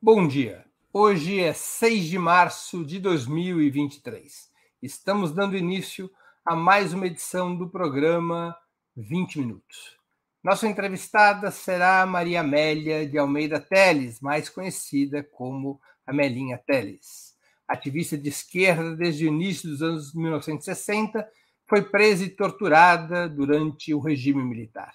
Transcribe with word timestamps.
Bom 0.00 0.28
dia. 0.28 0.64
Hoje 0.92 1.40
é 1.40 1.52
6 1.52 2.04
de 2.04 2.20
março 2.20 2.84
de 2.84 3.00
2023. 3.00 4.48
Estamos 4.80 5.32
dando 5.32 5.56
início 5.56 6.08
a 6.46 6.54
mais 6.54 6.92
uma 6.94 7.08
edição 7.08 7.56
do 7.56 7.68
programa 7.68 8.56
20 8.96 9.40
Minutos. 9.40 9.98
Nossa 10.40 10.68
entrevistada 10.68 11.50
será 11.50 12.06
Maria 12.06 12.42
Amélia 12.42 13.08
de 13.08 13.18
Almeida 13.18 13.58
Teles, 13.58 14.20
mais 14.20 14.48
conhecida 14.48 15.24
como 15.24 15.80
Amelinha 16.06 16.62
Teles. 16.64 17.34
Ativista 17.66 18.16
de 18.16 18.28
esquerda 18.28 18.94
desde 18.94 19.24
o 19.24 19.28
início 19.28 19.68
dos 19.68 19.82
anos 19.82 20.14
1960, 20.14 21.28
foi 21.66 21.82
presa 21.82 22.24
e 22.24 22.30
torturada 22.30 23.28
durante 23.28 23.92
o 23.92 23.98
regime 23.98 24.44
militar. 24.44 24.94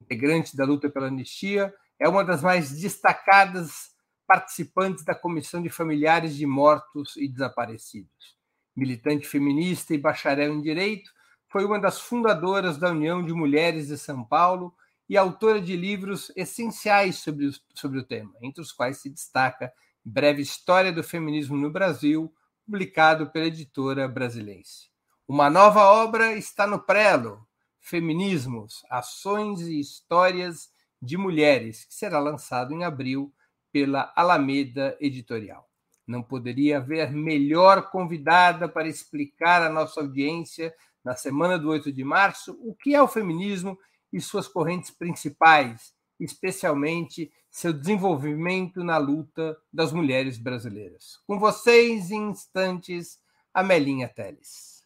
Integrante 0.00 0.56
da 0.56 0.64
luta 0.64 0.88
pela 0.88 1.08
anistia, 1.08 1.74
é 1.98 2.08
uma 2.08 2.24
das 2.24 2.42
mais 2.42 2.70
destacadas 2.80 3.89
participantes 4.30 5.04
da 5.04 5.12
Comissão 5.12 5.60
de 5.60 5.68
Familiares 5.68 6.36
de 6.36 6.46
Mortos 6.46 7.16
e 7.16 7.26
Desaparecidos. 7.26 8.38
Militante 8.76 9.26
feminista 9.26 9.92
e 9.92 9.98
bacharel 9.98 10.54
em 10.54 10.60
Direito, 10.60 11.10
foi 11.48 11.64
uma 11.64 11.80
das 11.80 12.00
fundadoras 12.00 12.78
da 12.78 12.90
União 12.90 13.24
de 13.24 13.32
Mulheres 13.32 13.88
de 13.88 13.98
São 13.98 14.22
Paulo 14.22 14.72
e 15.08 15.16
autora 15.16 15.60
de 15.60 15.74
livros 15.74 16.30
essenciais 16.36 17.16
sobre 17.16 17.46
o, 17.46 17.52
sobre 17.74 17.98
o 17.98 18.04
tema, 18.04 18.32
entre 18.40 18.62
os 18.62 18.70
quais 18.70 18.98
se 18.98 19.10
destaca 19.10 19.72
Breve 20.04 20.42
História 20.42 20.92
do 20.92 21.02
Feminismo 21.02 21.56
no 21.56 21.68
Brasil, 21.68 22.32
publicado 22.64 23.32
pela 23.32 23.46
editora 23.46 24.06
Brasilense. 24.06 24.90
Uma 25.26 25.50
nova 25.50 25.82
obra 25.86 26.34
está 26.36 26.68
no 26.68 26.78
prelo, 26.78 27.44
Feminismos, 27.80 28.84
Ações 28.88 29.62
e 29.62 29.80
Histórias 29.80 30.70
de 31.02 31.16
Mulheres, 31.16 31.84
que 31.84 31.94
será 31.94 32.20
lançado 32.20 32.72
em 32.72 32.84
abril 32.84 33.34
pela 33.72 34.12
Alameda 34.16 34.96
Editorial. 35.00 35.68
Não 36.06 36.22
poderia 36.22 36.78
haver 36.78 37.12
melhor 37.12 37.90
convidada 37.90 38.68
para 38.68 38.88
explicar 38.88 39.62
à 39.62 39.68
nossa 39.70 40.00
audiência, 40.00 40.74
na 41.04 41.14
semana 41.14 41.58
do 41.58 41.68
8 41.68 41.92
de 41.92 42.04
março, 42.04 42.58
o 42.60 42.74
que 42.74 42.94
é 42.94 43.02
o 43.02 43.08
feminismo 43.08 43.78
e 44.12 44.20
suas 44.20 44.48
correntes 44.48 44.90
principais, 44.90 45.94
especialmente 46.18 47.32
seu 47.50 47.72
desenvolvimento 47.72 48.84
na 48.84 48.98
luta 48.98 49.56
das 49.72 49.92
mulheres 49.92 50.38
brasileiras. 50.38 51.18
Com 51.26 51.38
vocês, 51.38 52.10
em 52.10 52.30
instantes, 52.30 53.18
Amelinha 53.52 54.08
Teles. 54.08 54.84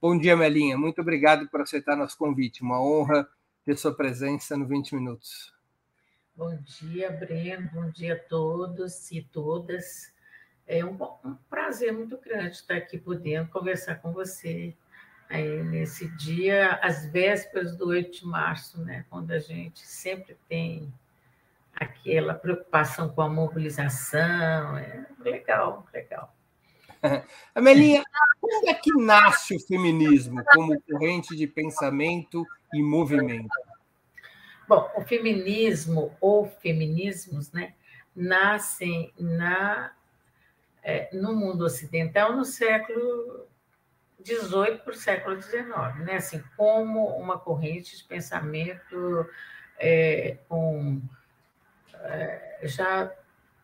Bom 0.00 0.18
dia, 0.18 0.36
Melinha. 0.36 0.76
Muito 0.76 1.00
obrigado 1.00 1.48
por 1.48 1.62
aceitar 1.62 1.96
nosso 1.96 2.18
convite. 2.18 2.62
Uma 2.62 2.78
honra 2.80 3.26
ter 3.64 3.76
sua 3.78 3.94
presença 3.94 4.54
no 4.54 4.66
20 4.66 4.94
Minutos. 4.94 5.54
Bom 6.34 6.54
dia, 6.56 7.10
Breno. 7.10 7.70
Bom 7.72 7.88
dia 7.90 8.12
a 8.12 8.18
todos 8.18 9.10
e 9.10 9.22
todas. 9.22 10.14
É 10.66 10.84
um, 10.84 10.98
um 11.24 11.34
prazer 11.48 11.94
muito 11.94 12.18
grande 12.18 12.56
estar 12.56 12.76
aqui 12.76 12.98
podendo 12.98 13.48
conversar 13.48 13.96
com 13.96 14.12
você 14.12 14.76
aí, 15.30 15.62
nesse 15.62 16.08
dia, 16.16 16.74
às 16.82 17.06
vésperas 17.06 17.74
do 17.74 17.88
8 17.88 18.20
de 18.20 18.26
março, 18.26 18.78
né? 18.82 19.06
quando 19.08 19.30
a 19.30 19.38
gente 19.38 19.80
sempre 19.80 20.36
tem 20.46 20.92
aquela 21.74 22.34
preocupação 22.34 23.08
com 23.08 23.22
a 23.22 23.30
mobilização. 23.30 24.76
É 24.76 25.06
legal, 25.20 25.86
legal. 25.90 26.35
Amelinha, 27.54 28.02
como 28.40 28.70
é 28.70 28.74
que 28.74 28.92
nasce 28.92 29.56
o 29.56 29.60
feminismo 29.60 30.42
como 30.52 30.80
corrente 30.82 31.36
de 31.36 31.46
pensamento 31.46 32.44
e 32.72 32.82
movimento? 32.82 33.48
Bom, 34.68 34.90
o 34.96 35.02
feminismo 35.02 36.16
ou 36.20 36.46
feminismos, 36.46 37.52
né, 37.52 37.74
nascem 38.14 39.12
na 39.18 39.92
é, 40.82 41.08
no 41.12 41.34
mundo 41.34 41.64
ocidental 41.64 42.36
no 42.36 42.44
século 42.44 43.46
XVIII 44.24 44.78
para 44.78 44.92
o 44.92 44.96
século 44.96 45.42
XIX, 45.42 45.66
né? 46.04 46.16
Assim, 46.16 46.42
como 46.56 47.06
uma 47.16 47.38
corrente 47.38 47.96
de 47.96 48.04
pensamento 48.04 49.28
é, 49.78 50.38
com 50.48 51.02
é, 51.92 52.60
já 52.62 53.12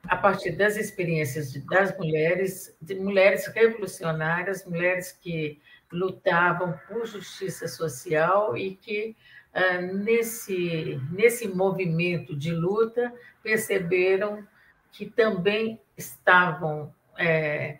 a 0.05 0.17
partir 0.17 0.53
das 0.53 0.77
experiências 0.77 1.53
das 1.65 1.97
mulheres, 1.97 2.77
de 2.81 2.95
mulheres 2.95 3.47
revolucionárias, 3.47 4.65
mulheres 4.67 5.13
que 5.13 5.61
lutavam 5.91 6.79
por 6.89 7.07
justiça 7.07 7.69
social 7.69 8.57
e 8.57 8.75
que 8.75 9.17
ah, 9.55 9.81
nesse 9.81 10.99
nesse 11.11 11.47
movimento 11.47 12.35
de 12.35 12.53
luta 12.53 13.13
perceberam 13.43 14.47
que 14.91 15.07
também 15.07 15.81
estavam 15.97 16.93
é, 17.17 17.79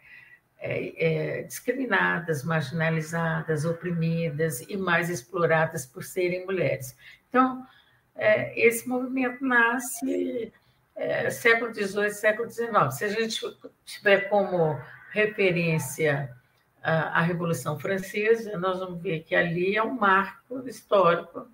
é, 0.59 1.39
é, 1.41 1.43
discriminadas, 1.43 2.45
marginalizadas, 2.45 3.65
oprimidas 3.65 4.61
e 4.63 4.77
mais 4.77 5.11
exploradas 5.11 5.85
por 5.85 6.05
serem 6.05 6.47
mulheres. 6.47 6.97
Então, 7.29 7.67
é, 8.15 8.59
esse 8.59 8.89
movimento 8.89 9.45
nasce 9.45 10.53
é, 10.95 11.31
século 11.31 11.73
XVIII, 11.75 12.11
século 12.11 12.51
XIX. 12.51 12.71
Se 12.91 13.05
a 13.05 13.09
gente 13.09 13.41
tiver 13.85 14.29
como 14.29 14.79
referência 15.11 16.35
a, 16.83 17.19
a, 17.19 17.23
Revolução 17.23 17.79
Francesa, 17.79 18.59
nós 18.59 18.79
vamos 18.79 19.01
ver 19.01 19.21
que 19.21 19.35
ali 19.35 19.77
é 19.77 19.83
um 19.83 19.95
marco 19.95 20.67
histórico 20.67 21.49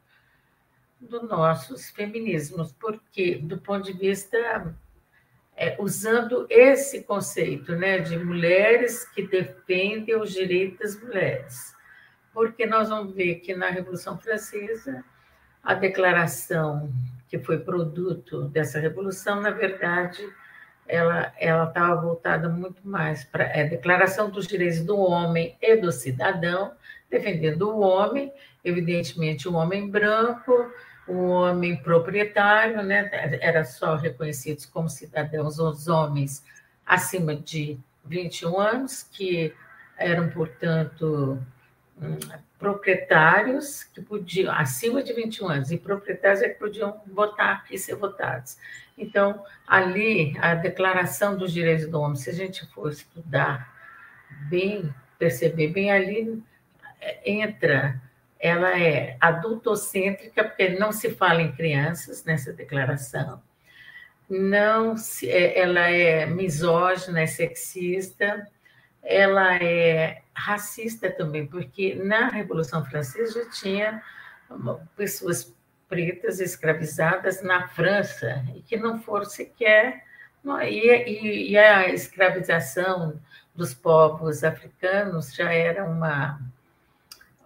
dos 1.00 1.28
nossos 1.28 1.90
feminismos, 1.90 2.72
porque, 2.72 3.36
do 3.36 3.58
ponto 3.58 3.84
de 3.84 3.92
vista, 3.92 4.74
é, 5.56 5.76
usando 5.78 6.46
esse 6.50 7.02
conceito 7.02 7.74
né, 7.74 7.98
de 7.98 8.16
mulheres 8.18 9.04
que 9.08 9.26
defendem 9.26 10.16
os 10.16 10.32
direitos 10.32 10.78
das 10.78 11.02
mulheres, 11.02 11.76
porque 12.32 12.66
nós 12.66 12.88
vamos 12.88 13.14
ver 13.14 13.36
que 13.36 13.54
na 13.54 13.68
Revolução 13.68 14.18
Francesa 14.18 15.04
a 15.62 15.74
declaração 15.74 16.92
que 17.28 17.38
foi 17.38 17.58
produto 17.58 18.44
dessa 18.44 18.78
revolução, 18.80 19.40
na 19.40 19.50
verdade, 19.50 20.26
ela 20.88 21.64
estava 21.64 22.00
voltada 22.00 22.48
muito 22.48 22.86
mais 22.86 23.24
para 23.24 23.44
a 23.44 23.56
é, 23.58 23.64
declaração 23.64 24.30
dos 24.30 24.46
direitos 24.46 24.80
do 24.80 24.96
homem 24.98 25.56
e 25.60 25.76
do 25.76 25.92
cidadão, 25.92 26.72
defendendo 27.10 27.68
o 27.68 27.80
homem, 27.80 28.32
evidentemente 28.64 29.48
o 29.48 29.54
homem 29.54 29.90
branco, 29.90 30.72
o 31.06 31.28
homem 31.28 31.76
proprietário, 31.76 32.82
né? 32.82 33.08
Era 33.40 33.64
só 33.64 33.96
reconhecidos 33.96 34.66
como 34.66 34.88
cidadãos 34.88 35.58
os 35.58 35.88
homens 35.88 36.44
acima 36.84 37.34
de 37.34 37.78
21 38.04 38.58
anos, 38.58 39.02
que 39.02 39.54
eram, 39.96 40.30
portanto, 40.30 41.38
proprietários 42.58 43.84
que 43.84 44.00
podiam, 44.00 44.52
acima 44.52 45.02
de 45.02 45.12
21 45.12 45.48
anos, 45.48 45.70
e 45.70 45.78
proprietários 45.78 46.42
é 46.42 46.48
que 46.48 46.58
podiam 46.58 47.00
votar 47.06 47.64
e 47.70 47.78
ser 47.78 47.94
votados. 47.94 48.58
Então, 48.96 49.44
ali, 49.66 50.36
a 50.40 50.54
Declaração 50.54 51.36
dos 51.36 51.52
Direitos 51.52 51.86
do 51.86 52.00
Homem, 52.00 52.16
se 52.16 52.30
a 52.30 52.32
gente 52.32 52.66
for 52.66 52.90
estudar 52.90 53.72
bem, 54.48 54.92
perceber 55.18 55.68
bem, 55.68 55.90
ali 55.90 56.42
é, 57.00 57.30
entra, 57.30 58.00
ela 58.40 58.78
é 58.78 59.16
adultocêntrica, 59.20 60.44
porque 60.44 60.70
não 60.70 60.90
se 60.90 61.10
fala 61.10 61.42
em 61.42 61.52
crianças 61.52 62.24
nessa 62.24 62.52
declaração, 62.52 63.40
não 64.28 64.96
se, 64.96 65.30
é, 65.30 65.58
ela 65.58 65.88
é 65.88 66.26
misógina, 66.26 67.20
é 67.20 67.26
sexista, 67.26 68.46
ela 69.02 69.56
é 69.56 70.22
racista 70.38 71.10
também, 71.10 71.46
porque 71.46 71.96
na 71.96 72.28
Revolução 72.28 72.84
Francesa 72.84 73.44
já 73.44 73.50
tinha 73.50 74.02
pessoas 74.96 75.54
pretas 75.88 76.38
escravizadas 76.38 77.42
na 77.42 77.66
França 77.68 78.44
e 78.54 78.62
que 78.62 78.76
não 78.76 79.00
foram 79.00 79.24
sequer. 79.24 80.04
E, 80.62 81.50
e 81.50 81.58
a 81.58 81.88
escravização 81.88 83.20
dos 83.54 83.74
povos 83.74 84.44
africanos 84.44 85.34
já 85.34 85.52
era 85.52 85.84
uma, 85.84 86.40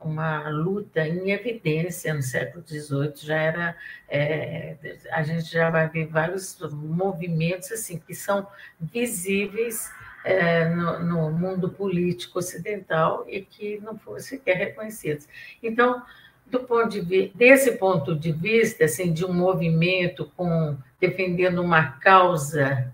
uma 0.00 0.48
luta 0.50 1.00
em 1.00 1.30
evidência 1.30 2.12
no 2.12 2.22
século 2.22 2.62
XVIII, 2.66 3.14
já 3.16 3.36
era. 3.36 3.76
É, 4.08 4.76
a 5.10 5.22
gente 5.22 5.50
já 5.50 5.70
vai 5.70 5.88
ver 5.88 6.06
vários 6.06 6.58
movimentos 6.70 7.72
assim 7.72 7.98
que 7.98 8.14
são 8.14 8.46
visíveis 8.78 9.90
é, 10.24 10.68
no, 10.68 10.98
no, 11.00 11.30
mundo 11.30 11.68
político 11.68 12.38
ocidental 12.38 13.24
e 13.28 13.40
que 13.42 13.80
não 13.80 13.98
foram 13.98 14.20
sequer 14.20 14.56
reconhecidos. 14.56 15.28
Então, 15.62 16.02
do 16.46 16.60
ponto 16.60 16.88
de 16.88 17.28
desse 17.34 17.72
ponto 17.72 18.14
de 18.14 18.30
vista, 18.30 18.84
assim, 18.84 19.12
de 19.12 19.24
um 19.24 19.32
movimento 19.32 20.30
com 20.36 20.76
defendendo 21.00 21.60
uma 21.60 21.92
causa 21.98 22.92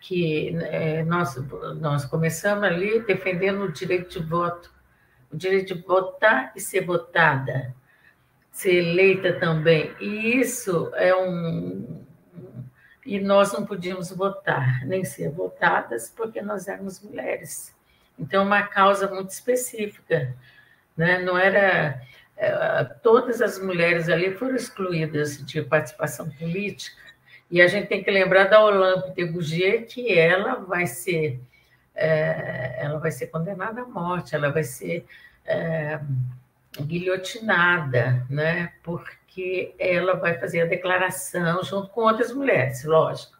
que 0.00 0.56
é, 0.62 1.04
nós, 1.04 1.36
nós 1.80 2.04
começamos 2.04 2.64
ali 2.64 3.00
defendendo 3.00 3.62
o 3.62 3.72
direito 3.72 4.20
de 4.20 4.26
voto, 4.26 4.70
o 5.32 5.36
direito 5.36 5.74
de 5.74 5.82
votar 5.82 6.52
e 6.56 6.60
ser 6.60 6.84
votada, 6.84 7.74
ser 8.50 8.74
eleita 8.74 9.32
também. 9.34 9.92
E 10.00 10.40
isso 10.40 10.90
é 10.94 11.14
um. 11.14 12.01
E 13.04 13.18
nós 13.20 13.52
não 13.52 13.66
podíamos 13.66 14.10
votar, 14.10 14.84
nem 14.86 15.04
ser 15.04 15.30
votadas, 15.30 16.12
porque 16.14 16.40
nós 16.40 16.68
éramos 16.68 17.00
mulheres. 17.00 17.74
Então, 18.18 18.44
uma 18.44 18.62
causa 18.62 19.08
muito 19.08 19.30
específica. 19.30 20.34
Né? 20.96 21.18
Não 21.18 21.36
era. 21.36 22.00
É, 22.36 22.84
todas 23.02 23.42
as 23.42 23.58
mulheres 23.58 24.08
ali 24.08 24.32
foram 24.34 24.56
excluídas 24.56 25.44
de 25.44 25.62
participação 25.62 26.28
política 26.30 27.02
e 27.52 27.60
a 27.60 27.68
gente 27.68 27.86
tem 27.86 28.02
que 28.02 28.10
lembrar 28.10 28.44
da 28.44 28.64
Olympe 28.64 29.14
de 29.14 29.26
Gouget, 29.26 29.84
que 29.84 30.18
ela 30.18 30.54
vai 30.54 30.86
ser, 30.86 31.38
é, 31.94 32.78
ela 32.78 32.98
vai 32.98 33.10
ser 33.10 33.26
condenada 33.26 33.82
à 33.82 33.84
morte, 33.84 34.34
ela 34.34 34.50
vai 34.50 34.64
ser 34.64 35.04
é, 35.44 36.00
guilhotinada, 36.80 38.26
né? 38.30 38.72
porque 38.82 39.12
ela 39.78 40.14
vai 40.14 40.38
fazer 40.38 40.62
a 40.62 40.66
declaração 40.66 41.62
junto 41.62 41.88
com 41.88 42.02
outras 42.02 42.32
mulheres, 42.32 42.84
lógico. 42.84 43.36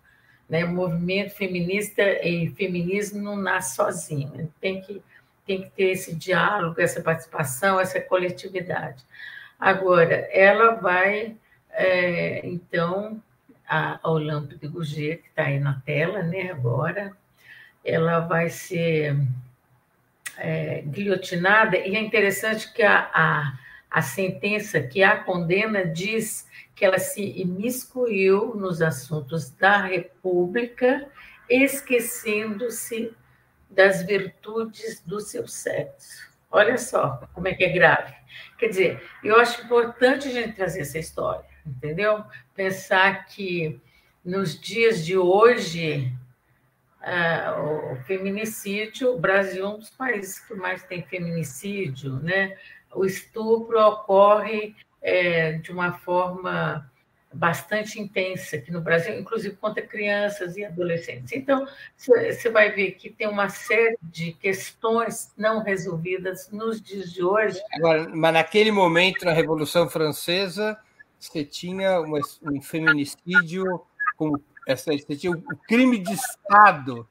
Né? 0.48 0.64
O 0.64 0.68
movimento 0.68 1.34
feminista 1.34 2.02
e 2.02 2.48
feminismo 2.50 3.20
não 3.20 3.36
nasce 3.36 3.76
sozinho, 3.76 4.52
tem 4.60 4.80
que, 4.80 5.02
tem 5.46 5.62
que 5.62 5.70
ter 5.70 5.90
esse 5.90 6.14
diálogo, 6.14 6.80
essa 6.80 7.00
participação, 7.00 7.80
essa 7.80 8.00
coletividade. 8.00 9.04
Agora, 9.58 10.28
ela 10.32 10.74
vai, 10.74 11.36
é, 11.70 12.40
então, 12.44 13.22
a 13.68 13.98
Olympe 14.04 14.56
de 14.56 14.68
Gouget, 14.68 15.22
que 15.22 15.28
está 15.28 15.44
aí 15.44 15.58
na 15.58 15.80
tela 15.86 16.22
né, 16.22 16.50
agora, 16.50 17.16
ela 17.84 18.20
vai 18.20 18.48
ser 18.48 19.16
é, 20.36 20.82
guilhotinada, 20.82 21.76
e 21.76 21.96
é 21.96 22.00
interessante 22.00 22.72
que 22.72 22.82
a, 22.82 23.10
a, 23.12 23.58
a 23.92 24.02
sentença, 24.02 24.80
que 24.80 25.02
a 25.02 25.16
condena, 25.16 25.84
diz 25.84 26.48
que 26.74 26.84
ela 26.84 26.98
se 26.98 27.22
imiscuiu 27.22 28.54
nos 28.54 28.80
assuntos 28.80 29.50
da 29.50 29.82
República, 29.82 31.08
esquecendo-se 31.48 33.14
das 33.70 34.02
virtudes 34.02 35.00
do 35.00 35.20
seu 35.20 35.46
sexo. 35.46 36.30
Olha 36.50 36.76
só 36.78 37.28
como 37.34 37.48
é 37.48 37.54
que 37.54 37.64
é 37.64 37.70
grave. 37.70 38.14
Quer 38.58 38.68
dizer, 38.68 39.02
eu 39.22 39.38
acho 39.40 39.62
importante 39.62 40.28
a 40.28 40.30
gente 40.30 40.54
trazer 40.54 40.80
essa 40.80 40.98
história 40.98 41.52
entendeu? 41.66 42.24
Pensar 42.54 43.26
que 43.26 43.80
nos 44.24 44.58
dias 44.58 45.04
de 45.04 45.16
hoje, 45.16 46.12
uh, 47.00 47.92
o 47.92 47.96
feminicídio, 48.04 49.14
o 49.14 49.18
Brasil 49.18 49.64
é 49.64 49.68
um 49.68 49.78
dos 49.78 49.90
países 49.90 50.38
que 50.40 50.54
mais 50.54 50.82
tem 50.84 51.02
feminicídio, 51.02 52.14
né? 52.16 52.56
O 52.94 53.04
estupro 53.04 53.78
ocorre 53.80 54.74
é, 55.00 55.52
de 55.52 55.72
uma 55.72 55.92
forma 55.92 56.90
bastante 57.34 57.98
intensa 57.98 58.56
aqui 58.56 58.70
no 58.70 58.80
Brasil, 58.80 59.18
inclusive 59.18 59.56
contra 59.56 59.82
crianças 59.82 60.56
e 60.56 60.64
adolescentes. 60.64 61.32
Então, 61.32 61.66
você 61.96 62.50
vai 62.50 62.70
ver 62.70 62.92
que 62.92 63.08
tem 63.08 63.26
uma 63.26 63.48
série 63.48 63.96
de 64.02 64.32
questões 64.32 65.32
não 65.36 65.62
resolvidas 65.62 66.50
nos 66.50 66.80
dias 66.80 67.10
de 67.12 67.22
hoje. 67.22 67.60
Agora, 67.74 68.08
mas 68.08 68.34
naquele 68.34 68.70
momento, 68.70 69.24
na 69.24 69.32
Revolução 69.32 69.88
Francesa, 69.88 70.78
você 71.18 71.44
tinha 71.44 72.00
uma, 72.00 72.20
um 72.42 72.60
feminicídio 72.60 73.82
como 74.16 74.40
você 74.66 75.16
tinha 75.16 75.32
o 75.32 75.56
crime 75.66 75.98
de 75.98 76.12
Estado 76.12 77.08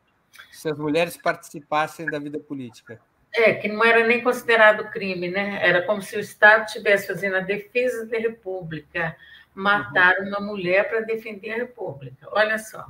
se 0.51 0.69
as 0.69 0.77
mulheres 0.77 1.17
participassem 1.17 2.05
da 2.05 2.19
vida 2.19 2.39
política. 2.39 3.01
É, 3.33 3.53
que 3.53 3.67
não 3.67 3.83
era 3.83 4.05
nem 4.05 4.21
considerado 4.21 4.89
crime, 4.91 5.29
né? 5.29 5.59
Era 5.61 5.81
como 5.83 6.01
se 6.01 6.17
o 6.17 6.19
Estado 6.19 6.65
estivesse 6.65 7.07
fazendo 7.07 7.37
a 7.37 7.41
defesa 7.41 8.05
da 8.05 8.17
República, 8.17 9.15
matar 9.55 10.17
uhum. 10.19 10.27
uma 10.27 10.39
mulher 10.41 10.89
para 10.89 11.01
defender 11.01 11.51
a 11.51 11.57
República. 11.57 12.27
Olha 12.31 12.57
só, 12.57 12.85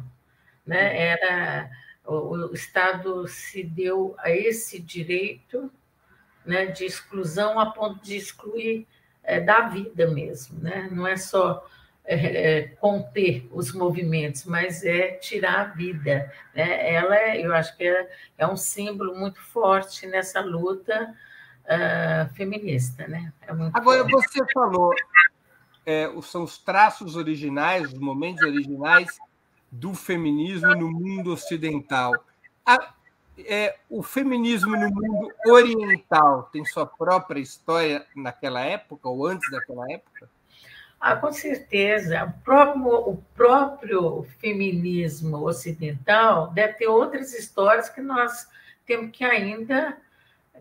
né? 0.66 0.90
Uhum. 0.90 0.96
Era 0.96 1.70
o, 2.06 2.50
o 2.50 2.54
Estado 2.54 3.28
se 3.28 3.64
deu 3.64 4.16
a 4.18 4.32
esse 4.32 4.80
direito, 4.80 5.72
né, 6.46 6.66
de 6.66 6.86
exclusão 6.86 7.60
a 7.60 7.72
ponto 7.72 8.04
de 8.04 8.18
excluir 8.18 8.88
é, 9.24 9.40
da 9.40 9.62
vida 9.62 10.08
mesmo, 10.08 10.60
né? 10.60 10.90
Não 10.92 11.06
é 11.06 11.16
só 11.16 11.66
é, 12.14 12.58
é, 12.58 12.62
conter 12.68 13.48
os 13.54 13.72
movimentos, 13.72 14.44
mas 14.44 14.84
é 14.84 15.14
tirar 15.14 15.62
a 15.62 15.64
vida. 15.64 16.30
Né? 16.54 16.94
Ela, 16.94 17.16
é, 17.16 17.46
eu 17.46 17.54
acho 17.56 17.78
que 17.78 17.86
é, 17.86 18.12
é 18.38 18.46
um 18.46 18.58
símbolo 18.58 19.16
muito 19.16 19.40
forte 19.40 20.06
nessa 20.06 20.42
luta 20.42 21.16
uh, 21.64 22.34
feminista, 22.34 23.08
né? 23.08 23.32
É 23.42 23.52
Agora 23.74 24.06
forte. 24.10 24.28
você 24.28 24.46
falou, 24.54 24.94
é, 25.86 26.12
são 26.22 26.44
os 26.44 26.58
traços 26.58 27.16
originais, 27.16 27.94
os 27.94 27.98
momentos 27.98 28.44
originais 28.44 29.18
do 29.72 29.94
feminismo 29.94 30.76
no 30.76 30.92
mundo 30.92 31.32
ocidental. 31.32 32.12
A, 32.66 32.94
é, 33.38 33.78
o 33.90 34.04
feminismo 34.04 34.76
no 34.76 34.90
mundo 34.90 35.32
oriental 35.48 36.50
tem 36.52 36.66
sua 36.66 36.86
própria 36.86 37.40
história 37.40 38.06
naquela 38.14 38.60
época 38.60 39.08
ou 39.08 39.26
antes 39.26 39.50
daquela 39.50 39.90
época? 39.90 40.30
Ah, 41.02 41.16
com 41.16 41.34
certeza. 41.34 42.24
O 42.26 42.44
próprio, 42.44 43.10
o 43.10 43.18
próprio 43.36 44.24
feminismo 44.40 45.38
ocidental 45.38 46.52
deve 46.52 46.74
ter 46.74 46.88
outras 46.88 47.34
histórias 47.34 47.90
que 47.90 48.02
nós 48.02 48.48
temos 48.86 49.10
que 49.12 49.24
ainda 49.24 49.98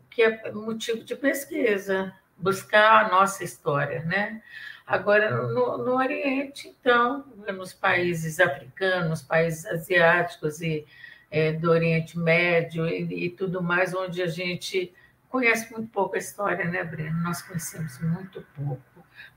que 0.09 0.23
é 0.23 0.51
motivo 0.53 1.05
de 1.05 1.15
pesquisa, 1.15 2.13
buscar 2.37 3.05
a 3.05 3.09
nossa 3.09 3.45
história, 3.45 4.03
né? 4.03 4.43
Agora, 4.87 5.31
no, 5.31 5.79
no 5.79 5.95
Oriente, 5.95 6.69
então, 6.69 7.25
nos 7.55 7.73
países 7.73 8.41
africanos, 8.41 9.09
nos 9.09 9.23
países 9.23 9.65
asiáticos 9.67 10.61
e 10.61 10.85
é, 11.31 11.53
do 11.53 11.71
Oriente 11.71 12.19
Médio 12.19 12.89
e, 12.89 13.27
e, 13.27 13.31
tudo 13.31 13.63
mais, 13.63 13.95
onde 13.95 14.21
a 14.21 14.27
gente 14.27 14.93
conhece 15.29 15.71
muito 15.71 15.89
pouco 15.91 16.17
a 16.17 16.19
história, 16.19 16.65
né, 16.65 16.83
Breno? 16.83 17.23
Nós 17.23 17.41
conhecemos 17.41 18.01
muito 18.01 18.45
pouco 18.57 18.83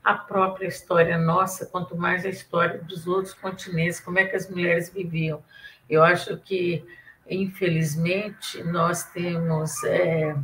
a 0.02 0.14
própria 0.14 0.68
história 0.68 1.16
nossa, 1.16 1.66
quanto 1.66 1.96
mais 1.96 2.24
a 2.26 2.28
história 2.28 2.78
dos 2.78 3.06
outros 3.06 3.32
continentes, 3.34 4.00
como 4.00 4.18
é 4.18 4.24
que 4.24 4.36
as 4.36 4.48
mulheres 4.48 4.90
viviam. 4.90 5.42
Eu 5.88 6.02
acho 6.02 6.36
que, 6.38 6.84
infelizmente, 7.28 8.62
nós 8.64 9.04
temos 9.04 9.82
é, 9.84 10.36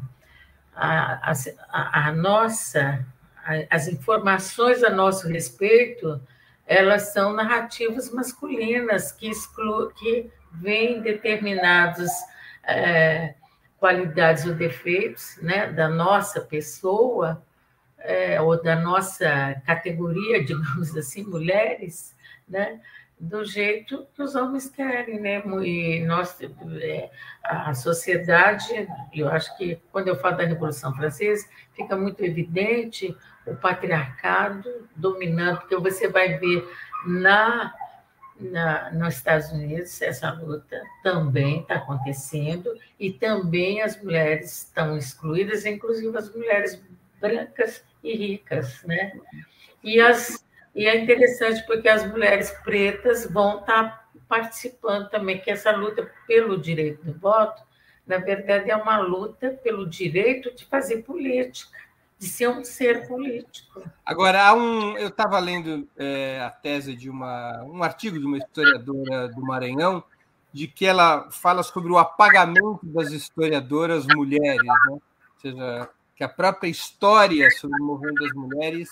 a, 0.74 1.32
a, 1.70 2.08
a, 2.08 2.12
nossa, 2.12 3.04
a, 3.44 3.52
as 3.70 3.86
informações 3.86 4.82
a 4.82 4.90
nosso 4.90 5.28
respeito, 5.28 6.20
elas 6.66 7.12
são 7.12 7.32
narrativas 7.32 8.10
masculinas 8.10 9.12
que, 9.12 9.28
exclu, 9.28 9.90
que 9.90 10.30
vem 10.52 11.02
determinadas 11.02 12.10
é, 12.64 13.34
qualidades 13.78 14.46
ou 14.46 14.54
defeitos 14.54 15.38
né, 15.42 15.72
da 15.72 15.88
nossa 15.88 16.40
pessoa, 16.40 17.42
é, 18.00 18.40
ou 18.40 18.60
da 18.60 18.76
nossa 18.76 19.60
categoria, 19.66 20.42
digamos 20.44 20.96
assim, 20.96 21.24
mulheres, 21.24 22.16
né, 22.48 22.80
do 23.18 23.44
jeito 23.44 24.06
que 24.14 24.22
os 24.22 24.34
homens 24.34 24.70
querem, 24.70 25.20
né? 25.20 25.42
E 25.62 26.00
nós, 26.06 26.38
é, 26.80 27.10
a 27.44 27.74
sociedade, 27.74 28.88
eu 29.12 29.28
acho 29.28 29.54
que 29.58 29.78
quando 29.92 30.08
eu 30.08 30.16
falo 30.16 30.38
da 30.38 30.46
Revolução 30.46 30.94
Francesa, 30.94 31.46
fica 31.74 31.94
muito 31.94 32.24
evidente 32.24 33.14
o 33.46 33.54
patriarcado 33.54 34.88
dominando, 34.96 35.58
porque 35.58 35.76
você 35.76 36.08
vai 36.08 36.38
ver 36.38 36.66
na 37.06 37.74
na, 38.40 38.90
nos 38.92 39.16
Estados 39.16 39.50
Unidos, 39.52 40.00
essa 40.00 40.30
luta 40.32 40.80
também 41.02 41.60
está 41.60 41.74
acontecendo 41.74 42.72
e 42.98 43.12
também 43.12 43.82
as 43.82 44.02
mulheres 44.02 44.62
estão 44.62 44.96
excluídas, 44.96 45.66
inclusive 45.66 46.16
as 46.16 46.34
mulheres 46.34 46.82
brancas 47.20 47.84
e 48.02 48.16
ricas, 48.16 48.82
né? 48.84 49.12
E, 49.82 50.00
as, 50.00 50.44
e 50.74 50.86
é 50.86 50.98
interessante 50.98 51.64
porque 51.66 51.88
as 51.88 52.06
mulheres 52.10 52.50
pretas 52.64 53.30
vão 53.30 53.60
estar 53.60 53.84
tá 53.84 54.04
participando 54.28 55.08
também, 55.10 55.40
que 55.40 55.50
essa 55.50 55.72
luta 55.72 56.10
pelo 56.26 56.58
direito 56.58 57.04
do 57.04 57.12
voto, 57.18 57.62
na 58.06 58.18
verdade, 58.18 58.70
é 58.70 58.76
uma 58.76 58.98
luta 58.98 59.50
pelo 59.62 59.88
direito 59.88 60.54
de 60.54 60.64
fazer 60.66 61.02
política 61.02 61.78
de 62.20 62.28
ser 62.28 62.48
um 62.48 62.62
ser 62.62 63.08
político. 63.08 63.82
Agora, 64.04 64.46
há 64.46 64.52
um, 64.52 64.94
eu 64.98 65.08
estava 65.08 65.38
lendo 65.38 65.88
é, 65.96 66.38
a 66.42 66.50
tese 66.50 66.94
de 66.94 67.08
uma, 67.08 67.62
um 67.64 67.82
artigo 67.82 68.18
de 68.18 68.26
uma 68.26 68.36
historiadora 68.36 69.26
do 69.28 69.40
Maranhão, 69.40 70.04
de 70.52 70.68
que 70.68 70.84
ela 70.84 71.30
fala 71.30 71.62
sobre 71.62 71.90
o 71.90 71.96
apagamento 71.96 72.80
das 72.82 73.10
historiadoras 73.10 74.04
mulheres, 74.14 74.62
né? 74.62 74.74
ou 74.90 75.02
seja, 75.38 75.88
que 76.20 76.24
a 76.24 76.28
própria 76.28 76.68
história 76.68 77.48
sobre 77.52 77.80
o 77.80 77.86
movimento 77.86 78.22
das 78.22 78.32
mulheres 78.34 78.90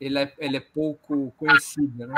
ela 0.00 0.20
é, 0.20 0.32
é 0.38 0.60
pouco 0.60 1.32
conhecida. 1.36 2.06
Né? 2.06 2.14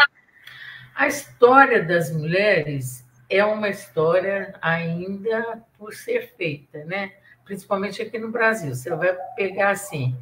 A 0.94 1.06
história 1.06 1.82
das 1.82 2.14
mulheres 2.14 3.02
é 3.30 3.42
uma 3.42 3.70
história 3.70 4.54
ainda 4.60 5.64
por 5.78 5.94
ser 5.94 6.34
feita, 6.36 6.84
né? 6.84 7.14
principalmente 7.46 8.02
aqui 8.02 8.18
no 8.18 8.30
Brasil. 8.30 8.74
Você 8.74 8.94
vai 8.94 9.16
pegar 9.36 9.70
assim. 9.70 10.14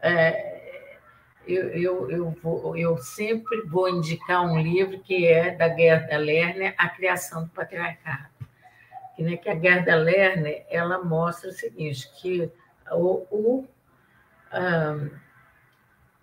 É, 0.00 0.88
eu, 1.46 1.68
eu, 1.68 2.10
eu, 2.10 2.30
vou, 2.42 2.74
eu 2.78 2.96
sempre 2.96 3.60
vou 3.66 3.90
indicar 3.90 4.42
um 4.42 4.58
livro 4.58 5.00
que 5.00 5.26
é 5.26 5.54
da 5.54 5.68
Gerda 5.68 6.16
Lerner, 6.16 6.74
A 6.78 6.88
Criação 6.88 7.44
do 7.44 7.50
Patriarcado. 7.50 8.30
Que, 9.14 9.22
né, 9.22 9.36
que 9.36 9.50
a 9.50 9.54
Gerda 9.54 9.94
Lerner 9.96 10.64
ela 10.70 11.04
mostra 11.04 11.50
o 11.50 11.52
seguinte, 11.52 12.10
que 12.22 12.50
o, 12.92 13.26
o 13.30 13.68
um, 14.52 15.10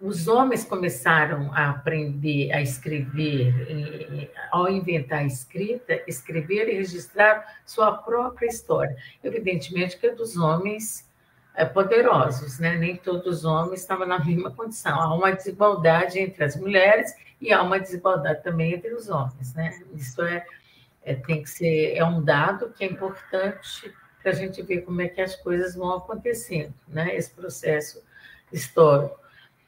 os 0.03 0.27
homens 0.27 0.65
começaram 0.65 1.49
a 1.53 1.69
aprender 1.69 2.51
a 2.51 2.61
escrever, 2.61 3.53
e, 3.69 4.29
ao 4.51 4.69
inventar 4.69 5.19
a 5.19 5.23
escrita, 5.23 6.01
escrever 6.05 6.67
e 6.67 6.73
registrar 6.73 7.61
sua 7.65 7.93
própria 7.93 8.47
história. 8.47 8.97
Evidentemente 9.23 9.97
que 9.97 10.07
é 10.07 10.13
dos 10.13 10.35
homens 10.35 11.09
é, 11.55 11.63
poderosos, 11.63 12.59
né? 12.59 12.75
nem 12.75 12.97
todos 12.97 13.39
os 13.39 13.45
homens 13.45 13.79
estavam 13.79 14.05
na 14.05 14.19
mesma 14.19 14.51
condição. 14.51 14.99
Há 14.99 15.15
uma 15.15 15.31
desigualdade 15.31 16.19
entre 16.19 16.43
as 16.43 16.57
mulheres 16.57 17.15
e 17.39 17.53
há 17.53 17.63
uma 17.63 17.79
desigualdade 17.79 18.43
também 18.43 18.73
entre 18.73 18.93
os 18.93 19.07
homens. 19.07 19.53
Né? 19.53 19.79
Isso 19.93 20.21
é, 20.21 20.45
é 21.01 21.15
tem 21.15 21.43
que 21.43 21.49
ser 21.49 21.95
é 21.95 22.03
um 22.03 22.21
dado 22.21 22.71
que 22.71 22.83
é 22.83 22.87
importante 22.87 23.93
para 24.23 24.31
a 24.31 24.35
gente 24.35 24.63
ver 24.63 24.81
como 24.81 25.01
é 25.01 25.09
que 25.09 25.21
as 25.21 25.35
coisas 25.35 25.75
vão 25.75 25.93
acontecendo, 25.93 26.73
né? 26.87 27.15
esse 27.15 27.29
processo 27.29 28.01
histórico 28.51 29.21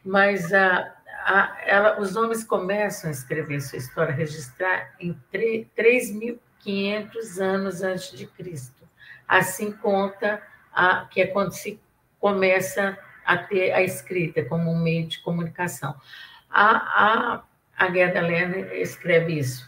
mas 0.06 0.54
a, 0.54 0.94
a, 1.26 1.58
ela, 1.66 2.00
os 2.00 2.16
homens 2.16 2.44
começam 2.44 3.10
a 3.10 3.12
escrever 3.12 3.60
sua 3.60 3.80
história, 3.80 4.14
registrar 4.14 4.94
em 5.00 5.20
3.500 5.34 7.42
anos 7.42 7.82
antes 7.82 8.12
de 8.12 8.28
Cristo. 8.28 8.88
Assim 9.28 9.72
conta 9.72 10.40
a, 10.72 11.08
que 11.10 11.22
é 11.22 11.28
quando 11.28 11.54
se 11.54 11.82
começa 12.20 12.96
a 13.26 13.36
ter 13.36 13.72
a 13.72 13.82
escrita 13.82 14.46
como 14.46 14.72
um 14.72 14.78
meio 14.78 15.08
de 15.08 15.20
comunicação. 15.22 16.00
A, 16.52 16.76
a, 16.76 17.44
a 17.76 17.92
Gerda 17.92 18.22
Lerner 18.22 18.72
escreve 18.74 19.40
isso. 19.40 19.68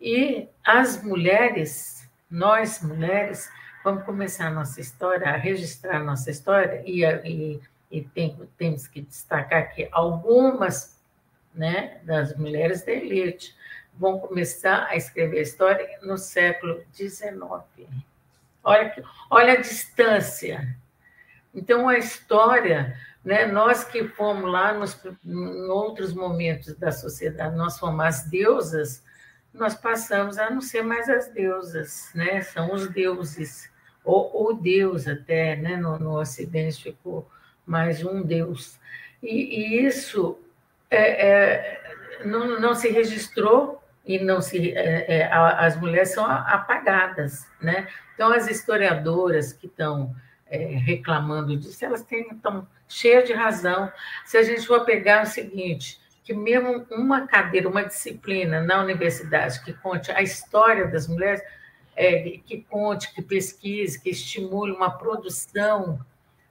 E 0.00 0.48
as 0.64 1.02
mulheres, 1.02 2.08
nós 2.30 2.82
mulheres, 2.82 3.50
vamos 3.82 4.04
começar 4.04 4.46
a 4.46 4.50
nossa 4.50 4.80
história, 4.80 5.28
a 5.28 5.36
registrar 5.36 5.96
a 5.96 6.04
nossa 6.04 6.30
história 6.30 6.82
e, 6.86 7.04
e 7.04 7.60
e 7.90 8.02
tem, 8.02 8.38
temos 8.56 8.86
que 8.86 9.00
destacar 9.00 9.74
que 9.74 9.88
algumas 9.90 11.00
né, 11.52 12.00
das 12.04 12.36
mulheres 12.36 12.84
da 12.84 12.92
elite 12.92 13.54
vão 13.94 14.20
começar 14.20 14.86
a 14.86 14.96
escrever 14.96 15.40
a 15.40 15.42
história 15.42 15.98
no 16.02 16.16
século 16.16 16.84
XIX. 16.94 17.42
Olha, 18.62 18.90
que, 18.90 19.02
olha 19.28 19.54
a 19.54 19.60
distância. 19.60 20.76
Então, 21.52 21.88
a 21.88 21.98
história, 21.98 22.96
né, 23.24 23.46
nós 23.46 23.82
que 23.82 24.06
fomos 24.06 24.50
lá 24.50 24.72
nos, 24.72 24.96
em 25.24 25.68
outros 25.68 26.14
momentos 26.14 26.76
da 26.76 26.92
sociedade, 26.92 27.56
nós 27.56 27.78
fomos 27.78 28.04
as 28.04 28.24
deusas, 28.30 29.02
nós 29.52 29.74
passamos 29.74 30.38
a 30.38 30.48
não 30.48 30.60
ser 30.60 30.82
mais 30.82 31.08
as 31.08 31.26
deusas, 31.28 32.10
né? 32.14 32.40
são 32.42 32.72
os 32.72 32.88
deuses, 32.88 33.69
ou 34.04 34.50
o 34.50 34.52
Deus 34.54 35.06
até, 35.06 35.56
né? 35.56 35.76
no, 35.76 35.98
no 35.98 36.18
Ocidente 36.18 36.82
ficou 36.82 37.28
mais 37.66 38.04
um 38.04 38.22
Deus. 38.22 38.78
E, 39.22 39.28
e 39.28 39.86
isso 39.86 40.38
é, 40.90 41.28
é, 41.28 41.80
não, 42.24 42.58
não, 42.58 42.74
se 42.74 42.88
registrou 42.88 43.82
e 44.04 44.18
não 44.18 44.40
se 44.40 44.72
é, 44.72 45.18
é 45.18 45.32
as 45.32 45.76
mulheres 45.76 46.12
são 46.12 46.24
apagadas, 46.24 47.46
né? 47.60 47.86
Então 48.14 48.32
as 48.32 48.48
historiadoras 48.48 49.52
que 49.52 49.66
estão 49.66 50.14
é, 50.46 50.58
reclamando 50.58 51.56
disso, 51.56 51.84
elas 51.84 52.02
têm, 52.02 52.28
estão 52.32 52.66
cheias 52.88 53.26
de 53.26 53.32
razão. 53.32 53.92
Se 54.24 54.36
a 54.36 54.42
gente 54.42 54.66
for 54.66 54.84
pegar 54.84 55.22
o 55.22 55.26
seguinte, 55.26 56.00
que 56.24 56.34
mesmo 56.34 56.86
uma 56.90 57.26
cadeira, 57.26 57.68
uma 57.68 57.84
disciplina 57.84 58.60
na 58.60 58.82
universidade 58.82 59.62
que 59.62 59.72
conte 59.72 60.10
a 60.10 60.22
história 60.22 60.86
das 60.86 61.06
mulheres, 61.06 61.42
é, 61.96 62.38
que 62.44 62.62
conte, 62.68 63.12
que 63.14 63.22
pesquise, 63.22 64.00
que 64.00 64.10
estimule 64.10 64.72
uma 64.72 64.90
produção 64.90 66.00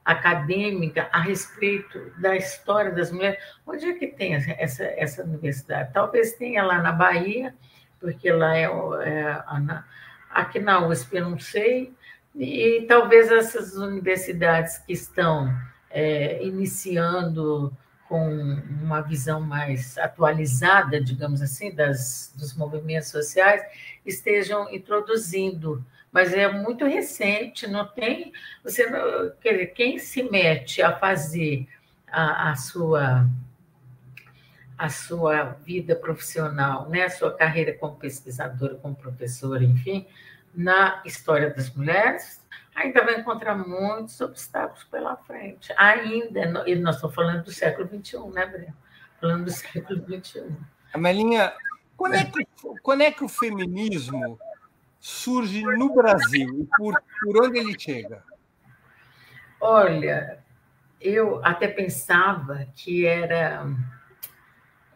acadêmica 0.03 1.07
a 1.11 1.19
respeito 1.19 2.11
da 2.19 2.35
história 2.35 2.91
das 2.91 3.11
mulheres. 3.11 3.39
Onde 3.65 3.85
é 3.85 3.93
que 3.93 4.07
tem 4.07 4.33
essa, 4.33 4.83
essa 4.83 5.23
universidade? 5.23 5.91
Talvez 5.93 6.33
tenha 6.33 6.63
lá 6.63 6.81
na 6.81 6.91
Bahia, 6.91 7.53
porque 7.99 8.31
lá 8.31 8.57
é, 8.57 8.63
é 8.63 9.43
aqui 10.29 10.59
na 10.59 10.85
USP 10.87 11.17
eu 11.17 11.29
não 11.29 11.39
sei, 11.39 11.93
e 12.35 12.85
talvez 12.87 13.31
essas 13.31 13.75
universidades 13.75 14.77
que 14.79 14.93
estão 14.93 15.53
é, 15.89 16.43
iniciando 16.43 17.75
com 18.09 18.27
uma 18.81 19.01
visão 19.01 19.39
mais 19.39 19.97
atualizada, 19.97 20.99
digamos 20.99 21.41
assim, 21.41 21.73
das, 21.73 22.33
dos 22.35 22.55
movimentos 22.55 23.09
sociais, 23.09 23.61
estejam 24.05 24.69
introduzindo 24.73 25.85
mas 26.11 26.33
é 26.33 26.51
muito 26.51 26.85
recente, 26.85 27.67
não 27.67 27.85
tem. 27.85 28.33
Você 28.63 28.89
não, 28.89 29.31
quem 29.75 29.99
se 29.99 30.23
mete 30.23 30.81
a 30.81 30.97
fazer 30.97 31.67
a, 32.07 32.49
a 32.49 32.55
sua 32.55 33.29
a 34.75 34.87
sua 34.87 35.43
vida 35.43 35.93
profissional, 35.93 36.89
né, 36.89 37.03
a 37.03 37.09
sua 37.09 37.35
carreira 37.35 37.73
como 37.73 37.97
pesquisadora, 37.97 38.75
como 38.75 38.95
professora, 38.95 39.61
enfim, 39.61 40.07
na 40.55 41.01
história 41.03 41.49
das 41.49 41.69
mulheres, 41.75 42.38
ainda 42.79 43.03
vai 43.03 43.19
encontrar 43.19 43.55
muitos 43.55 44.19
obstáculos 44.21 44.83
pela 44.85 45.17
frente. 45.17 45.73
Ainda, 45.77 46.63
e 46.67 46.75
nós 46.75 46.95
estamos 46.95 47.15
falando 47.15 47.43
do 47.43 47.51
século 47.51 47.87
XXI, 47.87 48.29
né, 48.33 48.45
Breno? 48.45 48.77
Falando 49.19 49.45
do 49.45 49.51
século 49.51 50.03
XXI. 50.03 50.55
Amelinha, 50.93 51.53
quando 51.97 52.15
é 52.15 52.23
que, 52.23 52.47
quando 52.81 53.01
é 53.01 53.11
que 53.11 53.23
o 53.23 53.29
feminismo 53.29 54.39
surge 54.99 55.61
no 55.61 55.93
Brasil 55.93 56.61
e 56.61 56.67
por, 56.77 57.01
por 57.21 57.45
onde 57.45 57.59
ele 57.59 57.77
chega? 57.77 58.23
Olha, 59.59 60.39
eu 61.01 61.43
até 61.43 61.67
pensava 61.67 62.65
que 62.75 63.05
era 63.05 63.67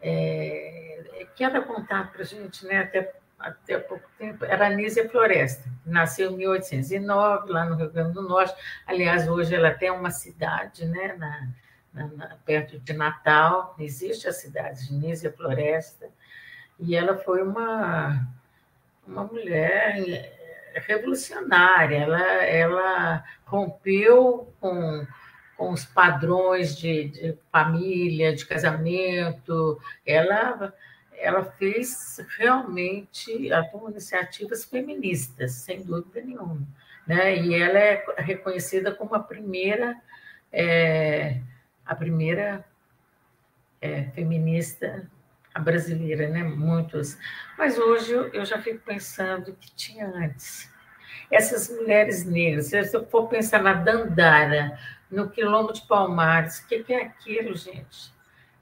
é, 0.00 1.26
que 1.34 1.44
era 1.44 1.60
contado 1.60 2.12
para 2.12 2.22
a 2.22 2.24
gente, 2.24 2.64
né? 2.66 2.78
Até, 2.78 3.14
até 3.38 3.78
pouco 3.78 4.08
tempo, 4.18 4.44
era 4.44 4.66
a 4.66 4.70
Nízia 4.70 5.08
Floresta, 5.08 5.68
nasceu 5.84 6.32
em 6.32 6.36
1809, 6.36 7.52
lá 7.52 7.64
no 7.64 7.76
Rio 7.76 7.90
Grande 7.90 8.14
do 8.14 8.22
Norte. 8.22 8.54
Aliás, 8.86 9.28
hoje 9.28 9.54
ela 9.54 9.70
tem 9.70 9.90
uma 9.90 10.10
cidade, 10.10 10.86
né? 10.86 11.14
Na, 11.92 12.08
na, 12.08 12.36
perto 12.44 12.78
de 12.80 12.92
Natal, 12.92 13.74
existe 13.78 14.26
a 14.26 14.32
cidade 14.32 14.88
de 14.88 14.94
Nízia 14.94 15.32
Floresta, 15.32 16.08
e 16.78 16.96
ela 16.96 17.16
foi 17.16 17.42
uma 17.42 18.26
uma 19.06 19.24
mulher 19.24 20.32
revolucionária. 20.86 21.96
Ela, 21.96 22.22
ela 22.44 23.24
rompeu 23.44 24.52
com, 24.60 25.06
com 25.56 25.70
os 25.70 25.84
padrões 25.84 26.76
de, 26.76 27.08
de 27.08 27.38
família, 27.52 28.34
de 28.34 28.46
casamento. 28.46 29.80
Ela, 30.06 30.72
ela 31.16 31.44
fez 31.44 32.20
realmente 32.36 33.50
iniciativas 33.88 34.64
feministas, 34.64 35.52
sem 35.52 35.82
dúvida 35.82 36.20
nenhuma. 36.20 36.66
Né? 37.06 37.36
E 37.36 37.54
ela 37.54 37.78
é 37.78 38.04
reconhecida 38.18 38.92
como 38.92 39.14
a 39.14 39.20
primeira, 39.20 39.96
é, 40.52 41.40
a 41.84 41.94
primeira 41.94 42.64
é, 43.80 44.04
feminista 44.10 45.08
a 45.54 45.60
brasileira, 45.60 46.28
né? 46.28 46.42
Muitos. 46.42 47.16
Mas 47.56 47.78
hoje 47.78 48.12
eu 48.12 48.44
já 48.44 48.60
fico 48.60 48.80
pensando 48.80 49.54
que 49.54 49.70
tinha 49.74 50.06
antes. 50.06 50.68
Essas 51.30 51.70
mulheres 51.70 52.24
negras, 52.24 52.66
se 52.66 52.92
eu 52.92 53.06
for 53.06 53.28
pensar 53.28 53.62
na 53.62 53.72
Dandara, 53.72 54.76
no 55.10 55.30
Quilombo 55.30 55.72
de 55.72 55.86
Palmares, 55.86 56.58
o 56.58 56.66
que, 56.66 56.82
que, 56.82 56.92
é 56.92 57.02
aquilo, 57.02 57.54
gente? 57.54 58.12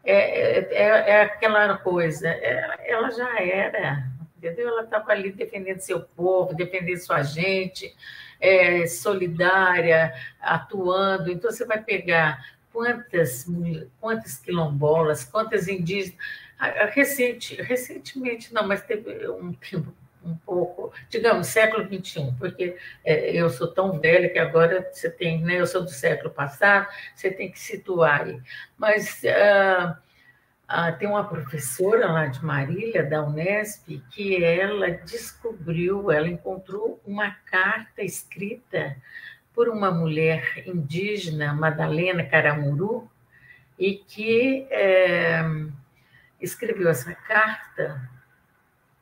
É, 0.04 0.58
é, 0.58 1.10
é 1.10 1.22
aquela 1.22 1.78
coisa, 1.78 2.28
é, 2.28 2.90
ela 2.90 3.10
já 3.10 3.40
era, 3.40 4.04
entendeu? 4.36 4.68
Ela 4.68 4.82
estava 4.82 5.12
ali 5.12 5.30
defendendo 5.30 5.78
seu 5.78 6.00
povo, 6.00 6.54
defendendo 6.54 6.98
sua 6.98 7.22
gente, 7.22 7.94
é, 8.40 8.86
solidária, 8.86 10.12
atuando. 10.40 11.30
Então, 11.30 11.50
você 11.50 11.64
vai 11.64 11.80
pegar 11.80 12.44
quantas, 12.72 13.46
quantas 14.00 14.38
quilombolas, 14.38 15.24
quantas 15.24 15.68
indígenas 15.68 16.16
Recente, 16.92 17.60
recentemente, 17.60 18.54
não, 18.54 18.64
mas 18.64 18.82
teve 18.84 19.28
um 19.28 19.52
tempo 19.52 19.92
um 20.24 20.36
pouco, 20.36 20.92
digamos, 21.08 21.48
século 21.48 21.84
XXI, 21.84 22.34
porque 22.38 22.76
é, 23.04 23.32
eu 23.32 23.50
sou 23.50 23.68
tão 23.68 23.98
velha 23.98 24.28
que 24.28 24.38
agora 24.38 24.88
você 24.92 25.10
tem, 25.10 25.40
né, 25.42 25.60
eu 25.60 25.66
sou 25.66 25.82
do 25.82 25.90
século 25.90 26.30
passado, 26.30 26.88
você 27.14 27.30
tem 27.30 27.50
que 27.50 27.58
situar 27.58 28.22
aí. 28.22 28.40
Mas 28.78 29.22
ah, 29.24 29.98
ah, 30.74 30.90
tem 30.90 31.06
uma 31.06 31.28
professora 31.28 32.10
lá 32.10 32.26
de 32.26 32.42
Marília, 32.44 33.04
da 33.04 33.22
Unesp, 33.22 34.02
que 34.10 34.42
ela 34.42 34.90
descobriu, 34.90 36.10
ela 36.10 36.28
encontrou 36.28 36.98
uma 37.04 37.30
carta 37.30 38.02
escrita 38.02 38.96
por 39.52 39.68
uma 39.68 39.90
mulher 39.90 40.62
indígena, 40.66 41.52
Madalena 41.52 42.24
Caramuru, 42.24 43.10
e 43.78 43.96
que 43.96 44.66
é, 44.70 45.42
escreveu 46.40 46.88
essa 46.88 47.14
carta 47.14 48.08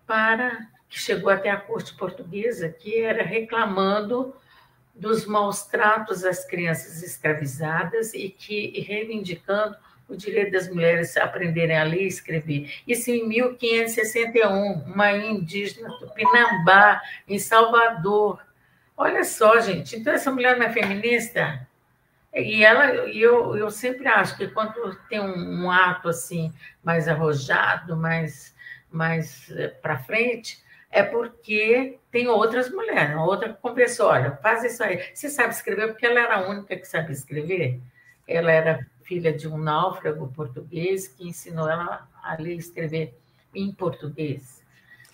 para 0.07 0.67
que 0.91 0.99
chegou 0.99 1.31
até 1.31 1.49
a 1.49 1.57
corte 1.57 1.95
portuguesa, 1.95 2.69
que 2.69 3.01
era 3.01 3.23
reclamando 3.23 4.35
dos 4.93 5.25
maus 5.25 5.63
tratos 5.63 6.25
às 6.25 6.45
crianças 6.45 7.03
escravizadas 7.03 8.13
e 8.13 8.29
que 8.29 8.81
reivindicando 8.81 9.77
o 10.09 10.17
direito 10.17 10.51
das 10.51 10.69
mulheres 10.69 11.17
a 11.17 11.25
aprenderem 11.25 11.79
a 11.79 11.85
ler 11.85 12.03
e 12.03 12.09
escrever. 12.09 12.75
Isso 12.87 13.11
em 13.11 13.27
1561, 13.29 14.73
uma 14.93 15.13
indígena 15.13 15.89
Tupinambá, 15.99 17.01
em 17.29 17.39
Salvador. 17.39 18.41
Olha 18.97 19.23
só, 19.23 19.61
gente, 19.61 19.97
então 19.97 20.13
essa 20.13 20.33
mulher 20.33 20.59
não 20.59 20.67
é 20.67 20.73
feminista? 20.73 21.67
E 22.35 22.65
ela, 22.65 22.87
eu, 23.09 23.57
eu 23.57 23.71
sempre 23.71 24.09
acho 24.09 24.37
que 24.37 24.49
quando 24.49 24.97
tem 25.09 25.21
um, 25.21 25.65
um 25.65 25.71
ato 25.71 26.09
assim 26.09 26.53
mais 26.83 27.09
arrojado, 27.09 27.97
mais, 27.97 28.55
mais 28.91 29.51
eh, 29.51 29.69
para 29.69 29.99
frente, 29.99 30.63
é 30.91 31.03
porque 31.03 31.99
tem 32.11 32.27
outras 32.29 32.71
mulheres, 32.71 33.17
outra 33.17 33.53
conversou, 33.53 34.09
olha, 34.09 34.33
faz 34.43 34.65
isso 34.65 34.83
aí. 34.83 35.01
Você 35.15 35.29
sabe 35.29 35.55
escrever 35.55 35.89
porque 35.89 36.05
ela 36.05 36.21
era 36.21 36.37
a 36.37 36.49
única 36.49 36.77
que 36.77 36.85
sabia 36.85 37.13
escrever. 37.13 37.81
Ela 38.27 38.51
era 38.51 38.87
filha 39.05 39.33
de 39.33 39.47
um 39.47 39.57
náufrago 39.57 40.29
português 40.29 41.07
que 41.07 41.29
ensinou 41.29 41.69
ela 41.69 42.09
a 42.23 42.37
ler 42.41 42.55
e 42.55 42.59
escrever 42.59 43.15
em 43.55 43.73
português. 43.73 44.61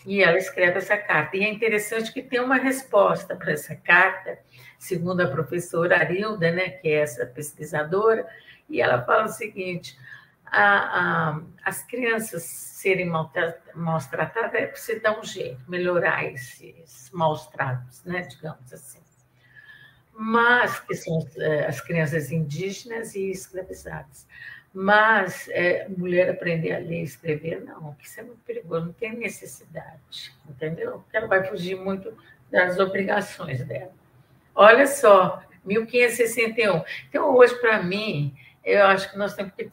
E 0.06 0.22
ela 0.22 0.38
escreve 0.38 0.78
essa 0.78 0.96
carta. 0.96 1.36
E 1.36 1.44
é 1.44 1.48
interessante 1.48 2.12
que 2.12 2.22
tem 2.22 2.40
uma 2.40 2.56
resposta 2.56 3.34
para 3.34 3.52
essa 3.52 3.74
carta, 3.74 4.38
segundo 4.78 5.20
a 5.20 5.28
professora 5.28 5.98
Arilda, 5.98 6.50
né, 6.52 6.70
que 6.70 6.88
é 6.88 7.00
essa 7.00 7.26
pesquisadora, 7.26 8.26
e 8.68 8.80
ela 8.80 9.02
fala 9.02 9.24
o 9.24 9.28
seguinte: 9.28 9.98
a, 10.46 11.30
a, 11.30 11.40
as 11.64 11.82
crianças 11.82 12.42
serem 12.42 13.06
maus 13.06 14.06
tratadas 14.06 14.54
é 14.54 14.66
preciso 14.66 15.02
dar 15.02 15.18
um 15.18 15.24
jeito, 15.24 15.60
melhorar 15.68 16.24
esses 16.24 17.10
maus 17.10 17.46
tratos, 17.48 18.04
né, 18.04 18.22
digamos 18.22 18.72
assim 18.72 19.06
mas 20.18 20.80
que 20.80 20.94
são 20.94 21.26
é, 21.36 21.66
as 21.66 21.80
crianças 21.80 22.32
indígenas 22.32 23.14
e 23.14 23.30
escravizadas. 23.30 24.26
Mas 24.72 25.48
é, 25.50 25.86
mulher 25.88 26.30
aprender 26.30 26.72
a 26.72 26.78
ler 26.78 27.00
e 27.00 27.04
escrever, 27.04 27.62
não, 27.62 27.94
isso 28.02 28.18
é 28.20 28.22
muito 28.22 28.40
perigoso, 28.40 28.86
não 28.86 28.92
tem 28.92 29.14
necessidade, 29.14 30.34
entendeu? 30.48 31.00
Porque 31.00 31.16
ela 31.16 31.26
vai 31.26 31.44
fugir 31.44 31.76
muito 31.76 32.16
das 32.50 32.78
obrigações 32.78 33.62
dela. 33.64 33.92
Olha 34.54 34.86
só, 34.86 35.42
1561. 35.64 36.82
Então, 37.08 37.34
hoje, 37.34 37.54
para 37.56 37.82
mim, 37.82 38.34
eu 38.64 38.84
acho 38.86 39.10
que 39.10 39.18
nós 39.18 39.34
temos 39.34 39.52
que 39.52 39.64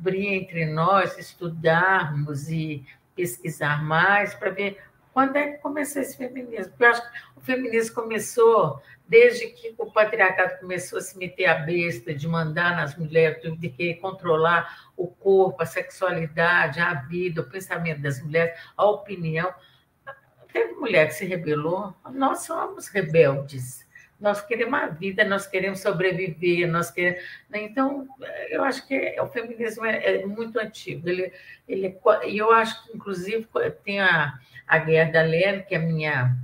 descobrir 0.00 0.34
entre 0.34 0.64
nós, 0.66 1.18
estudarmos 1.18 2.48
e 2.48 2.84
pesquisar 3.14 3.82
mais 3.84 4.34
para 4.34 4.50
ver 4.50 4.82
quando 5.12 5.36
é 5.36 5.52
que 5.52 5.58
começou 5.58 6.00
esse 6.00 6.16
feminismo. 6.16 6.70
Porque 6.70 6.84
eu 6.84 6.88
acho 6.88 7.02
que 7.02 7.18
o 7.36 7.40
feminismo 7.40 7.94
começou 7.94 8.80
desde 9.06 9.48
que 9.48 9.74
o 9.76 9.90
patriarcado 9.90 10.60
começou 10.60 10.98
a 10.98 11.02
se 11.02 11.18
meter 11.18 11.46
a 11.46 11.54
besta 11.54 12.14
de 12.14 12.26
mandar 12.26 12.76
nas 12.76 12.96
mulheres, 12.96 13.42
de 13.58 13.68
querer 13.68 13.96
controlar 13.96 14.90
o 14.96 15.08
corpo, 15.08 15.60
a 15.62 15.66
sexualidade, 15.66 16.80
a 16.80 16.94
vida, 16.94 17.42
o 17.42 17.50
pensamento 17.50 18.00
das 18.00 18.22
mulheres, 18.22 18.58
a 18.76 18.86
opinião. 18.86 19.52
Teve 20.52 20.72
mulher 20.74 21.08
que 21.08 21.14
se 21.14 21.26
rebelou, 21.26 21.94
nós 22.12 22.40
somos 22.40 22.88
rebeldes. 22.88 23.79
Nós 24.20 24.40
queremos 24.42 24.78
a 24.78 24.86
vida, 24.86 25.24
nós 25.24 25.46
queremos 25.46 25.80
sobreviver, 25.80 26.68
nós 26.68 26.90
queremos. 26.90 27.20
Né? 27.48 27.62
Então, 27.62 28.06
eu 28.48 28.62
acho 28.62 28.86
que 28.86 29.18
o 29.20 29.26
feminismo 29.28 29.84
é, 29.86 30.20
é 30.20 30.26
muito 30.26 30.58
antigo. 30.58 31.08
Ele, 31.08 31.32
ele, 31.66 31.96
e 32.26 32.38
eu 32.38 32.52
acho 32.52 32.84
que, 32.84 32.96
inclusive, 32.96 33.46
tem 33.84 34.00
a, 34.00 34.38
a 34.66 34.78
Guerra 34.78 35.12
da 35.12 35.22
Lena, 35.22 35.62
que 35.62 35.74
é 35.74 35.78
a 35.78 35.80
minha 35.80 36.36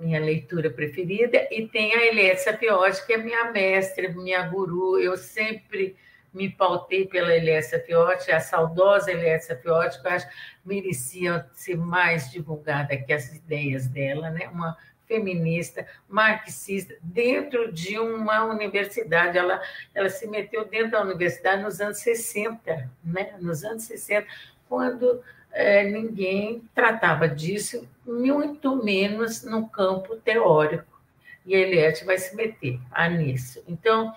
minha 0.00 0.18
leitura 0.18 0.70
preferida, 0.70 1.46
e 1.50 1.68
tem 1.68 1.94
a 1.94 2.06
Eliette 2.06 2.40
Sapiotti, 2.40 3.06
que 3.06 3.12
é 3.12 3.18
minha 3.18 3.52
mestre, 3.52 4.08
minha 4.08 4.42
guru. 4.42 4.98
Eu 4.98 5.14
sempre 5.16 5.94
me 6.32 6.48
pautei 6.48 7.06
pela 7.06 7.34
Eliette 7.34 7.68
Sapiotti, 7.68 8.30
a 8.32 8.40
saudosa 8.40 9.10
Eliette 9.10 9.44
Sapiotti, 9.44 10.00
que 10.00 10.06
eu 10.08 10.12
acho 10.12 10.28
que 10.28 10.34
merecia 10.64 11.46
ser 11.52 11.76
mais 11.76 12.30
divulgada 12.30 12.96
que 12.96 13.12
as 13.12 13.34
ideias 13.34 13.86
dela, 13.88 14.30
né? 14.30 14.48
uma 14.48 14.76
feminista, 15.10 15.84
marxista, 16.08 16.94
dentro 17.02 17.72
de 17.72 17.98
uma 17.98 18.44
universidade. 18.44 19.36
Ela, 19.36 19.60
ela 19.92 20.08
se 20.08 20.28
meteu 20.28 20.64
dentro 20.64 20.92
da 20.92 21.02
universidade 21.02 21.64
nos 21.64 21.80
anos 21.80 21.98
60, 21.98 22.88
né? 23.02 23.34
nos 23.40 23.64
anos 23.64 23.82
60, 23.82 24.24
quando 24.68 25.20
é, 25.50 25.82
ninguém 25.82 26.62
tratava 26.72 27.28
disso, 27.28 27.88
muito 28.06 28.76
menos 28.84 29.42
no 29.42 29.68
campo 29.68 30.14
teórico. 30.14 31.00
E 31.44 31.56
a 31.56 31.58
Eliette 31.58 32.04
vai 32.04 32.16
se 32.16 32.36
meter 32.36 32.78
a 32.92 33.08
nisso. 33.08 33.64
Então, 33.66 34.14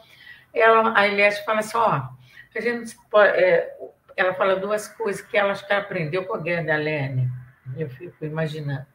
ela, 0.54 0.96
a 0.96 1.08
Eliette 1.08 1.44
fala 1.44 1.62
assim: 1.62 1.78
ó, 1.78 2.08
a 2.56 2.62
gente 2.62 2.96
pode, 3.10 3.30
é, 3.30 3.76
ela 4.16 4.36
fala 4.36 4.58
duas 4.58 4.88
coisas 4.88 5.24
que 5.24 5.36
ela 5.36 5.54
acho 5.54 5.66
que 5.66 5.74
aprendeu 5.74 6.24
com 6.26 6.36
a 6.36 6.40
Guerra 6.40 6.64
da 6.66 6.76
Lene, 6.76 7.28
eu 7.76 7.90
fico 7.90 8.24
imaginando. 8.24 8.93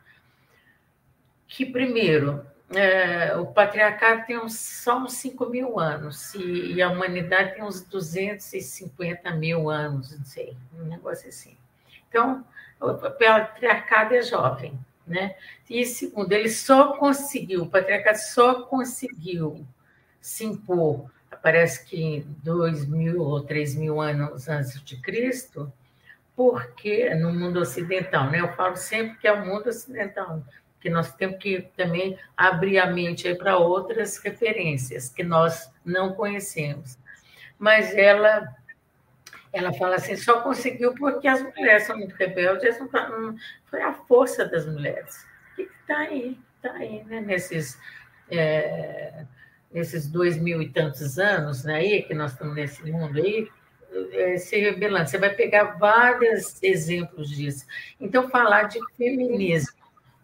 Que, 1.49 1.67
primeiro, 1.67 2.47
é, 2.71 3.35
o 3.37 3.47
patriarcado 3.47 4.27
tem 4.27 4.39
uns, 4.39 4.59
só 4.59 4.99
uns 4.99 5.15
5 5.15 5.47
mil 5.47 5.81
anos, 5.81 6.35
e, 6.35 6.75
e 6.75 6.83
a 6.83 6.91
humanidade 6.91 7.55
tem 7.55 7.65
uns 7.65 7.83
250 7.83 9.31
mil 9.33 9.71
anos, 9.71 10.17
não 10.17 10.25
sei, 10.25 10.57
um 10.79 10.85
negócio 10.85 11.29
assim. 11.29 11.57
Então, 12.09 12.45
o 12.81 12.95
patriarcado 12.95 14.15
é 14.15 14.23
jovem, 14.23 14.79
né? 15.07 15.35
E 15.69 15.85
segundo, 15.85 16.33
ele 16.33 16.51
só 16.51 16.97
conseguiu, 16.97 17.63
o 17.63 17.71
patriarcado 17.71 18.19
só 18.19 18.63
conseguiu 18.63 19.67
se 20.21 20.45
impor, 20.45 21.11
parece 21.43 21.85
que 21.87 22.27
dois 22.43 22.87
mil 22.87 23.23
ou 23.23 23.41
três 23.41 23.75
mil 23.75 24.01
anos 24.01 24.49
antes 24.49 24.83
de 24.83 24.97
Cristo, 25.01 25.73
porque 26.37 27.15
no 27.15 27.33
mundo 27.33 27.61
ocidental, 27.61 28.31
né? 28.31 28.41
Eu 28.41 28.53
falo 28.53 28.77
sempre 28.77 29.19
que 29.19 29.27
é 29.27 29.33
o 29.33 29.45
mundo 29.45 29.69
ocidental, 29.69 30.43
que 30.81 30.89
nós 30.89 31.15
temos 31.15 31.39
que 31.39 31.63
também 31.77 32.19
abrir 32.37 32.79
a 32.79 32.87
mente 32.87 33.35
para 33.35 33.59
outras 33.59 34.19
referências 34.19 35.09
que 35.09 35.23
nós 35.23 35.71
não 35.85 36.15
conhecemos. 36.15 36.99
Mas 37.59 37.95
ela 37.97 38.57
ela 39.53 39.73
fala 39.73 39.97
assim, 39.97 40.15
só 40.17 40.41
conseguiu 40.43 40.95
porque 40.95 41.27
as 41.27 41.43
mulheres 41.43 41.85
são 41.85 41.97
muito 41.97 42.15
rebeldes, 42.15 42.79
foi 43.67 43.83
a 43.83 43.93
força 43.93 44.45
das 44.45 44.67
mulheres. 44.67 45.27
E 45.59 45.63
está 45.63 45.99
aí, 45.99 46.39
está 46.57 46.73
aí, 46.75 47.03
né? 47.05 47.21
Nesses, 47.21 47.79
é, 48.31 49.25
nesses 49.73 50.07
dois 50.07 50.37
mil 50.37 50.61
e 50.61 50.69
tantos 50.69 51.19
anos 51.19 51.65
né, 51.65 51.77
aí, 51.77 52.03
que 52.03 52.15
nós 52.15 52.33
estamos 52.33 52.55
nesse 52.55 52.91
mundo 52.91 53.19
aí, 53.19 53.49
é, 54.13 54.37
se 54.37 54.59
rebelando. 54.59 55.09
Você 55.09 55.19
vai 55.19 55.35
pegar 55.35 55.79
vários 55.79 56.63
exemplos 56.63 57.31
disso. 57.31 57.67
Então, 57.99 58.29
falar 58.29 58.65
de 58.65 58.79
feminismo 58.97 59.78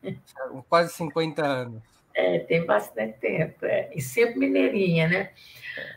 quase 0.68 0.94
50 0.94 1.46
anos. 1.46 1.84
É, 2.16 2.40
tem 2.40 2.66
bastante 2.66 3.20
tempo. 3.20 3.66
É. 3.66 3.90
E 3.94 4.02
sempre 4.02 4.40
mineirinha, 4.40 5.08
né? 5.08 5.30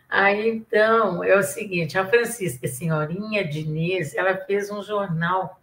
Aí, 0.09 0.48
então, 0.48 1.22
é 1.22 1.37
o 1.37 1.42
seguinte, 1.42 1.96
a 1.96 2.07
Francisca 2.07 2.66
Senhorinha 2.66 3.46
Diniz, 3.46 4.14
ela 4.16 4.37
fez 4.37 4.68
um 4.70 4.83
jornal, 4.83 5.61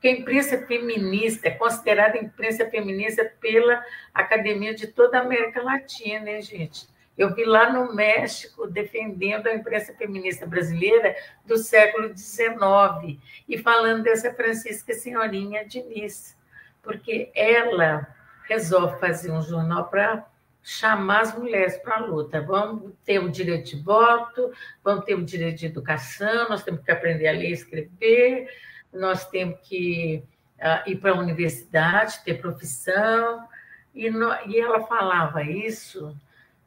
que 0.00 0.08
a 0.08 0.10
imprensa 0.10 0.58
feminista, 0.66 1.48
é 1.48 1.52
considerada 1.52 2.18
imprensa 2.18 2.68
feminista 2.68 3.24
pela 3.40 3.82
Academia 4.12 4.74
de 4.74 4.88
toda 4.88 5.18
a 5.18 5.22
América 5.22 5.62
Latina, 5.62 6.30
hein, 6.30 6.42
gente? 6.42 6.86
Eu 7.16 7.32
vi 7.34 7.44
lá 7.44 7.72
no 7.72 7.94
México 7.94 8.66
defendendo 8.66 9.46
a 9.46 9.54
imprensa 9.54 9.94
feminista 9.94 10.44
brasileira 10.44 11.16
do 11.46 11.56
século 11.56 12.14
XIX 12.14 13.18
e 13.48 13.56
falando 13.56 14.02
dessa 14.02 14.34
Francisca 14.34 14.92
Senhorinha 14.92 15.64
Diniz, 15.64 16.36
porque 16.82 17.30
ela 17.34 18.06
resolve 18.48 18.98
fazer 18.98 19.30
um 19.30 19.42
jornal 19.42 19.88
para 19.88 20.26
chamar 20.62 21.20
as 21.20 21.38
mulheres 21.38 21.76
para 21.78 21.96
a 21.96 22.00
luta. 22.00 22.40
Vamos 22.40 22.92
ter 23.04 23.18
o 23.18 23.30
direito 23.30 23.76
de 23.76 23.82
voto, 23.82 24.50
vamos 24.82 25.04
ter 25.04 25.14
o 25.14 25.24
direito 25.24 25.58
de 25.58 25.66
educação, 25.66 26.48
nós 26.48 26.62
temos 26.62 26.82
que 26.82 26.90
aprender 26.90 27.28
a 27.28 27.32
ler 27.32 27.50
e 27.50 27.52
escrever, 27.52 28.48
nós 28.92 29.28
temos 29.28 29.60
que 29.62 30.24
uh, 30.58 30.88
ir 30.88 30.96
para 30.96 31.12
a 31.12 31.18
universidade, 31.18 32.22
ter 32.24 32.40
profissão. 32.40 33.46
E, 33.94 34.10
no, 34.10 34.32
e 34.46 34.58
ela 34.58 34.86
falava 34.86 35.42
isso 35.42 36.16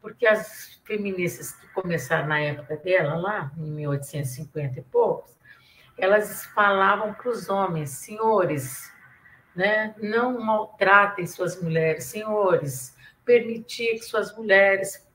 porque 0.01 0.25
as 0.25 0.79
feministas 0.85 1.51
que 1.51 1.67
começaram 1.73 2.27
na 2.27 2.39
época 2.39 2.77
dela, 2.77 3.15
lá 3.15 3.51
em 3.57 3.71
1850 3.71 4.79
e 4.79 4.83
poucos, 4.83 5.35
elas 5.97 6.45
falavam 6.45 7.13
para 7.13 7.29
os 7.29 7.49
homens, 7.49 7.89
senhores, 7.89 8.89
né, 9.57 9.95
não 9.97 10.39
maltratem 10.39 11.25
suas 11.25 11.59
mulheres, 11.59 12.03
senhores, 12.03 12.95
permitir 13.25 13.93
que 13.93 14.05
suas 14.05 14.33
mulheres 14.37 15.05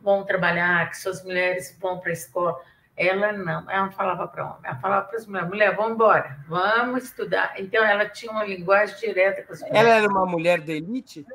vão 0.00 0.24
trabalhar, 0.24 0.88
que 0.88 0.96
suas 0.96 1.22
mulheres 1.24 1.76
vão 1.80 1.98
para 1.98 2.10
a 2.10 2.12
escola. 2.12 2.60
Ela 2.96 3.32
não, 3.32 3.68
ela 3.68 3.86
não 3.86 3.92
falava 3.92 4.28
para 4.28 4.44
homem, 4.44 4.60
ela 4.62 4.76
falava 4.76 5.06
para 5.08 5.18
as 5.18 5.26
mulheres, 5.26 5.48
mulher, 5.48 5.74
vamos 5.74 5.94
embora, 5.94 6.38
vamos 6.46 7.04
estudar. 7.04 7.54
Então, 7.60 7.84
ela 7.84 8.08
tinha 8.08 8.30
uma 8.30 8.44
linguagem 8.44 8.96
direta 9.00 9.42
com 9.42 9.52
as 9.52 9.60
mulheres. 9.60 9.80
Ela 9.80 9.96
era 9.96 10.08
uma 10.08 10.26
mulher 10.26 10.60
de 10.60 10.72
elite? 10.72 11.26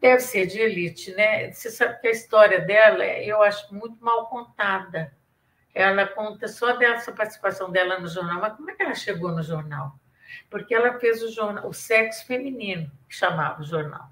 Deve 0.00 0.20
ser 0.20 0.46
de 0.46 0.58
elite, 0.58 1.12
né? 1.14 1.52
Você 1.52 1.70
sabe 1.70 2.00
que 2.00 2.08
a 2.08 2.12
história 2.12 2.60
dela, 2.60 3.04
eu 3.04 3.42
acho 3.42 3.72
muito 3.72 3.96
mal 4.04 4.26
contada. 4.26 5.12
Ela 5.72 6.04
conta 6.06 6.48
só 6.48 6.76
dessa 6.76 7.12
participação 7.12 7.70
dela 7.70 8.00
no 8.00 8.08
jornal, 8.08 8.40
mas 8.40 8.54
como 8.54 8.70
é 8.70 8.74
que 8.74 8.82
ela 8.82 8.94
chegou 8.94 9.30
no 9.30 9.42
jornal? 9.42 9.96
Porque 10.50 10.74
ela 10.74 10.98
fez 10.98 11.22
o 11.22 11.30
jornal, 11.30 11.68
o 11.68 11.72
sexo 11.72 12.26
feminino, 12.26 12.90
que 13.08 13.14
chamava 13.14 13.60
o 13.60 13.64
jornal. 13.64 14.10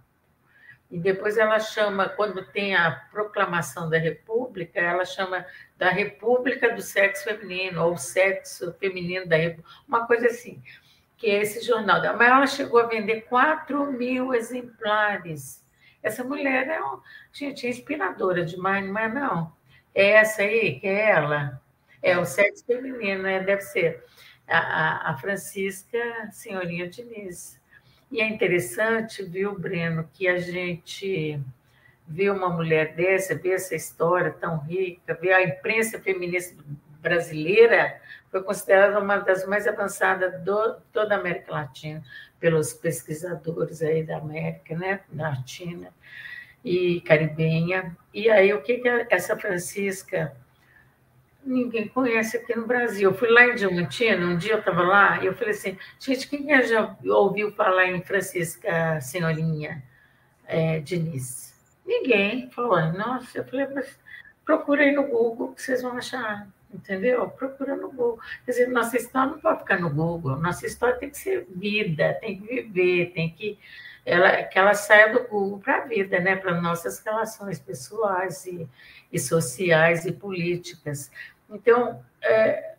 E 0.91 0.99
depois 0.99 1.37
ela 1.37 1.59
chama, 1.59 2.09
quando 2.09 2.45
tem 2.47 2.77
a 2.77 2.93
proclamação 3.11 3.91
da 3.91 3.99
República, 3.99 4.79
ela 4.79 5.05
chama 5.05 5.45
da 5.77 5.91
República 5.91 6.73
do 6.73 6.81
Sexo 6.81 7.25
Feminino, 7.25 7.85
ou 7.85 7.97
Sexo 7.97 8.73
Feminino 8.75 9.27
da 9.27 9.37
República, 9.37 9.69
uma 9.89 10.07
coisa 10.07 10.27
assim, 10.27 10.63
que 11.17 11.27
é 11.27 11.43
esse 11.43 11.61
jornal. 11.67 12.01
Mas 12.17 12.29
ela 12.29 12.47
chegou 12.47 12.79
a 12.79 12.87
vender 12.87 13.23
4 13.23 13.91
mil 13.91 14.33
exemplares 14.33 15.67
essa 16.07 16.23
mulher 16.23 16.69
é, 16.69 16.81
gente, 17.33 17.67
é 17.67 17.71
inspiradora 17.71 18.45
demais, 18.45 18.85
é 18.85 19.09
não? 19.09 19.53
É 19.93 20.11
essa 20.11 20.43
aí, 20.43 20.79
que 20.79 20.87
é 20.87 21.11
ela. 21.11 21.61
É 22.01 22.17
o 22.17 22.25
sexo 22.25 22.65
feminino, 22.65 23.25
né? 23.25 23.41
deve 23.41 23.63
ser 23.63 24.05
a, 24.49 25.11
a 25.11 25.17
Francisca 25.19 25.99
Senhorinha 26.31 26.89
Diniz. 26.89 27.61
E 28.11 28.21
é 28.21 28.29
interessante, 28.29 29.23
viu, 29.23 29.59
Breno, 29.59 30.09
que 30.13 30.29
a 30.29 30.39
gente 30.39 31.41
vê 32.07 32.31
uma 32.31 32.49
mulher 32.49 32.95
dessa, 32.95 33.35
vê 33.35 33.51
essa 33.51 33.75
história 33.75 34.31
tão 34.31 34.59
rica, 34.59 35.19
vê 35.21 35.33
a 35.33 35.43
imprensa 35.43 35.99
feminista 35.99 36.57
brasileira 37.03 38.01
foi 38.31 38.43
considerada 38.43 38.99
uma 38.99 39.17
das 39.19 39.47
mais 39.47 39.67
avançadas 39.67 40.33
de 40.41 40.81
toda 40.93 41.15
a 41.15 41.19
América 41.19 41.53
Latina 41.53 42.03
pelos 42.39 42.75
pesquisadores 42.75 43.81
aí 43.83 44.03
da 44.03 44.19
América, 44.19 44.77
né, 44.77 45.01
Latina 45.15 45.89
e 46.65 47.01
caribenha. 47.01 47.97
E 48.13 48.29
aí, 48.29 48.53
o 48.53 48.61
que, 48.61 48.79
que 48.79 48.89
essa 49.09 49.37
Francisca 49.39 50.37
ninguém 51.47 51.89
conhece 51.89 52.37
aqui 52.37 52.55
no 52.57 52.67
Brasil. 52.67 53.11
Eu 53.11 53.17
fui 53.17 53.29
lá 53.31 53.47
em 53.47 53.55
Diamantina, 53.55 54.27
um 54.27 54.37
dia 54.37 54.53
eu 54.53 54.59
estava 54.59 54.83
lá, 54.83 55.23
e 55.23 55.27
eu 55.27 55.35
falei 55.35 55.53
assim, 55.53 55.79
gente, 55.99 56.29
quem 56.29 56.47
já 56.65 56.97
ouviu 57.05 57.53
falar 57.53 57.87
em 57.87 58.03
Francisca 58.03 59.01
Senhorinha 59.01 59.83
é, 60.47 60.81
Diniz? 60.81 61.55
Ninguém. 61.87 62.51
Falou, 62.51 62.93
nossa, 62.93 63.39
eu 63.39 63.45
falei, 63.45 63.67
mas 63.69 63.99
procura 64.45 64.83
aí 64.83 64.93
no 64.93 65.05
Google 65.05 65.53
que 65.55 65.63
vocês 65.63 65.83
vão 65.83 65.97
achar 65.97 66.47
entendeu? 66.73 67.29
Procura 67.31 67.77
no 67.77 67.89
Google. 67.91 68.21
Quer 68.45 68.51
dizer, 68.51 68.69
nossa 68.69 68.97
história 68.97 69.31
não 69.31 69.39
pode 69.39 69.61
ficar 69.61 69.81
no 69.81 69.89
Google, 69.89 70.37
nossa 70.37 70.67
história 70.67 70.97
tem 70.97 71.11
que 71.11 71.17
ser 71.17 71.47
vida, 71.49 72.15
tem 72.21 72.39
que 72.39 72.47
viver, 72.47 73.13
tem 73.13 73.31
que 73.31 73.59
ela, 74.07 74.45
que 74.45 74.57
ela 74.57 74.73
saia 74.73 75.13
do 75.13 75.29
Google 75.29 75.59
para 75.59 75.79
a 75.79 75.85
vida, 75.85 76.21
né? 76.21 76.37
para 76.37 76.61
nossas 76.61 77.01
relações 77.01 77.59
pessoais 77.59 78.47
e, 78.47 78.69
e, 79.13 79.19
sociais 79.19 80.07
e 80.07 80.13
políticas. 80.13 81.11
Então, 81.51 82.03
é, 82.23 82.75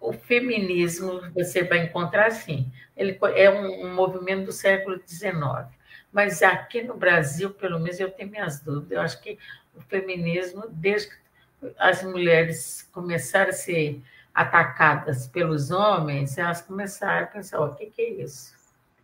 o 0.00 0.12
feminismo 0.12 1.20
você 1.32 1.62
vai 1.62 1.78
encontrar 1.78 2.26
assim, 2.26 2.70
ele 2.96 3.18
é 3.34 3.50
um, 3.50 3.86
um 3.86 3.94
movimento 3.94 4.46
do 4.46 4.52
século 4.52 5.00
XIX, 5.06 5.66
mas 6.12 6.42
aqui 6.42 6.82
no 6.82 6.94
Brasil, 6.94 7.50
pelo 7.50 7.80
menos, 7.80 7.98
eu 7.98 8.10
tenho 8.10 8.30
minhas 8.30 8.60
dúvidas. 8.60 8.92
Eu 8.92 9.00
acho 9.00 9.22
que 9.22 9.38
o 9.74 9.80
feminismo, 9.80 10.64
desde 10.68 11.08
que 11.08 11.16
as 11.78 12.02
mulheres 12.02 12.88
começaram 12.92 13.50
a 13.50 13.54
ser 13.54 14.02
atacadas 14.34 15.26
pelos 15.26 15.70
homens, 15.70 16.36
elas 16.36 16.60
começaram 16.60 17.24
a 17.24 17.28
pensar: 17.28 17.60
o 17.60 17.74
que, 17.74 17.86
que 17.86 18.02
é 18.02 18.10
isso? 18.10 18.54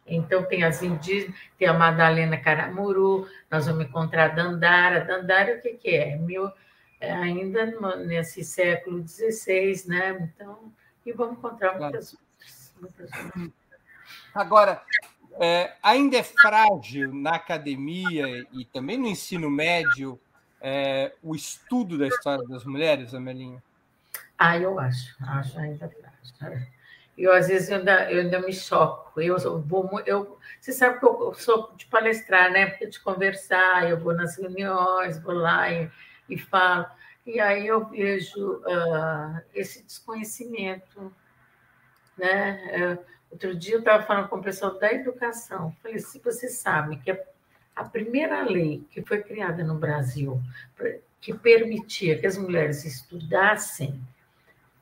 Então, 0.06 0.42
tem 0.42 0.64
as 0.64 0.82
indígenas, 0.82 1.34
tem 1.58 1.68
a 1.68 1.72
Madalena 1.72 2.36
Caramuru, 2.36 3.28
nós 3.50 3.66
vamos 3.66 3.84
encontrar 3.84 4.24
a 4.24 4.34
Dandara. 4.34 5.04
Dandara, 5.04 5.56
o 5.56 5.60
que, 5.60 5.74
que 5.74 5.90
é? 5.90 6.16
Mil, 6.16 6.50
ainda 7.00 7.66
nesse 7.96 8.44
século 8.44 9.06
XVI, 9.06 9.84
né? 9.86 10.30
Então, 10.34 10.72
e 11.04 11.12
vamos 11.12 11.38
encontrar 11.38 11.78
muitas 11.78 12.14
outras. 12.14 12.74
Muitas 12.80 13.10
outras. 13.24 13.52
Agora, 14.34 14.82
é, 15.40 15.74
ainda 15.82 16.16
é 16.18 16.22
frágil 16.22 17.12
na 17.14 17.36
academia 17.36 18.46
e 18.52 18.64
também 18.64 18.98
no 18.98 19.06
ensino 19.06 19.50
médio 19.50 20.18
é, 20.60 21.12
o 21.22 21.34
estudo 21.34 21.96
da 21.96 22.06
história 22.06 22.46
das 22.48 22.64
mulheres, 22.64 23.14
Amelinha? 23.14 23.62
Ah, 24.36 24.56
eu 24.58 24.78
acho, 24.78 25.14
acho 25.20 25.58
ainda 25.58 25.88
frágil. 25.88 26.66
Eu, 27.16 27.32
às 27.32 27.48
vezes, 27.48 27.68
eu 27.68 27.78
ainda, 27.78 28.12
eu 28.12 28.20
ainda 28.20 28.40
me 28.40 28.52
choco. 28.52 29.20
Eu, 29.20 29.36
vou, 29.62 30.00
eu, 30.06 30.38
você 30.60 30.72
sabe 30.72 31.00
que 31.00 31.06
eu 31.06 31.34
sou 31.34 31.72
de 31.76 31.86
palestrar, 31.86 32.50
né? 32.52 32.66
De 32.66 33.00
conversar, 33.00 33.88
eu 33.90 33.98
vou 33.98 34.14
nas 34.14 34.36
reuniões, 34.36 35.20
vou 35.20 35.34
lá 35.34 35.70
e, 35.70 35.90
e 36.28 36.38
falo. 36.38 36.86
E 37.26 37.40
aí 37.40 37.66
eu 37.66 37.84
vejo 37.86 38.56
uh, 38.56 39.40
esse 39.54 39.82
desconhecimento. 39.82 41.12
Né? 42.16 42.98
Uh, 42.98 43.04
outro 43.30 43.54
dia 43.54 43.74
eu 43.74 43.80
estava 43.80 44.02
falando 44.02 44.28
com 44.28 44.36
o 44.36 44.42
pessoal 44.42 44.78
da 44.78 44.92
educação. 44.92 45.74
Falei, 45.82 45.98
se 45.98 46.18
você 46.18 46.48
sabe 46.48 46.96
que 46.98 47.10
a 47.10 47.18
a 47.78 47.84
primeira 47.84 48.42
lei 48.42 48.84
que 48.90 49.02
foi 49.02 49.22
criada 49.22 49.62
no 49.62 49.76
Brasil, 49.76 50.40
que 51.20 51.32
permitia 51.32 52.18
que 52.18 52.26
as 52.26 52.36
mulheres 52.36 52.84
estudassem, 52.84 54.00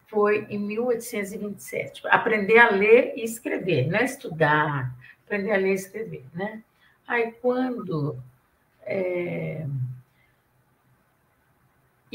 foi 0.07 0.47
em 0.49 0.59
1827. 0.59 2.03
Aprender 2.09 2.59
a 2.59 2.71
ler 2.71 3.13
e 3.17 3.23
escrever, 3.23 3.87
não 3.89 3.99
é 3.99 4.05
estudar, 4.05 4.95
aprender 5.27 5.53
a 5.53 5.57
ler 5.59 5.73
e 5.73 5.75
escrever, 5.75 6.25
né? 6.33 6.63
Aí, 7.07 7.33
quando. 7.33 8.17
É... 8.83 9.67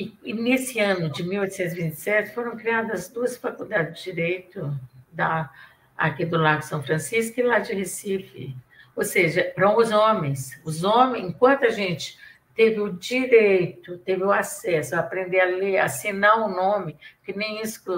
E, 0.01 0.17
e, 0.23 0.33
nesse 0.33 0.79
ano 0.79 1.11
de 1.11 1.21
1827 1.21 2.33
foram 2.33 2.57
criadas 2.57 3.07
duas 3.07 3.37
faculdades 3.37 3.99
de 3.99 4.11
direito 4.11 4.75
da, 5.11 5.51
aqui 5.95 6.25
do 6.25 6.37
Lago 6.37 6.63
São 6.63 6.81
Francisco 6.81 7.39
e 7.39 7.43
lá 7.43 7.59
de 7.59 7.75
Recife, 7.75 8.55
ou 8.95 9.03
seja, 9.03 9.51
para 9.53 9.77
os 9.77 9.91
homens. 9.91 10.59
Os 10.65 10.83
homens, 10.83 11.23
enquanto 11.23 11.65
a 11.65 11.69
gente 11.69 12.17
teve 12.55 12.79
o 12.79 12.93
direito, 12.93 13.99
teve 13.99 14.23
o 14.23 14.31
acesso 14.31 14.95
a 14.95 14.99
aprender 15.01 15.39
a 15.39 15.45
ler, 15.45 15.77
assinar 15.77 16.39
um 16.39 16.49
nome, 16.49 16.97
que 17.23 17.37
nem 17.37 17.61
isso 17.61 17.83
que 17.83 17.91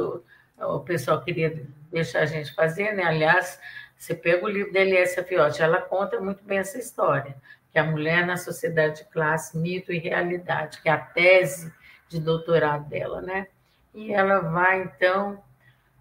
o, 0.62 0.80
pessoal 0.82 1.22
queria 1.22 1.66
deixar 1.89 2.24
a 2.24 2.26
gente 2.26 2.54
fazer, 2.54 2.92
né? 2.92 3.04
Aliás, 3.04 3.58
você 3.98 4.13
pega 4.13 4.44
o 4.44 4.50
livro 4.50 4.74
da 4.74 4.82
Eliessa 4.82 5.24
Fiotti, 5.24 5.62
ela 5.62 5.80
conta 5.80 6.20
muito 6.20 6.44
bem 6.44 6.58
essa 6.58 6.78
história, 6.78 7.34
que 7.72 7.80
a 7.80 7.86
mulher 7.86 8.28
na 8.28 8.36
sociedade 8.36 9.04
de 9.04 9.10
classe, 9.10 9.58
mito 9.58 9.94
e 9.94 10.00
realidade, 10.00 10.82
que 10.82 10.89
é 10.89 10.92
a 10.92 10.98
tese 10.98 11.72
de 12.13 12.21
doutorado 12.21 12.88
dela, 12.89 13.21
né? 13.21 13.47
E 13.93 14.13
ela 14.13 14.39
vai, 14.39 14.84
então, 14.84 15.43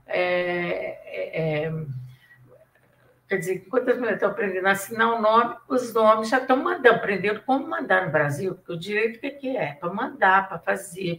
é, 0.07 1.67
é, 1.67 1.73
Quer 3.33 3.39
dizer, 3.39 3.55
enquanto 3.67 3.89
as 3.89 3.97
mulheres 3.97 4.17
estão 4.17 4.29
aprendendo 4.29 4.67
a 4.67 4.73
assinar 4.73 5.15
o 5.15 5.19
nome, 5.19 5.57
os 5.67 5.95
nomes 5.95 6.29
já 6.29 6.37
estão 6.37 6.55
mandando, 6.55 6.97
aprendendo 6.97 7.41
como 7.41 7.67
mandar 7.67 8.05
no 8.05 8.13
Brasil, 8.13 8.55
porque 8.55 8.73
o 8.73 8.79
direito 8.79 9.27
o 9.27 9.39
que 9.39 9.57
é? 9.57 9.73
Para 9.73 9.91
mandar, 9.91 10.51
para 10.51 10.59
fazer, 10.59 11.19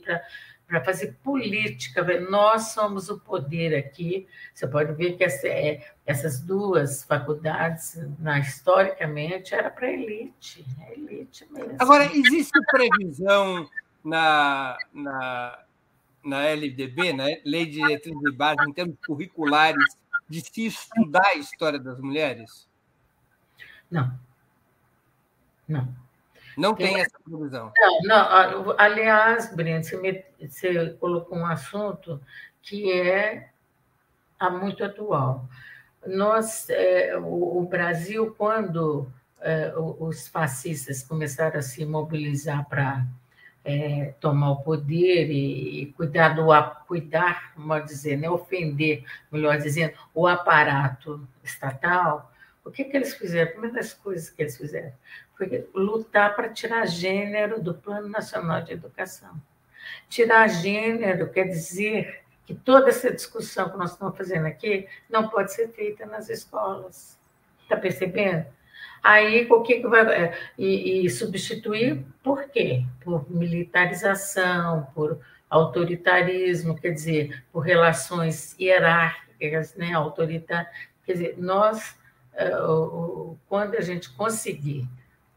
para 0.67 0.83
fazer 0.83 1.17
política. 1.23 2.03
Nós 2.29 2.67
somos 2.67 3.09
o 3.09 3.19
poder 3.19 3.75
aqui. 3.75 4.27
Você 4.53 4.67
pode 4.67 4.93
ver 4.93 5.13
que 5.13 5.23
essa, 5.23 5.47
é, 5.47 5.83
essas 6.05 6.39
duas 6.39 7.03
faculdades, 7.03 7.99
na, 8.19 8.37
historicamente, 8.37 9.55
era 9.55 9.71
para 9.71 9.91
elite, 9.91 10.63
é 10.87 10.93
elite 10.93 11.47
mesmo. 11.51 11.77
Agora, 11.79 12.05
existe 12.05 12.51
previsão 12.69 13.67
na, 14.03 14.77
na, 14.93 15.59
na 16.23 16.43
LDB, 16.47 17.13
na 17.13 17.25
Lei 17.45 17.65
de 17.65 17.73
Diretrizes 17.73 18.19
de 18.19 18.31
Base, 18.31 18.67
em 18.67 18.73
termos 18.73 18.97
curriculares, 19.05 19.97
de 20.29 20.41
se 20.41 20.65
estudar 20.65 21.27
a 21.27 21.35
história 21.35 21.79
das 21.79 21.99
mulheres? 21.99 22.67
Não. 23.89 24.17
Não. 25.67 26.03
Não 26.57 26.75
tem, 26.75 26.93
tem 26.93 27.01
essa 27.01 27.17
previsão. 27.23 27.71
Não, 27.77 28.01
não. 28.03 28.75
Aliás, 28.77 29.53
Breno, 29.55 29.83
você, 29.83 29.97
me, 29.97 30.23
você 30.39 30.91
colocou 30.99 31.37
um 31.37 31.45
assunto 31.45 32.21
que 32.61 32.91
é 32.91 33.49
muito 34.51 34.83
atual. 34.83 35.47
Nós, 36.05 36.69
é, 36.69 37.17
o, 37.17 37.59
o, 37.59 37.65
Brasil, 37.65 38.35
quando 38.37 39.11
é, 39.39 39.73
os 39.75 40.27
fascistas 40.27 41.01
começaram 41.01 41.59
a 41.59 41.61
se 41.61 41.85
mobilizar 41.85 42.67
para 42.67 43.05
é, 43.65 44.13
tomar 44.19 44.51
o 44.51 44.55
poder 44.57 45.29
e, 45.31 45.93
cuidar 45.95 46.29
do 46.29 46.47
cuidar, 46.85 47.53
vamos 47.55 47.85
dizer, 47.85 48.17
né, 48.17 48.29
ofender, 48.29 49.05
melhor 49.31 49.57
dizendo, 49.57 49.93
o 50.13 50.27
aparato 50.27 51.25
estatal, 51.43 52.31
o 52.63 52.71
que, 52.71 52.83
que 52.83 52.95
eles 52.95 53.13
fizeram? 53.13 53.57
Uma 53.57 53.69
das 53.69 53.93
coisas 53.93 54.29
que 54.29 54.41
eles 54.41 54.57
fizeram 54.57 54.93
foi 55.37 55.67
lutar 55.73 56.35
para 56.35 56.49
tirar 56.49 56.85
gênero 56.85 57.61
do 57.61 57.73
Plano 57.73 58.07
Nacional 58.07 58.61
de 58.61 58.73
Educação. 58.73 59.33
Tirar 60.07 60.47
gênero 60.47 61.29
quer 61.29 61.45
dizer 61.45 62.23
que 62.45 62.53
toda 62.53 62.89
essa 62.89 63.11
discussão 63.11 63.69
que 63.69 63.77
nós 63.77 63.91
estamos 63.91 64.15
fazendo 64.17 64.45
aqui 64.45 64.87
não 65.09 65.27
pode 65.29 65.53
ser 65.53 65.69
feita 65.69 66.05
nas 66.05 66.29
escolas. 66.29 67.17
Está 67.63 67.77
percebendo? 67.77 68.45
Aí, 69.03 69.45
o 69.51 69.61
que, 69.61 69.81
que 69.81 69.87
vai. 69.87 70.01
É, 70.15 70.39
e, 70.57 71.05
e 71.05 71.09
substituir 71.09 72.05
por 72.23 72.49
quê? 72.49 72.85
Por 73.03 73.29
militarização, 73.29 74.87
por 74.95 75.19
autoritarismo, 75.49 76.75
quer 76.75 76.91
dizer, 76.91 77.43
por 77.51 77.59
relações 77.59 78.55
hierárquicas, 78.57 79.75
né, 79.75 79.93
autoritárias. 79.93 80.73
Quer 81.05 81.13
dizer, 81.13 81.35
nós, 81.37 81.95
é, 82.33 82.49
quando 83.49 83.75
a 83.75 83.81
gente 83.81 84.09
conseguir 84.11 84.87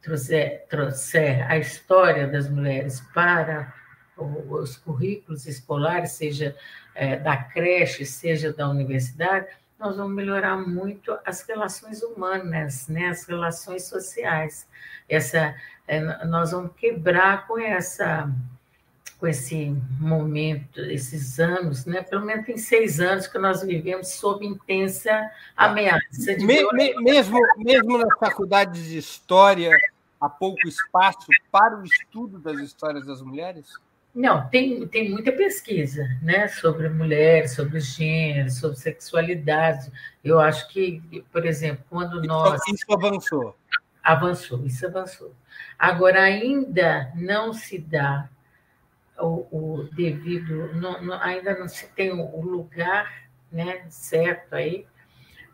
trouxer, 0.01 0.65
trouxer 0.71 1.51
a 1.51 1.59
história 1.59 2.29
das 2.29 2.49
mulheres 2.49 3.01
para 3.13 3.75
os 4.17 4.77
currículos 4.77 5.45
escolares, 5.47 6.13
seja 6.13 6.57
é, 6.95 7.17
da 7.17 7.37
creche, 7.37 8.07
seja 8.07 8.53
da 8.53 8.69
universidade, 8.69 9.49
nós 9.79 9.97
vamos 9.97 10.15
melhorar 10.15 10.57
muito 10.57 11.17
as 11.25 11.43
relações 11.43 12.03
humanas, 12.03 12.89
né? 12.89 13.09
as 13.09 13.25
relações 13.25 13.85
sociais. 13.85 14.67
Essa, 15.09 15.55
é, 15.87 16.25
nós 16.25 16.51
vamos 16.53 16.73
quebrar 16.77 17.47
com 17.47 17.59
essa 17.59 18.31
com 19.19 19.27
esse 19.27 19.75
momento, 19.99 20.79
esses 20.79 21.41
anos, 21.41 21.87
né? 21.87 22.03
pelo 22.03 22.23
menos 22.23 22.45
tem 22.45 22.59
seis 22.59 23.01
anos 23.01 23.27
que 23.27 23.39
nós 23.39 23.63
vivemos 23.63 24.09
sob 24.09 24.45
intensa 24.45 25.11
ameaça. 25.57 26.37
Me, 26.39 26.71
me, 26.73 26.95
mesmo, 27.03 27.39
mesmo 27.57 27.97
nas 27.97 28.19
faculdades 28.19 28.85
de 28.85 28.99
História, 28.99 29.75
há 30.21 30.29
pouco 30.29 30.69
espaço 30.69 31.27
para 31.51 31.79
o 31.79 31.85
estudo 31.85 32.39
das 32.39 32.59
histórias 32.59 33.07
das 33.07 33.23
mulheres? 33.23 33.73
Não, 34.17 34.49
tem, 34.49 34.89
tem 34.89 35.11
muita 35.11 35.31
pesquisa 35.31 36.09
né, 36.23 36.49
sobre 36.49 36.89
mulheres, 36.89 37.53
sobre 37.53 37.79
gênero, 37.81 38.49
sobre 38.49 38.79
sexualidade. 38.79 39.93
Eu 40.25 40.41
acho 40.41 40.67
que, 40.69 41.23
por 41.31 41.45
exemplo, 41.45 41.85
quando 41.91 42.21
isso, 42.21 42.27
nós. 42.27 42.63
Isso 42.67 42.91
avançou. 42.91 43.55
Avançou, 44.03 44.65
isso 44.65 44.87
avançou. 44.87 45.35
Agora, 45.79 46.23
ainda 46.23 47.13
não 47.15 47.53
se 47.53 47.77
dá 47.77 48.27
o, 49.19 49.47
o 49.51 49.89
devido, 49.93 50.73
não, 50.73 51.03
não, 51.03 51.21
ainda 51.21 51.55
não 51.59 51.69
se 51.69 51.87
tem 51.89 52.11
o 52.11 52.41
lugar 52.41 53.29
né, 53.53 53.85
certo 53.91 54.55
aí 54.55 54.87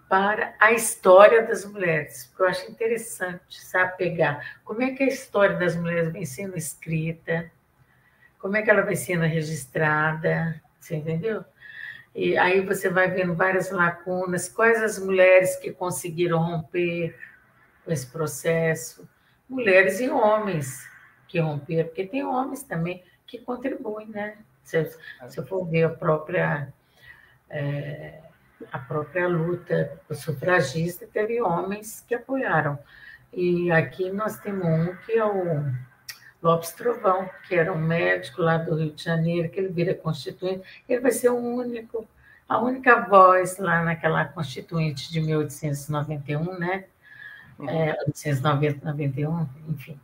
para 0.08 0.54
a 0.60 0.70
história 0.70 1.44
das 1.44 1.64
mulheres, 1.64 2.26
porque 2.26 2.42
eu 2.42 2.46
acho 2.46 2.70
interessante, 2.70 3.60
sabe, 3.60 3.96
pegar 3.96 4.60
como 4.62 4.82
é 4.82 4.92
que 4.92 5.02
a 5.02 5.08
história 5.08 5.56
das 5.56 5.74
mulheres 5.74 6.12
vem 6.12 6.24
sendo 6.24 6.56
escrita, 6.56 7.50
como 8.42 8.56
é 8.56 8.62
que 8.62 8.68
ela 8.68 8.82
vai 8.82 8.96
sendo 8.96 9.22
registrada, 9.22 10.60
você 10.78 10.96
entendeu? 10.96 11.44
E 12.12 12.36
aí 12.36 12.60
você 12.60 12.90
vai 12.90 13.08
vendo 13.08 13.36
várias 13.36 13.70
lacunas, 13.70 14.48
quais 14.48 14.82
as 14.82 14.98
mulheres 14.98 15.54
que 15.56 15.72
conseguiram 15.72 16.38
romper 16.38 17.16
com 17.84 17.92
esse 17.92 18.06
processo, 18.08 19.08
mulheres 19.48 20.00
e 20.00 20.10
homens 20.10 20.84
que 21.28 21.38
romperam, 21.38 21.84
porque 21.84 22.04
tem 22.04 22.24
homens 22.24 22.64
também 22.64 23.04
que 23.28 23.38
contribuem, 23.38 24.08
né? 24.08 24.36
Se, 24.64 24.90
se 25.28 25.38
eu 25.38 25.46
for 25.46 25.64
ver 25.64 25.84
a 25.84 25.90
própria, 25.90 26.72
é, 27.48 28.18
a 28.72 28.78
própria 28.80 29.28
luta 29.28 30.00
sufragista, 30.10 31.06
teve 31.06 31.40
homens 31.40 32.04
que 32.06 32.14
apoiaram. 32.14 32.76
E 33.32 33.70
aqui 33.70 34.10
nós 34.10 34.36
temos 34.40 34.66
um 34.66 34.96
que 35.06 35.12
é 35.12 35.24
o 35.24 35.64
Lopes 36.42 36.72
Trovão, 36.72 37.30
que 37.46 37.54
era 37.54 37.72
um 37.72 37.78
médico 37.78 38.42
lá 38.42 38.58
do 38.58 38.74
Rio 38.74 38.92
de 38.92 39.04
Janeiro, 39.04 39.48
que 39.48 39.60
ele 39.60 39.68
vira 39.68 39.94
constituinte, 39.94 40.62
ele 40.88 41.00
vai 41.00 41.12
ser 41.12 41.30
o 41.30 41.36
único, 41.36 42.06
a 42.48 42.58
única 42.58 43.00
voz 43.00 43.58
lá 43.58 43.82
naquela 43.82 44.24
constituinte 44.24 45.12
de 45.12 45.20
1891, 45.20 46.58
né? 46.58 46.84
Uhum. 47.58 47.68
É, 47.68 47.92
1890, 48.06 48.84
91, 48.84 49.46
enfim. 49.68 50.00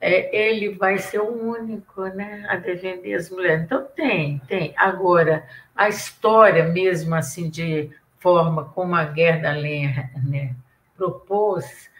É, 0.00 0.34
ele 0.34 0.74
vai 0.74 0.98
ser 0.98 1.20
o 1.20 1.28
único 1.28 2.04
né, 2.04 2.46
a 2.48 2.56
defender 2.56 3.14
as 3.14 3.30
mulheres. 3.30 3.64
Então, 3.64 3.86
tem, 3.94 4.38
tem. 4.46 4.74
Agora, 4.76 5.46
a 5.74 5.88
história 5.88 6.64
mesmo, 6.64 7.14
assim, 7.14 7.48
de 7.50 7.90
forma 8.18 8.64
como 8.64 8.94
a 8.94 9.04
Guerra 9.04 9.42
da 9.42 9.52
Lenha 9.52 10.10
né, 10.24 10.54
propôs, 10.96 11.90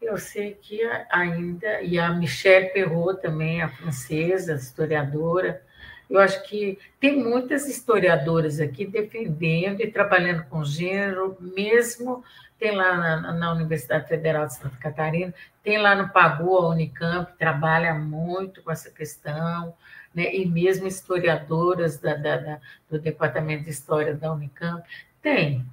eu 0.00 0.16
sei 0.16 0.54
que 0.54 0.80
ainda, 1.10 1.82
e 1.82 1.98
a 1.98 2.10
Michelle 2.10 2.70
Perrault 2.70 3.20
também, 3.20 3.60
a 3.60 3.68
francesa, 3.68 4.54
historiadora, 4.54 5.62
eu 6.08 6.18
acho 6.18 6.42
que 6.44 6.78
tem 6.98 7.22
muitas 7.22 7.68
historiadoras 7.68 8.60
aqui 8.60 8.86
defendendo 8.86 9.80
e 9.80 9.90
trabalhando 9.90 10.44
com 10.44 10.64
gênero, 10.64 11.36
mesmo 11.40 12.24
tem 12.58 12.74
lá 12.74 12.96
na, 12.96 13.32
na, 13.32 13.52
Universidade 13.52 14.08
Federal 14.08 14.46
de 14.46 14.54
Santa 14.54 14.76
Catarina, 14.78 15.32
tem 15.62 15.78
lá 15.78 15.94
no 15.94 16.08
Pagu, 16.08 16.56
a 16.56 16.68
Unicamp, 16.70 17.30
trabalha 17.38 17.94
muito 17.94 18.62
com 18.62 18.72
essa 18.72 18.90
questão, 18.90 19.74
né? 20.12 20.34
e 20.34 20.44
mesmo 20.44 20.86
historiadoras 20.86 21.98
da, 21.98 22.14
da, 22.14 22.36
da, 22.36 22.60
do 22.90 22.98
Departamento 22.98 23.64
de 23.64 23.70
História 23.70 24.14
da 24.14 24.32
Unicamp, 24.32 24.82
tem, 25.22 25.64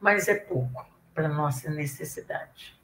mas 0.00 0.28
é 0.28 0.34
pouco 0.34 0.86
para 1.12 1.28
nossa 1.28 1.68
necessidade. 1.68 2.79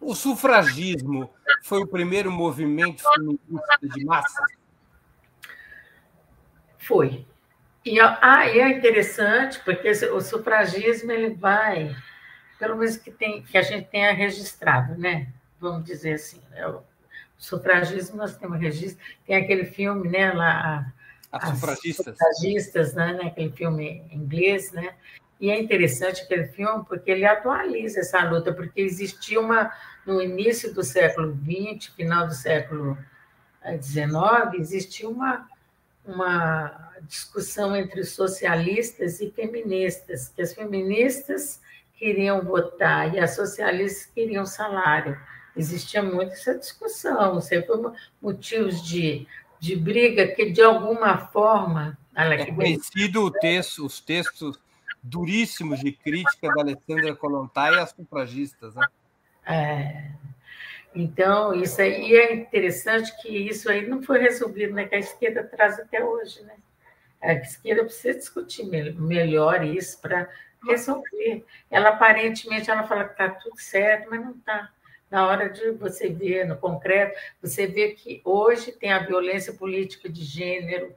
O 0.00 0.14
sufragismo 0.14 1.30
foi 1.62 1.82
o 1.82 1.86
primeiro 1.86 2.30
movimento 2.30 3.02
feminista 3.02 3.78
de 3.82 4.04
massa? 4.04 4.42
Foi. 6.78 7.26
E, 7.84 8.00
ah, 8.00 8.46
e 8.48 8.60
é 8.60 8.68
interessante, 8.70 9.60
porque 9.60 9.90
o 9.90 10.20
sufragismo 10.20 11.12
ele 11.12 11.34
vai, 11.34 11.94
pelo 12.58 12.76
menos 12.76 12.96
que, 12.96 13.10
tem, 13.10 13.42
que 13.42 13.56
a 13.56 13.62
gente 13.62 13.88
tenha 13.88 14.12
registrado, 14.12 14.96
né? 14.96 15.28
Vamos 15.58 15.84
dizer 15.84 16.14
assim. 16.14 16.40
É 16.52 16.66
o 16.66 16.82
sufragismo 17.36 18.16
nós 18.16 18.36
temos 18.36 18.58
registro. 18.58 19.04
Tem 19.26 19.36
aquele 19.36 19.64
filme, 19.64 20.08
né? 20.08 20.32
Lá, 20.32 20.92
as, 21.30 21.44
as 21.44 21.50
sufragistas. 21.50 22.16
sufragistas 22.18 22.94
né, 22.94 23.12
né? 23.12 23.26
Aquele 23.28 23.52
filme 23.52 24.02
em 24.10 24.16
inglês, 24.16 24.72
né? 24.72 24.94
E 25.40 25.50
é 25.50 25.58
interessante 25.58 26.22
aquele 26.22 26.44
filme 26.48 26.84
porque 26.86 27.10
ele 27.10 27.24
atualiza 27.24 28.00
essa 28.00 28.22
luta, 28.24 28.52
porque 28.52 28.82
existia 28.82 29.40
uma, 29.40 29.72
no 30.04 30.20
início 30.20 30.74
do 30.74 30.82
século 30.84 31.34
XX, 31.34 31.94
final 31.94 32.26
do 32.26 32.34
século 32.34 32.98
XIX, 33.80 34.60
existia 34.60 35.08
uma, 35.08 35.48
uma 36.04 36.92
discussão 37.08 37.74
entre 37.74 38.04
socialistas 38.04 39.20
e 39.20 39.30
feministas, 39.30 40.28
que 40.28 40.42
as 40.42 40.52
feministas 40.52 41.60
queriam 41.96 42.42
votar 42.42 43.14
e 43.14 43.18
as 43.18 43.34
socialistas 43.34 44.06
queriam 44.14 44.44
salário. 44.44 45.18
Existia 45.56 46.02
muito 46.02 46.32
essa 46.32 46.54
discussão, 46.54 47.40
sempre 47.40 47.70
motivos 48.20 48.82
de, 48.82 49.26
de 49.58 49.74
briga 49.74 50.28
que, 50.28 50.50
de 50.50 50.62
alguma 50.62 51.16
forma... 51.28 51.98
é 52.14 52.52
conhecido 52.52 53.24
o 53.24 53.30
texto, 53.30 53.86
os 53.86 54.00
textos 54.00 54.58
duríssimos 55.02 55.80
de 55.80 55.92
crítica 55.92 56.48
da 56.54 56.62
Alessandra 56.62 57.14
Kolontai 57.14 57.78
às 57.78 57.90
sufragistas. 57.90 58.74
Né? 58.74 58.86
É. 59.46 60.10
Então, 60.94 61.54
isso 61.54 61.80
aí 61.80 62.14
é 62.14 62.34
interessante 62.34 63.16
que 63.22 63.28
isso 63.28 63.70
aí 63.70 63.86
não 63.86 64.02
foi 64.02 64.18
resolvido, 64.18 64.74
né? 64.74 64.86
Que 64.86 64.96
a 64.96 64.98
esquerda 64.98 65.44
traz 65.44 65.78
até 65.78 66.04
hoje, 66.04 66.42
né? 66.42 66.54
A 67.20 67.34
esquerda 67.34 67.84
precisa 67.84 68.18
discutir 68.18 68.64
melhor 68.64 69.64
isso 69.64 70.00
para 70.00 70.28
resolver. 70.66 71.44
Ela 71.70 71.90
aparentemente 71.90 72.70
ela 72.70 72.86
fala 72.86 73.04
que 73.04 73.12
está 73.12 73.28
tudo 73.28 73.58
certo, 73.60 74.08
mas 74.10 74.20
não 74.20 74.32
está. 74.32 74.70
Na 75.10 75.26
hora 75.26 75.48
de 75.48 75.72
você 75.72 76.08
ver 76.08 76.46
no 76.46 76.56
concreto, 76.56 77.18
você 77.42 77.66
vê 77.66 77.90
que 77.90 78.20
hoje 78.24 78.72
tem 78.72 78.92
a 78.92 79.00
violência 79.00 79.52
política 79.52 80.08
de 80.08 80.22
gênero, 80.22 80.94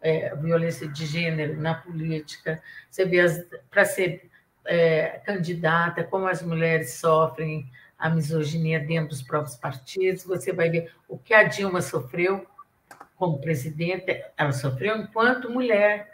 é, 0.00 0.34
violência 0.36 0.88
de 0.88 1.06
gênero 1.06 1.60
na 1.60 1.74
política. 1.74 2.62
Você 2.90 3.04
vê 3.04 3.18
para 3.70 3.84
ser 3.84 4.30
é, 4.64 5.20
candidata, 5.24 6.04
como 6.04 6.26
as 6.26 6.42
mulheres 6.42 6.94
sofrem 6.94 7.70
a 7.98 8.08
misoginia 8.08 8.78
dentro 8.78 9.08
dos 9.08 9.22
próprios 9.22 9.56
partidos. 9.56 10.24
Você 10.24 10.52
vai 10.52 10.70
ver 10.70 10.92
o 11.08 11.18
que 11.18 11.34
a 11.34 11.42
Dilma 11.42 11.80
sofreu 11.80 12.46
como 13.16 13.40
presidente, 13.40 14.24
ela 14.36 14.52
sofreu 14.52 14.96
enquanto 14.96 15.50
mulher. 15.50 16.12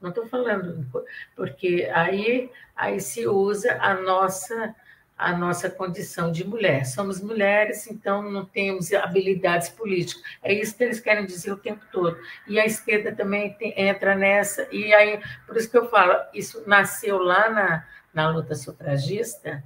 Não 0.00 0.10
estou 0.10 0.26
falando, 0.28 0.86
porque 1.34 1.90
aí, 1.92 2.50
aí 2.74 3.00
se 3.00 3.26
usa 3.26 3.76
a 3.80 3.94
nossa 3.94 4.74
a 5.18 5.36
nossa 5.36 5.68
condição 5.68 6.30
de 6.30 6.46
mulher. 6.46 6.86
Somos 6.86 7.20
mulheres, 7.20 7.88
então 7.90 8.22
não 8.22 8.44
temos 8.44 8.92
habilidades 8.92 9.68
políticas. 9.68 10.22
É 10.42 10.52
isso 10.52 10.76
que 10.76 10.84
eles 10.84 11.00
querem 11.00 11.26
dizer 11.26 11.50
o 11.50 11.56
tempo 11.56 11.84
todo. 11.90 12.16
E 12.46 12.60
a 12.60 12.64
esquerda 12.64 13.12
também 13.12 13.52
tem, 13.54 13.74
entra 13.76 14.14
nessa. 14.14 14.68
E 14.70 14.94
aí, 14.94 15.20
por 15.44 15.56
isso 15.56 15.68
que 15.68 15.76
eu 15.76 15.90
falo, 15.90 16.14
isso 16.32 16.62
nasceu 16.68 17.18
lá 17.18 17.50
na, 17.50 17.86
na 18.14 18.30
luta 18.30 18.54
sufragista, 18.54 19.64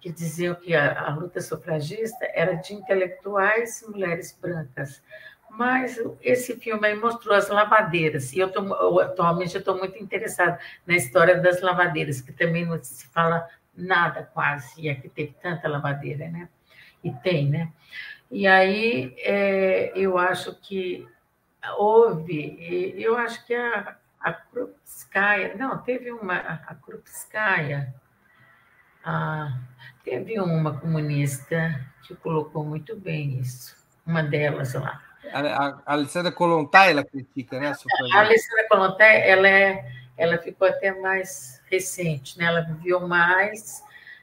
que 0.00 0.10
diziam 0.10 0.54
que 0.54 0.74
a, 0.74 1.08
a 1.08 1.14
luta 1.14 1.40
sufragista 1.40 2.24
era 2.32 2.54
de 2.54 2.74
intelectuais 2.74 3.82
e 3.82 3.90
mulheres 3.90 4.38
brancas. 4.40 5.02
Mas 5.50 6.00
esse 6.22 6.56
filme 6.56 6.86
aí 6.86 6.96
mostrou 6.96 7.34
as 7.36 7.48
lavadeiras, 7.48 8.32
e 8.32 8.38
eu 8.38 8.50
tô, 8.50 9.00
atualmente 9.00 9.56
estou 9.56 9.76
muito 9.78 9.96
interessada 10.02 10.58
na 10.86 10.94
história 10.94 11.36
das 11.36 11.60
lavadeiras, 11.60 12.20
que 12.20 12.32
também 12.32 12.64
não 12.64 12.82
se 12.82 13.06
fala 13.08 13.46
nada 13.76 14.28
quase, 14.32 14.80
e 14.80 14.88
aqui 14.88 15.08
teve 15.08 15.34
tanta 15.42 15.68
lavadeira, 15.68 16.28
né? 16.28 16.48
E 17.02 17.12
tem, 17.12 17.48
né? 17.48 17.72
E 18.30 18.46
aí 18.46 19.14
é, 19.18 19.92
eu 19.94 20.18
acho 20.18 20.54
que 20.56 21.06
houve, 21.78 22.94
eu 22.96 23.16
acho 23.16 23.44
que 23.46 23.54
a, 23.54 23.96
a 24.20 24.32
Krupskaya, 24.32 25.54
não, 25.56 25.78
teve 25.78 26.10
uma, 26.10 26.36
a 26.36 26.74
Krupskaya, 26.74 27.94
a, 29.04 29.58
teve 30.02 30.40
uma 30.40 30.78
comunista 30.78 31.80
que 32.02 32.14
colocou 32.14 32.64
muito 32.64 32.96
bem 32.96 33.38
isso, 33.38 33.76
uma 34.06 34.22
delas 34.22 34.74
lá. 34.74 35.02
A, 35.32 35.80
a 35.86 35.92
Alessandra 35.94 36.30
Kolontai, 36.30 36.90
ela 36.90 37.04
critica, 37.04 37.58
né? 37.58 37.68
A, 37.68 38.16
a 38.16 38.20
Alessandra 38.20 38.68
Kolontai, 38.68 39.28
ela, 39.28 39.48
é, 39.48 39.90
ela 40.16 40.38
ficou 40.38 40.68
até 40.68 40.92
mais 40.92 41.60
recente, 41.70 42.38
né? 42.38 42.46
Ela 42.46 42.60
viveu 42.60 43.06
mais, 43.06 43.82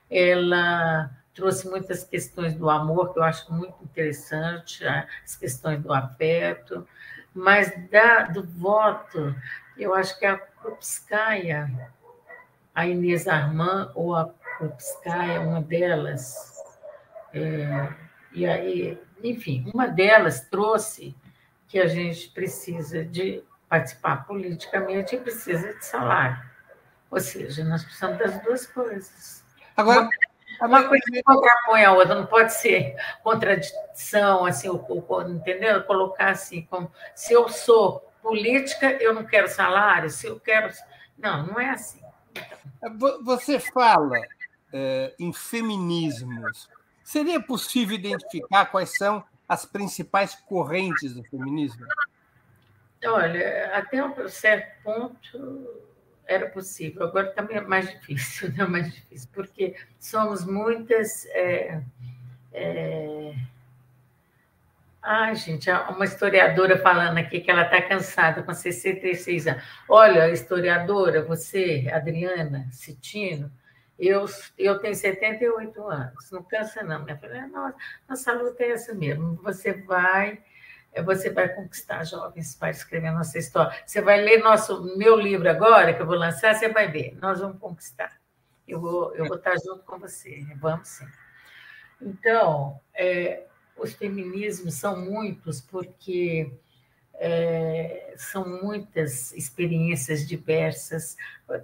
ela 0.10 1.10
trouxe 1.34 1.68
muitas 1.70 2.04
questões 2.04 2.54
do 2.54 2.70
amor, 2.70 3.14
que 3.14 3.20
eu 3.20 3.24
acho 3.24 3.52
muito 3.54 3.84
interessante, 3.84 4.86
as 4.86 5.36
questões 5.36 5.82
do 5.82 5.94
afeto, 5.94 6.88
mas 7.34 7.72
da, 7.90 8.24
do 8.24 8.44
voto, 8.44 9.34
eu 9.78 9.94
acho 9.94 10.18
que 10.20 10.26
a 10.26 10.38
Krupskaya, 10.38 11.70
a 12.76 12.86
Inês 12.86 13.28
Armand 13.28 13.92
ou 13.96 14.16
a 14.16 14.30
Krupskaya, 14.58 15.42
uma 15.42 15.62
delas, 15.62 16.54
é, 17.34 17.94
e 18.34 18.46
aí 18.46 19.00
enfim, 19.24 19.70
uma 19.74 19.88
delas 19.88 20.42
trouxe 20.50 21.16
que 21.68 21.80
a 21.80 21.88
gente 21.88 22.30
precisa 22.30 23.04
de 23.04 23.44
participar 23.72 24.28
politicamente 24.28 25.16
e 25.16 25.20
precisa 25.20 25.74
de 25.74 25.86
salário. 25.86 26.38
Ou 27.10 27.20
seja, 27.20 27.64
nós 27.64 27.84
precisamos 27.84 28.20
das 28.20 28.44
duas 28.44 28.68
coisas. 28.68 29.44
Agora, 29.78 30.10
uma 30.62 30.84
coisa 30.84 31.04
que 31.06 31.24
contrapõe 31.24 31.86
a 31.86 31.94
outra, 31.94 32.16
não 32.16 32.26
pode 32.26 32.54
ser 32.54 32.96
contradição, 33.24 34.46
assim, 34.46 34.68
entendeu? 35.30 35.82
Colocar 35.84 36.32
assim, 36.32 36.64
como 36.70 36.92
se 37.16 37.32
eu 37.32 37.48
sou 37.48 38.12
política, 38.22 38.92
eu 39.02 39.14
não 39.14 39.26
quero 39.26 39.48
salário, 39.48 40.10
se 40.10 40.28
eu 40.28 40.40
quero. 40.40 40.72
Não, 41.18 41.48
não 41.48 41.60
é 41.60 41.70
assim. 41.70 42.02
Então... 42.78 43.24
Você 43.24 43.58
fala 43.60 44.20
é, 44.74 45.16
em 45.18 45.32
feminismos 45.32 46.70
Seria 47.12 47.42
possível 47.42 47.98
identificar 47.98 48.68
quais 48.68 48.96
são 48.96 49.22
as 49.46 49.66
principais 49.66 50.34
correntes 50.48 51.14
do 51.14 51.22
feminismo? 51.26 51.86
Olha, 53.06 53.76
até 53.76 54.04
um 54.04 54.28
certo 54.28 54.84
ponto 54.84 55.82
era 56.26 56.50
possível, 56.50 57.04
agora 57.04 57.32
também 57.32 57.58
é 57.58 57.62
mais 57.62 57.90
difícil, 57.90 58.52
não 58.56 58.66
é 58.66 58.68
mais 58.68 58.94
difícil, 58.94 59.30
porque 59.34 59.76
somos 60.00 60.46
muitas. 60.46 61.26
É, 61.28 61.82
é... 62.54 63.34
Ai, 65.02 65.36
gente, 65.36 65.70
uma 65.72 66.06
historiadora 66.06 66.78
falando 66.78 67.18
aqui 67.18 67.40
que 67.40 67.50
ela 67.50 67.64
está 67.64 67.82
cansada 67.82 68.44
com 68.44 68.54
66 68.54 69.48
anos. 69.48 69.64
Olha, 69.90 70.30
historiadora, 70.30 71.24
você, 71.24 71.90
Adriana 71.92 72.68
Citino, 72.72 73.52
eu, 73.98 74.26
eu 74.58 74.80
tenho 74.80 74.94
78 74.94 75.84
anos, 75.88 76.32
não 76.32 76.44
cansa 76.44 76.84
não. 76.84 77.04
Minha 77.04 77.18
filha, 77.18 77.48
nossa, 77.48 77.76
nossa 78.08 78.34
luta 78.34 78.64
é 78.64 78.72
essa 78.72 78.94
mesmo. 78.94 79.40
Você 79.44 79.74
vai, 79.74 80.40
você 81.06 81.30
vai 81.30 81.48
conquistar 81.50 82.04
jovens 82.04 82.56
para 82.56 82.72
escrever 82.72 83.12
nossa 83.12 83.38
história. 83.38 83.74
Você 83.86 84.02
vai 84.02 84.22
ler 84.22 84.44
nosso 84.44 84.98
meu 84.98 85.16
livro 85.16 85.50
agora, 85.50 85.94
que 85.94 86.02
eu 86.02 86.06
vou 86.06 86.18
lançar, 86.18 86.54
você 86.54 86.68
vai 86.68 86.92
ver. 86.92 87.18
Nós 87.22 87.40
vamos 87.40 87.60
conquistar. 87.60 88.20
Eu 88.68 88.80
vou, 88.82 89.16
eu 89.16 89.26
vou 89.26 89.38
estar 89.38 89.56
junto 89.58 89.84
com 89.84 89.98
você. 89.98 90.46
Vamos 90.58 90.88
sim. 90.88 91.08
Então, 92.02 92.80
é, 92.94 93.46
os 93.78 93.94
feminismos 93.94 94.74
são 94.74 95.00
muitos 95.00 95.62
porque 95.62 96.52
é, 97.24 98.14
são 98.18 98.64
muitas 98.64 99.32
experiências 99.34 100.28
diversas. 100.28 101.16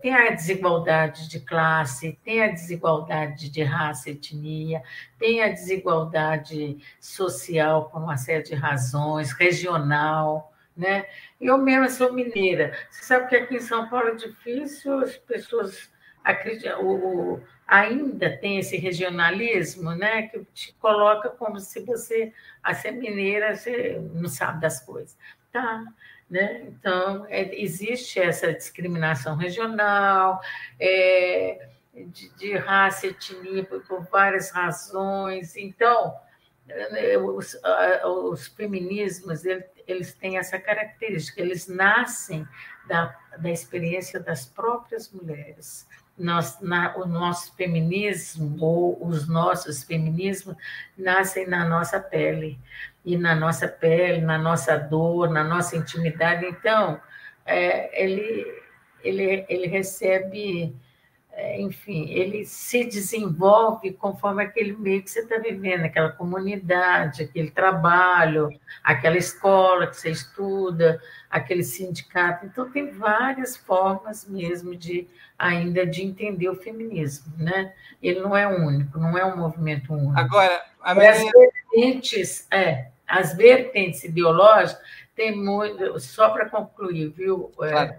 Tem 0.04 0.14
a 0.14 0.30
desigualdade 0.30 1.28
de 1.28 1.40
classe, 1.40 2.20
tem 2.24 2.44
a 2.44 2.50
desigualdade 2.50 3.50
de 3.50 3.64
raça, 3.64 4.12
etnia, 4.12 4.84
tem 5.18 5.42
a 5.42 5.50
desigualdade 5.50 6.78
social 7.00 7.90
por 7.90 8.04
uma 8.04 8.18
série 8.18 8.44
de 8.44 8.54
razões, 8.54 9.32
regional. 9.32 10.54
Né? 10.76 11.08
Eu 11.42 11.58
mesma 11.58 11.90
sou 11.90 12.14
mineira. 12.14 12.78
Você 12.92 13.06
sabe 13.06 13.28
que 13.28 13.36
aqui 13.36 13.56
em 13.56 13.60
São 13.60 13.90
Paulo 13.90 14.10
é 14.10 14.16
difícil, 14.16 15.00
as 15.00 15.18
pessoas 15.18 15.90
acreditam. 16.24 16.86
O, 16.86 17.42
ainda 17.68 18.38
tem 18.38 18.60
esse 18.60 18.78
regionalismo, 18.78 19.92
né, 19.96 20.28
que 20.28 20.46
te 20.54 20.74
coloca 20.80 21.30
como 21.30 21.60
se 21.60 21.82
você, 21.82 22.32
a 22.62 22.76
ser 22.76 22.92
mineira, 22.92 23.56
você 23.56 24.00
não 24.14 24.30
sabe 24.30 24.62
das 24.62 24.80
coisas. 24.80 25.18
Né? 26.30 26.64
Então, 26.68 27.26
é, 27.30 27.56
existe 27.62 28.20
essa 28.20 28.52
discriminação 28.54 29.36
regional, 29.36 30.42
é, 30.80 31.70
de, 31.94 32.30
de, 32.36 32.56
raça, 32.58 33.08
etnia, 33.08 33.64
por, 33.64 33.82
por 33.84 34.04
várias 34.04 34.52
razões. 34.52 35.56
Então, 35.56 36.14
é, 36.68 37.18
os, 37.18 37.58
os 38.06 38.48
feminismos, 38.48 39.44
eles 39.88 40.14
têm 40.14 40.38
essa 40.38 40.60
característica, 40.60 41.42
eles 41.42 41.68
nascem 41.68 42.46
da, 42.88 43.16
da 43.38 43.50
experiência 43.50 44.20
das 44.20 44.46
próprias 44.46 45.12
mulheres. 45.12 45.88
Nós, 46.18 46.60
na, 46.60 46.98
o 46.98 47.06
nosso 47.06 47.56
feminismo, 47.56 48.58
ou 48.60 49.08
os 49.08 49.28
nossos 49.28 49.84
feminismos, 49.84 50.58
nascem 50.98 51.48
na 51.48 51.64
nossa 51.68 52.00
pele 52.00 52.60
e 53.08 53.16
na 53.16 53.34
nossa 53.34 53.70
pele, 53.70 54.20
na 54.20 54.38
nossa 54.38 54.76
dor, 54.78 55.30
na 55.30 55.42
nossa 55.42 55.78
intimidade. 55.78 56.46
Então, 56.46 57.00
é, 57.46 58.04
ele, 58.04 58.46
ele, 59.02 59.46
ele 59.48 59.68
recebe, 59.68 60.76
é, 61.32 61.62
enfim, 61.62 62.10
ele 62.10 62.46
se 62.46 62.84
desenvolve 62.84 63.94
conforme 63.94 64.44
aquele 64.44 64.74
meio 64.74 65.02
que 65.02 65.10
você 65.10 65.22
está 65.22 65.38
vivendo, 65.38 65.86
aquela 65.86 66.10
comunidade, 66.10 67.24
aquele 67.24 67.50
trabalho, 67.50 68.50
aquela 68.84 69.18
escola 69.18 69.88
que 69.88 69.96
você 69.96 70.10
estuda, 70.12 71.02
aquele 71.30 71.64
sindicato. 71.64 72.46
Então, 72.46 72.70
tem 72.70 72.92
várias 72.92 73.56
formas 73.56 74.28
mesmo 74.28 74.76
de 74.76 75.08
ainda 75.40 75.86
de 75.86 76.04
entender 76.04 76.50
o 76.50 76.58
feminismo, 76.58 77.32
né? 77.38 77.74
Ele 78.04 78.20
não 78.20 78.36
é 78.36 78.46
único, 78.46 79.00
não 79.00 79.18
é 79.18 79.24
um 79.24 79.38
movimento 79.38 79.94
único. 79.94 80.20
Agora, 80.20 80.62
a 80.82 80.94
minha... 80.94 81.10
As 81.10 81.24
vertentes, 81.24 82.46
é, 82.52 82.88
as 83.08 83.36
vertentes 83.36 84.04
ideológicas 84.04 84.82
tem 85.16 85.36
muito, 85.36 86.00
só 86.00 86.30
para 86.30 86.50
concluir, 86.50 87.10
viu? 87.10 87.52
É, 87.62 87.72
claro. 87.72 87.96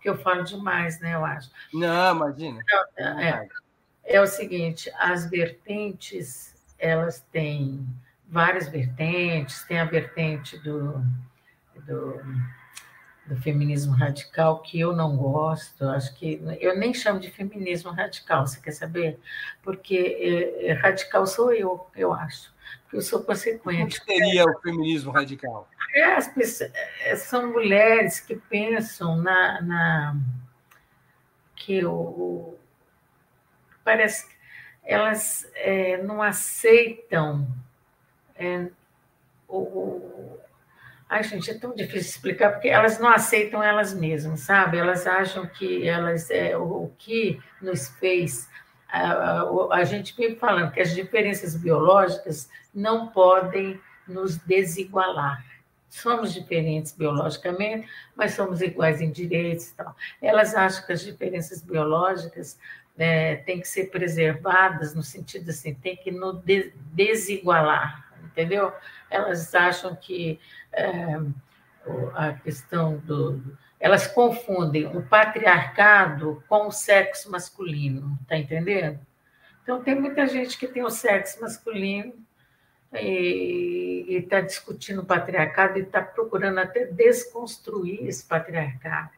que 0.00 0.08
eu 0.08 0.16
falo 0.16 0.44
demais, 0.44 0.98
né? 1.00 1.14
Eu 1.14 1.24
acho. 1.24 1.50
Não, 1.72 2.16
imagina. 2.16 2.62
É, 2.96 3.48
é 4.04 4.20
o 4.20 4.26
seguinte: 4.26 4.90
as 4.98 5.28
vertentes, 5.28 6.54
elas 6.78 7.20
têm 7.32 7.86
várias 8.28 8.68
vertentes, 8.68 9.64
tem 9.64 9.78
a 9.78 9.84
vertente 9.84 10.58
do, 10.58 11.04
do, 11.86 12.22
do, 13.26 13.36
feminismo 13.36 13.92
radical, 13.92 14.62
que 14.62 14.80
eu 14.80 14.94
não 14.94 15.16
gosto, 15.16 15.84
acho 15.88 16.14
que 16.16 16.40
eu 16.60 16.76
nem 16.78 16.92
chamo 16.92 17.20
de 17.20 17.30
feminismo 17.30 17.90
radical, 17.90 18.46
você 18.46 18.60
quer 18.60 18.72
saber? 18.72 19.20
Porque 19.62 19.96
é, 19.96 20.68
é, 20.68 20.72
radical 20.72 21.26
sou 21.26 21.52
eu, 21.52 21.86
eu 21.94 22.12
acho. 22.12 22.55
Eu 22.92 23.00
sou 23.02 23.22
consequente. 23.22 23.98
O 23.98 24.04
que 24.04 24.12
seria 24.14 24.44
o 24.44 24.60
feminismo 24.60 25.10
radical? 25.10 25.68
É, 25.94 26.14
as 26.14 26.28
pessoas, 26.28 26.72
é, 27.04 27.16
são 27.16 27.52
mulheres 27.52 28.20
que 28.20 28.36
pensam 28.36 29.16
na, 29.16 29.60
na 29.62 30.16
que 31.54 31.84
o 31.84 32.54
parece 33.84 34.26
elas 34.84 35.50
é, 35.54 36.00
não 36.02 36.22
aceitam 36.22 37.46
é, 38.36 38.68
o, 39.48 40.38
Ai, 41.08 41.22
gente, 41.22 41.50
é 41.50 41.54
tão 41.54 41.72
difícil 41.72 42.10
explicar, 42.10 42.52
porque 42.52 42.68
elas 42.68 42.98
não 42.98 43.08
aceitam 43.08 43.62
elas 43.62 43.94
mesmas, 43.94 44.40
sabe? 44.40 44.76
Elas 44.76 45.06
acham 45.06 45.46
que 45.46 45.86
elas 45.86 46.30
é, 46.30 46.56
o, 46.56 46.84
o 46.84 46.94
que 46.98 47.40
nos 47.62 47.88
fez. 47.90 48.48
A, 48.96 49.76
a, 49.76 49.84
gente 49.84 50.14
vive 50.16 50.36
falando 50.36 50.72
que 50.72 50.80
as 50.80 50.94
diferenças 50.94 51.54
biológicas 51.56 52.48
não 52.74 53.08
podem 53.08 53.80
nos 54.06 54.36
desigualar. 54.38 55.44
Somos 55.88 56.32
diferentes 56.32 56.92
biologicamente, 56.92 57.88
mas 58.14 58.34
somos 58.34 58.60
iguais 58.60 59.00
em 59.00 59.10
direitos 59.10 59.70
e 59.70 59.74
tal. 59.74 59.96
Elas 60.20 60.54
acham 60.54 60.84
que 60.86 60.92
as 60.92 61.02
diferenças 61.02 61.62
biológicas 61.62 62.58
é, 62.98 63.36
têm 63.36 63.60
que 63.60 63.68
ser 63.68 63.90
preservadas, 63.90 64.94
no 64.94 65.02
sentido 65.02 65.50
assim, 65.50 65.74
tem 65.74 65.96
que 65.96 66.10
nos 66.10 66.40
desigualar, 66.92 68.10
entendeu? 68.24 68.72
Elas 69.10 69.54
acham 69.54 69.94
que 69.94 70.40
é, 70.72 71.20
a 72.14 72.32
questão 72.32 72.98
do. 72.98 73.42
Elas 73.86 74.04
confundem 74.04 74.84
o 74.84 75.00
patriarcado 75.00 76.42
com 76.48 76.66
o 76.66 76.72
sexo 76.72 77.30
masculino, 77.30 78.18
tá 78.26 78.36
entendendo? 78.36 78.98
Então, 79.62 79.80
tem 79.80 79.94
muita 79.94 80.26
gente 80.26 80.58
que 80.58 80.66
tem 80.66 80.82
o 80.82 80.90
sexo 80.90 81.40
masculino 81.40 82.12
e 82.92 84.06
está 84.08 84.40
discutindo 84.40 85.02
o 85.02 85.06
patriarcado 85.06 85.78
e 85.78 85.82
está 85.82 86.02
procurando 86.02 86.58
até 86.58 86.86
desconstruir 86.86 88.08
esse 88.08 88.24
patriarcado. 88.24 89.12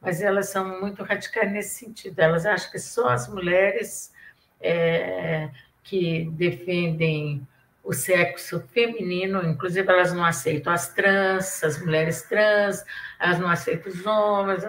Mas 0.00 0.20
elas 0.20 0.48
são 0.48 0.80
muito 0.80 1.04
radicais 1.04 1.52
nesse 1.52 1.76
sentido. 1.76 2.18
Elas 2.18 2.44
acham 2.44 2.68
que 2.72 2.80
só 2.80 3.10
as 3.10 3.28
mulheres 3.28 4.12
é, 4.60 5.50
que 5.84 6.24
defendem 6.32 7.46
o 7.82 7.92
sexo 7.92 8.60
feminino, 8.72 9.44
inclusive 9.44 9.88
elas 9.88 10.12
não 10.12 10.24
aceitam 10.24 10.72
as 10.72 10.92
trans, 10.92 11.64
as 11.64 11.80
mulheres 11.82 12.22
trans, 12.22 12.84
elas 13.18 13.38
não 13.38 13.48
aceitam 13.48 13.90
os 13.90 14.06
homens, 14.06 14.62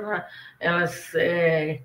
elas 0.60 1.14
é, 1.16 1.82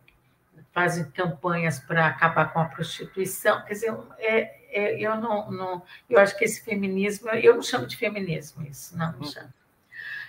fazem 0.72 1.04
campanhas 1.10 1.80
para 1.80 2.06
acabar 2.06 2.52
com 2.52 2.60
a 2.60 2.66
prostituição. 2.66 3.62
Quer 3.64 3.74
dizer, 3.74 3.94
é, 4.18 4.56
é, 4.70 5.00
eu 5.00 5.16
não, 5.16 5.50
não, 5.50 5.82
eu 6.08 6.18
acho 6.18 6.36
que 6.36 6.44
esse 6.44 6.62
feminismo, 6.62 7.30
eu 7.30 7.54
não 7.54 7.62
chamo 7.62 7.86
de 7.86 7.96
feminismo 7.96 8.62
isso, 8.62 8.96
não, 8.96 9.12
não 9.12 9.24
chamo. 9.24 9.52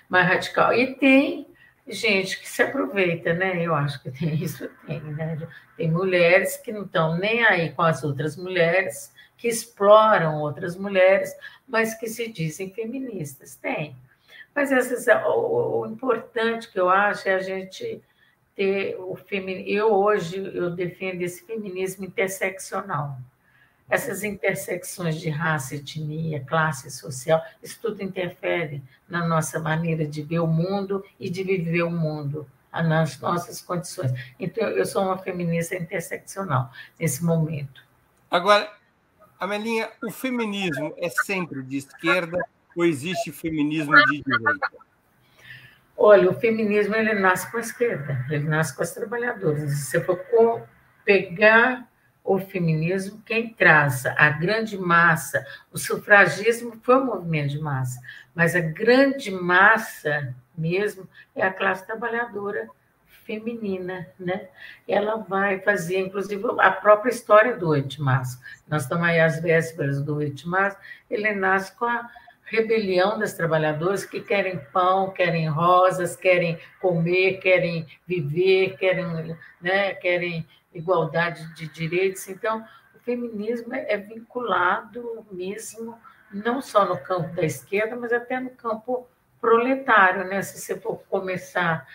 Mais 0.10 0.26
radical. 0.26 0.74
E 0.74 0.96
tem 0.96 1.48
gente 1.86 2.40
que 2.40 2.48
se 2.48 2.64
aproveita, 2.64 3.34
né? 3.34 3.62
Eu 3.62 3.76
acho 3.76 4.02
que 4.02 4.10
tem 4.10 4.36
isso, 4.36 4.70
tem, 4.86 5.02
né? 5.02 5.38
Tem 5.76 5.92
mulheres 5.92 6.58
que 6.58 6.72
não 6.72 6.84
estão 6.84 7.18
nem 7.18 7.46
aí 7.46 7.72
com 7.72 7.82
as 7.82 8.04
outras 8.04 8.36
mulheres, 8.38 9.14
que 9.38 9.48
exploram 9.48 10.42
outras 10.42 10.76
mulheres, 10.76 11.34
mas 11.68 11.94
que 11.94 12.08
se 12.08 12.28
dizem 12.28 12.72
feministas. 12.72 13.56
Tem. 13.56 13.96
Mas 14.56 14.72
essas, 14.72 15.06
o, 15.26 15.82
o 15.82 15.88
importante 15.88 16.72
que 16.72 16.80
eu 16.80 16.90
acho 16.90 17.30
é 17.30 17.36
a 17.36 17.40
gente 17.40 18.02
ter 18.56 18.96
o 19.00 19.16
feminismo. 19.16 19.70
Eu 19.70 19.94
hoje 19.94 20.38
eu 20.38 20.72
defendo 20.72 21.22
esse 21.22 21.46
feminismo 21.46 22.06
interseccional. 22.06 23.18
Essas 23.90 24.24
intersecções 24.24 25.16
de 25.16 25.30
raça, 25.30 25.76
etnia, 25.76 26.44
classe 26.44 26.92
social, 26.92 27.42
isso 27.64 27.80
tudo 27.82 28.04
interfere 28.04 28.84
na 29.08 29.26
nossa 29.26 29.60
maneira 29.60 30.06
de 30.06 30.22
ver 30.24 30.40
o 30.40 30.48
mundo 30.48 31.06
e 31.18 31.30
de 31.30 31.42
viver 31.42 31.84
o 31.84 31.92
mundo, 31.92 32.46
nas 32.74 33.18
nossas 33.20 33.62
condições. 33.62 34.12
Então, 34.40 34.68
eu 34.68 34.86
sou 34.86 35.04
uma 35.04 35.18
feminista 35.18 35.76
interseccional 35.76 36.70
nesse 37.00 37.24
momento. 37.24 37.82
Agora, 38.30 38.70
Amelinha, 39.40 39.90
o 40.04 40.12
feminismo 40.12 40.94
é 40.98 41.10
sempre 41.10 41.62
de 41.62 41.78
esquerda 41.78 42.40
ou 42.76 42.86
existe 42.86 43.32
feminismo 43.32 43.96
de 44.06 44.24
direita? 44.24 44.72
Olha, 45.96 46.30
o 46.30 46.34
feminismo 46.34 46.96
ele 46.96 47.14
nasce 47.14 47.50
com 47.52 47.58
a 47.58 47.60
esquerda, 47.60 48.26
ele 48.30 48.48
nasce 48.48 48.76
com 48.76 48.84
as 48.84 48.94
trabalhadoras. 48.94 49.72
Se 49.72 49.86
você 49.86 50.02
for 50.02 50.68
pegar 51.04 51.88
o 52.24 52.40
feminismo, 52.40 53.22
quem 53.26 53.54
traça 53.54 54.14
a 54.18 54.30
grande 54.30 54.78
massa, 54.78 55.46
o 55.72 55.78
sufragismo 55.78 56.78
foi 56.84 56.98
um 56.98 57.06
movimento 57.06 57.52
de 57.52 57.60
massa, 57.60 58.02
mas 58.36 58.56
a 58.56 58.60
grande 58.60 59.32
massa 59.32 60.36
mesmo 60.56 61.08
é 61.36 61.44
a 61.44 61.54
classe 61.54 61.86
trabalhadora 61.86 62.68
feminina, 63.28 64.08
né? 64.18 64.48
Ela 64.88 65.18
vai 65.18 65.60
fazer, 65.60 66.00
inclusive, 66.00 66.44
a 66.60 66.72
própria 66.72 67.12
história 67.12 67.58
do 67.58 67.68
8 67.68 67.88
de 67.88 68.02
março. 68.02 68.40
Nós 68.68 68.84
estamos 68.84 69.06
aí 69.06 69.20
às 69.20 69.42
vésperas 69.42 70.02
do 70.02 70.16
8 70.16 70.34
de 70.34 70.48
março, 70.48 70.78
ele 71.10 71.36
nasce 71.36 71.76
com 71.76 71.86
a 71.86 72.10
rebelião 72.46 73.20
das 73.20 73.34
trabalhadoras 73.34 74.06
que 74.06 74.22
querem 74.22 74.58
pão, 74.72 75.12
querem 75.12 75.50
rosas, 75.50 76.16
querem 76.16 76.58
comer, 76.80 77.40
querem 77.42 77.86
viver, 78.08 78.78
querem, 78.78 79.38
né, 79.62 79.94
querem 79.96 80.48
igualdade 80.74 81.54
de 81.54 81.68
direitos. 81.68 82.30
Então, 82.30 82.66
o 82.96 83.00
feminismo 83.00 83.76
é 83.76 83.98
vinculado 83.98 85.26
mesmo 85.30 86.00
não 86.32 86.62
só 86.62 86.86
no 86.86 86.98
campo 86.98 87.36
da 87.36 87.44
esquerda, 87.44 87.96
mas 87.96 88.14
até 88.14 88.40
no 88.40 88.50
campo 88.52 89.08
proletário, 89.40 90.26
né? 90.26 90.42
Se 90.42 90.60
você 90.60 90.80
for 90.80 90.98
começar 91.10 91.86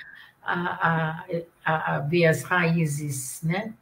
a, 0.44 1.24
a, 1.64 1.96
a 1.96 1.98
ver 2.00 2.26
as 2.26 2.42
raízes, 2.42 3.42
né? 3.42 3.72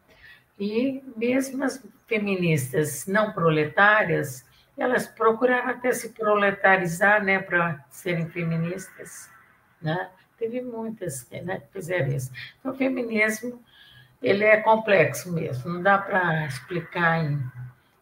E 0.58 1.02
mesmo 1.16 1.64
as 1.64 1.82
feministas 2.06 3.06
não 3.06 3.32
proletárias, 3.32 4.44
elas 4.76 5.06
procuraram 5.06 5.70
até 5.70 5.92
se 5.92 6.10
proletarizar, 6.10 7.22
né, 7.22 7.38
para 7.38 7.84
serem 7.90 8.28
feministas, 8.28 9.30
né? 9.80 10.10
Teve 10.38 10.60
muitas 10.62 11.28
né, 11.30 11.60
que 11.60 11.72
fizeram 11.72 12.08
isso. 12.08 12.30
Então, 12.58 12.72
o 12.72 12.76
feminismo 12.76 13.62
ele 14.22 14.44
é 14.44 14.58
complexo 14.58 15.32
mesmo, 15.32 15.72
não 15.72 15.82
dá 15.82 15.98
para 15.98 16.46
explicar 16.46 17.24
em 17.24 17.42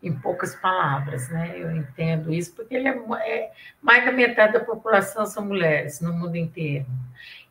em 0.03 0.13
poucas 0.13 0.55
palavras, 0.55 1.29
né? 1.29 1.59
Eu 1.59 1.71
entendo 1.75 2.33
isso, 2.33 2.55
porque 2.55 2.75
ele 2.75 2.89
é, 2.89 2.99
é, 3.27 3.53
mais 3.83 4.05
da 4.05 4.13
metade 4.13 4.53
da 4.53 4.61
população 4.61 5.27
são 5.27 5.45
mulheres 5.45 6.01
no 6.01 6.13
mundo 6.13 6.37
inteiro. 6.37 6.87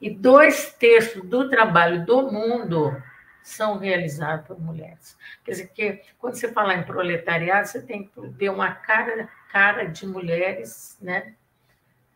E 0.02 0.10
dois 0.10 0.74
terços 0.74 1.24
do 1.24 1.50
trabalho 1.50 2.06
do 2.06 2.32
mundo 2.32 2.96
são 3.44 3.78
realizados 3.78 4.46
por 4.46 4.60
mulheres. 4.60 5.18
Quer 5.44 5.52
dizer, 5.52 5.68
que 5.68 6.02
quando 6.20 6.36
você 6.36 6.52
fala 6.52 6.74
em 6.74 6.84
proletariado, 6.84 7.68
você 7.68 7.82
tem 7.82 8.06
que 8.06 8.22
ver 8.30 8.50
uma 8.50 8.72
cara, 8.72 9.30
cara 9.52 9.86
de 9.86 10.06
mulheres, 10.06 10.98
né? 11.02 11.34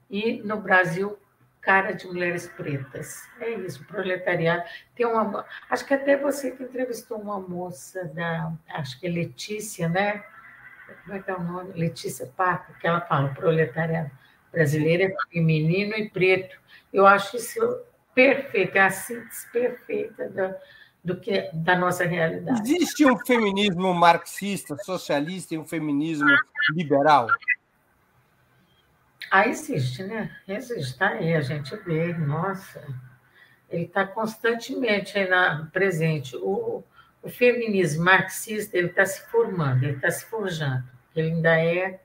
E 0.10 0.42
no 0.44 0.60
Brasil, 0.60 1.18
cara 1.62 1.94
de 1.94 2.08
mulheres 2.08 2.48
pretas. 2.48 3.28
É 3.40 3.52
isso, 3.52 3.84
proletariado. 3.86 4.64
Tem 4.96 5.06
uma, 5.06 5.46
acho 5.70 5.86
que 5.86 5.94
até 5.94 6.18
você 6.18 6.52
que 6.52 6.64
entrevistou 6.64 7.20
uma 7.20 7.40
moça 7.40 8.06
da, 8.06 8.52
acho 8.70 9.00
que 9.00 9.08
é 9.08 9.10
Letícia, 9.10 9.88
né? 9.88 10.24
Como 11.04 11.16
é 11.16 11.22
que 11.22 11.32
é 11.32 11.36
o 11.36 11.42
nome? 11.42 11.74
Letícia 11.74 12.26
Parker, 12.36 12.78
que 12.78 12.88
ela 12.88 13.02
fala, 13.02 13.30
proletariado 13.30 14.12
brasileiro 14.52 15.04
é 15.04 15.16
feminino 15.32 15.96
e 15.96 16.10
preto. 16.10 16.60
Eu 16.92 17.08
acho 17.08 17.38
isso 17.38 17.60
perfeito, 18.14 18.76
é 18.76 18.82
a 18.82 18.90
síntese 18.90 19.50
perfeita 19.52 20.30
da, 20.30 20.58
do 21.04 21.20
que 21.20 21.50
da 21.54 21.78
nossa 21.78 22.06
realidade. 22.06 22.62
Existe 22.62 23.06
um 23.06 23.18
feminismo 23.18 23.94
marxista, 23.94 24.76
socialista 24.84 25.56
e 25.56 25.58
um 25.58 25.66
feminismo 25.66 26.28
liberal? 26.76 27.28
Ah, 29.32 29.48
existe, 29.48 30.04
né? 30.04 30.30
Existe, 30.46 30.92
está 30.92 31.12
aí, 31.12 31.34
a 31.34 31.40
gente 31.40 31.74
vê, 31.78 32.14
nossa, 32.14 32.86
ele 33.70 33.86
está 33.86 34.06
constantemente 34.06 35.18
aí 35.18 35.30
na, 35.30 35.70
presente. 35.72 36.36
O, 36.36 36.84
o 37.24 37.30
feminismo 37.30 38.04
marxista, 38.04 38.78
ele 38.78 38.88
está 38.88 39.06
se 39.06 39.22
formando, 39.30 39.84
ele 39.84 39.96
está 39.96 40.12
se 40.12 40.26
forjando, 40.26 40.84
ele 41.16 41.30
ainda 41.30 41.58
é, 41.58 42.02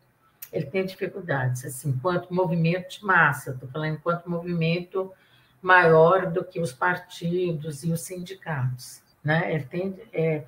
ele 0.52 0.66
tem 0.66 0.86
dificuldades, 0.86 1.64
assim, 1.64 1.90
enquanto 1.90 2.32
movimento 2.32 2.98
de 3.00 3.04
massa, 3.04 3.50
estou 3.50 3.68
falando 3.70 3.94
enquanto 3.94 4.30
movimento 4.30 5.12
maior 5.60 6.30
do 6.30 6.44
que 6.44 6.60
os 6.60 6.72
partidos 6.72 7.82
e 7.82 7.90
os 7.90 8.02
sindicatos. 8.02 9.02
Né? 9.24 9.52
Ele 9.52 9.64
tem 9.64 10.00
é, 10.12 10.44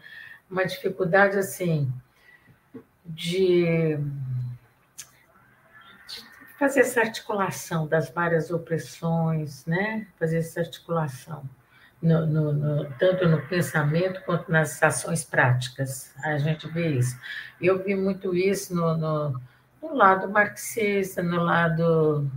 uma 0.48 0.64
dificuldade 0.64 1.36
assim 1.36 1.92
de, 3.04 3.98
fazer 6.58 6.80
essa 6.80 7.00
articulação 7.00 7.86
das 7.86 8.10
várias 8.10 8.50
opressões, 8.50 9.64
né? 9.64 10.06
fazer 10.18 10.38
essa 10.38 10.60
articulação. 10.60 11.48
No, 12.00 12.24
no, 12.26 12.52
no, 12.52 12.84
tanto 12.92 13.26
no 13.26 13.40
pensamento 13.48 14.22
quanto 14.22 14.52
nas 14.52 14.80
ações 14.82 15.24
práticas. 15.24 16.14
A 16.22 16.38
gente 16.38 16.68
vê 16.68 16.90
isso. 16.90 17.18
Eu 17.60 17.82
vi 17.82 17.94
muito 17.94 18.36
isso 18.36 18.74
no, 18.74 19.40
lado 19.82 20.28
marxista, 20.28 21.22
no 21.22 21.42
lado 21.42 22.30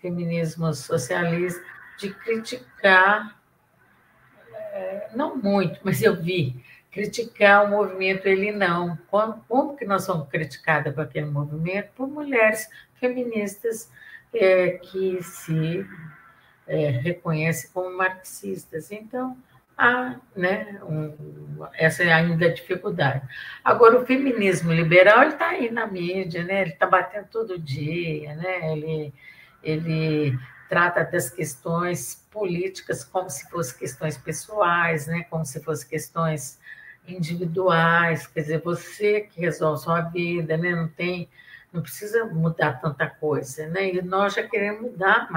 feminismo 0.00 0.72
socialista, 0.72 1.62
de 1.98 2.12
criticar, 2.14 3.38
é, 4.50 5.10
não 5.14 5.36
muito, 5.36 5.78
mas 5.84 6.02
eu 6.02 6.16
vi, 6.16 6.64
criticar 6.92 7.64
o 7.64 7.70
movimento 7.70 8.26
Ele 8.26 8.52
Não. 8.52 8.96
Como, 9.10 9.42
como 9.48 9.76
que 9.76 9.84
nós 9.84 10.04
somos 10.04 10.28
criticadas 10.28 10.94
por 10.94 11.04
aquele 11.04 11.26
movimento? 11.26 11.90
Por 11.96 12.06
mulheres 12.06 12.68
feministas 13.00 13.90
é, 14.32 14.72
que 14.72 15.22
se 15.22 15.84
é, 16.66 16.90
reconhecem 16.90 17.70
como 17.72 17.96
marxistas. 17.96 18.92
Então, 18.92 19.36
há 19.76 20.16
né, 20.36 20.78
um, 20.84 21.66
essa 21.74 22.04
é 22.04 22.12
ainda 22.12 22.46
a 22.46 22.52
dificuldade. 22.52 23.22
Agora, 23.64 23.98
o 23.98 24.06
feminismo 24.06 24.72
liberal 24.72 25.24
está 25.24 25.48
aí 25.48 25.70
na 25.70 25.86
mídia, 25.86 26.44
né? 26.44 26.62
ele 26.62 26.70
está 26.70 26.86
batendo 26.86 27.26
todo 27.28 27.58
dia, 27.58 28.34
né? 28.36 28.72
ele 28.72 29.12
ele 29.62 30.36
trata 30.68 31.04
das 31.04 31.30
questões 31.30 32.26
políticas 32.32 33.04
como 33.04 33.30
se 33.30 33.48
fossem 33.48 33.78
questões 33.78 34.18
pessoais, 34.18 35.06
né? 35.06 35.24
como 35.30 35.44
se 35.46 35.62
fossem 35.62 35.88
questões 35.88 36.58
individuais, 37.06 38.26
quer 38.26 38.40
dizer, 38.40 38.62
você 38.62 39.20
que 39.22 39.40
resolve 39.40 39.82
sua 39.82 40.00
vida, 40.02 40.56
né? 40.56 40.74
não 40.74 40.88
tem, 40.88 41.28
não 41.72 41.82
precisa 41.82 42.24
mudar 42.26 42.80
tanta 42.80 43.08
coisa, 43.08 43.66
né? 43.68 43.94
E 43.94 44.02
nós 44.02 44.34
já 44.34 44.46
queremos 44.46 44.82
mudar 44.82 45.28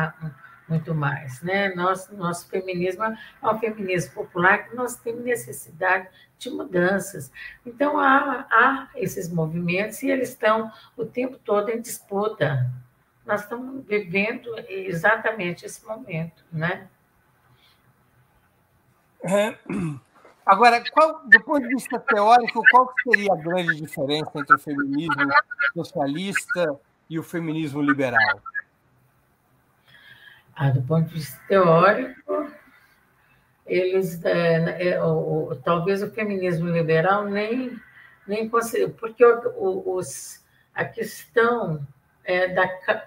muito 0.68 0.93
mais, 0.93 1.41
né? 1.41 1.74
Nosso, 1.76 2.16
nosso 2.16 2.47
feminismo 2.49 3.03
é 3.03 3.18
um 3.43 3.59
feminismo 3.59 4.13
popular 4.13 4.68
que 4.70 4.76
nós 4.76 4.95
temos 4.95 5.24
necessidade 5.24 6.07
de 6.38 6.49
mudanças. 6.49 7.32
Então 7.66 7.99
há, 7.99 8.45
há 8.49 8.89
esses 8.95 9.32
movimentos 9.32 10.01
e 10.03 10.09
eles 10.09 10.30
estão 10.30 10.72
o 10.97 11.05
tempo 11.05 11.38
todo 11.38 11.70
em 11.70 11.82
disputa, 11.82 12.70
nós 13.26 13.41
estamos 13.41 13.84
vivendo 13.86 14.53
exatamente 14.70 15.66
esse 15.66 15.84
momento, 15.86 16.43
né? 16.51 16.88
É. 19.24 19.57
Agora, 20.45 20.83
qual, 20.91 21.27
do 21.27 21.43
ponto 21.43 21.61
de 21.61 21.75
vista 21.75 21.99
teórico, 21.99 22.61
qual 22.69 22.93
seria 23.03 23.33
a 23.33 23.35
grande 23.35 23.75
diferença 23.81 24.31
entre 24.35 24.55
o 24.55 24.59
feminismo 24.59 25.31
socialista 25.73 26.79
e 27.09 27.17
o 27.17 27.23
feminismo 27.23 27.81
liberal? 27.81 28.41
Ah, 30.55 30.69
do 30.69 30.81
ponto 30.83 31.07
de 31.09 31.15
vista 31.15 31.39
teórico, 31.47 32.51
eles 33.65 34.23
é, 34.23 34.89
é, 34.89 35.03
o, 35.03 35.49
o, 35.49 35.55
talvez 35.55 36.03
o 36.03 36.11
feminismo 36.11 36.69
liberal 36.69 37.25
nem 37.25 37.79
nem 38.27 38.49
porque 38.49 39.23
o, 39.23 39.95
os, 39.95 40.43
a 40.73 40.83
questão 40.83 41.85
é, 42.23 42.47
da, 42.47 42.63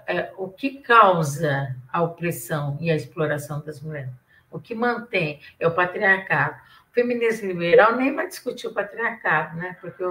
é, 0.07 0.31
o 0.37 0.47
que 0.47 0.79
causa 0.79 1.75
a 1.91 2.01
opressão 2.01 2.77
e 2.79 2.89
a 2.89 2.95
exploração 2.95 3.59
das 3.61 3.81
mulheres. 3.81 4.11
O 4.49 4.59
que 4.59 4.73
mantém 4.73 5.41
é 5.59 5.67
o 5.67 5.71
patriarcado. 5.71 6.55
Feminismo 6.99 7.47
liberal 7.47 7.95
nem 7.95 8.13
vai 8.13 8.27
discutir 8.27 8.67
o 8.67 8.73
patriarcado, 8.73 9.55
né? 9.55 9.77
porque 9.79 10.03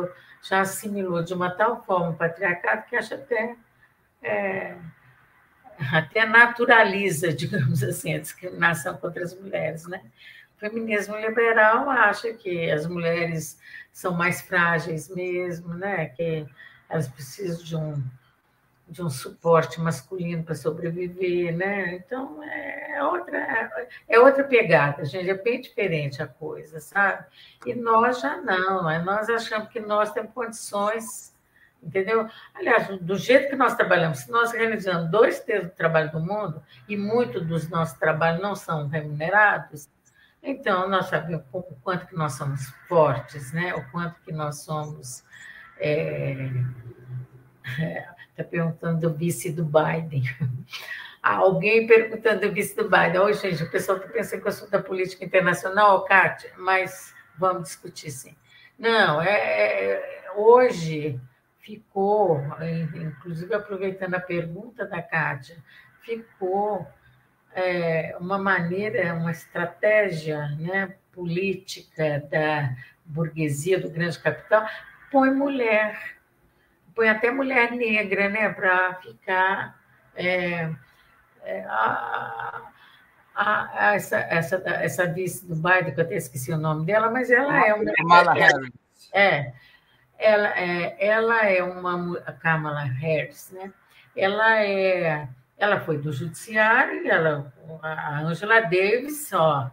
já 0.43 0.61
assimilou 0.61 1.23
de 1.23 1.35
uma 1.35 1.51
tal 1.51 1.85
forma 1.85 2.11
o 2.11 2.17
patriarcado 2.17 2.87
que 2.89 2.97
acha 2.97 3.15
até, 3.15 3.57
é, 4.23 4.75
até 5.93 6.25
naturaliza, 6.25 7.31
digamos 7.35 7.83
assim, 7.83 8.15
a 8.15 8.19
discriminação 8.19 8.97
contra 8.97 9.23
as 9.23 9.39
mulheres. 9.39 9.87
Né? 9.87 10.01
O 10.57 10.61
feminismo 10.61 11.15
liberal 11.19 11.91
acha 11.91 12.33
que 12.33 12.71
as 12.71 12.87
mulheres 12.87 13.61
são 13.93 14.15
mais 14.15 14.41
frágeis 14.41 15.11
mesmo, 15.11 15.75
né? 15.75 16.07
que 16.07 16.47
elas 16.89 17.07
precisam 17.07 17.63
de 17.63 17.77
um 17.77 18.03
de 18.89 19.03
um 19.03 19.11
suporte 19.11 19.81
masculino 19.81 20.43
para 20.43 20.55
sobreviver, 20.55 21.55
né? 21.57 21.97
Então 21.97 22.43
é 22.43 23.03
outra 23.05 23.89
é 24.09 24.19
outra 24.19 24.45
pegada, 24.45 25.05
gente, 25.05 25.29
é 25.29 25.35
bem 25.35 25.61
diferente 25.61 26.23
a 26.23 26.27
coisa, 26.27 26.81
sabe? 26.81 27.25
E 27.67 27.75
nós 27.75 28.21
já 28.21 28.39
não, 28.39 28.91
é 28.91 28.99
nós 29.03 29.29
achamos 29.29 29.69
que 29.69 29.81
nós 29.81 30.11
temos 30.13 30.33
condições, 30.33 31.35
entendeu? 31.83 32.29
Aliás, 32.55 32.89
do 33.01 33.17
jeito 33.17 33.51
que 33.51 33.57
nós 33.57 33.75
trabalhamos, 33.77 34.21
se 34.21 34.31
nós 34.31 34.53
realizamos 34.53 35.11
dois 35.11 35.41
terços 35.41 35.71
do 35.71 35.77
trabalho 35.77 36.11
do 36.11 36.21
mundo 36.21 36.63
e 36.89 36.97
muito 36.97 37.41
dos 37.41 37.69
nossos 37.69 37.99
trabalhos 37.99 38.41
não 38.41 38.55
são 38.55 38.89
remunerados, 38.89 39.89
então 40.43 40.89
nós 40.89 41.07
sabemos 41.07 41.45
o 41.53 41.63
quanto 41.83 42.07
que 42.07 42.17
nós 42.17 42.33
somos 42.33 42.67
fortes, 42.89 43.53
né? 43.53 43.75
O 43.75 43.91
quanto 43.91 44.21
que 44.23 44.33
nós 44.33 44.63
somos 44.63 45.25
é, 45.79 46.49
é, 47.81 48.09
Está 48.39 48.49
perguntando 48.49 49.01
do 49.01 49.13
vice 49.13 49.51
do 49.51 49.65
Biden. 49.65 50.23
Alguém 51.21 51.89
perguntando 51.89 52.43
do 52.43 52.53
vice 52.53 52.77
do 52.77 52.89
Biden. 52.89 53.19
Oi, 53.19 53.35
gente, 53.35 53.65
o 53.65 53.69
pessoal 53.69 53.99
está 53.99 54.09
pensando 54.09 54.43
que 54.43 54.47
eu 54.47 54.53
sou 54.53 54.71
da 54.71 54.81
política 54.81 55.25
internacional, 55.25 56.05
Kátia, 56.05 56.53
mas 56.57 57.13
vamos 57.37 57.65
discutir 57.65 58.13
sim. 58.13 58.37
Não, 58.79 59.21
é, 59.21 59.33
é, 59.33 60.31
hoje 60.37 61.21
ficou, 61.59 62.41
inclusive 62.95 63.53
aproveitando 63.53 64.15
a 64.15 64.21
pergunta 64.21 64.87
da 64.87 65.03
Kátia, 65.03 65.57
ficou 66.03 66.87
é, 67.53 68.17
uma 68.21 68.39
maneira, 68.39 69.15
uma 69.15 69.33
estratégia 69.33 70.47
né, 70.51 70.95
política 71.11 72.25
da 72.31 72.73
burguesia, 73.05 73.81
do 73.81 73.91
grande 73.91 74.17
capital, 74.17 74.65
põe 75.11 75.29
mulher 75.33 76.18
põe 76.99 77.09
até 77.09 77.31
mulher 77.31 77.71
negra, 77.71 78.29
né, 78.29 78.49
para 78.49 78.95
ficar 78.97 79.79
é, 80.17 80.69
é, 81.45 81.65
a, 81.69 82.73
a, 83.37 83.89
a, 83.91 83.95
essa, 83.95 84.17
essa, 84.19 84.57
essa 84.67 85.07
vice 85.07 85.47
do 85.47 85.55
Biden, 85.55 85.95
que 85.95 86.01
eu 86.01 86.05
até 86.05 86.17
esqueci 86.17 86.51
o 86.51 86.59
nome 86.59 86.85
dela, 86.85 87.09
mas 87.09 87.31
ela 87.31 87.65
é 87.65 87.73
uma. 87.73 87.93
Kamala 87.93 88.35
Harris. 88.35 88.73
É, 89.15 89.53
ela 90.19 90.49
é, 90.59 90.97
ela 90.99 91.47
é 91.47 91.63
uma. 91.63 92.19
A 92.27 92.33
Kamala 92.33 92.83
Harris, 92.83 93.53
né? 93.53 93.73
Ela 94.17 94.65
é. 94.65 95.29
Ela 95.57 95.79
foi 95.79 95.99
do 95.99 96.13
judiciário, 96.13 97.09
ela, 97.09 97.53
a 97.81 98.23
Angela 98.23 98.61
Davis, 98.63 99.33
ó. 99.33 99.71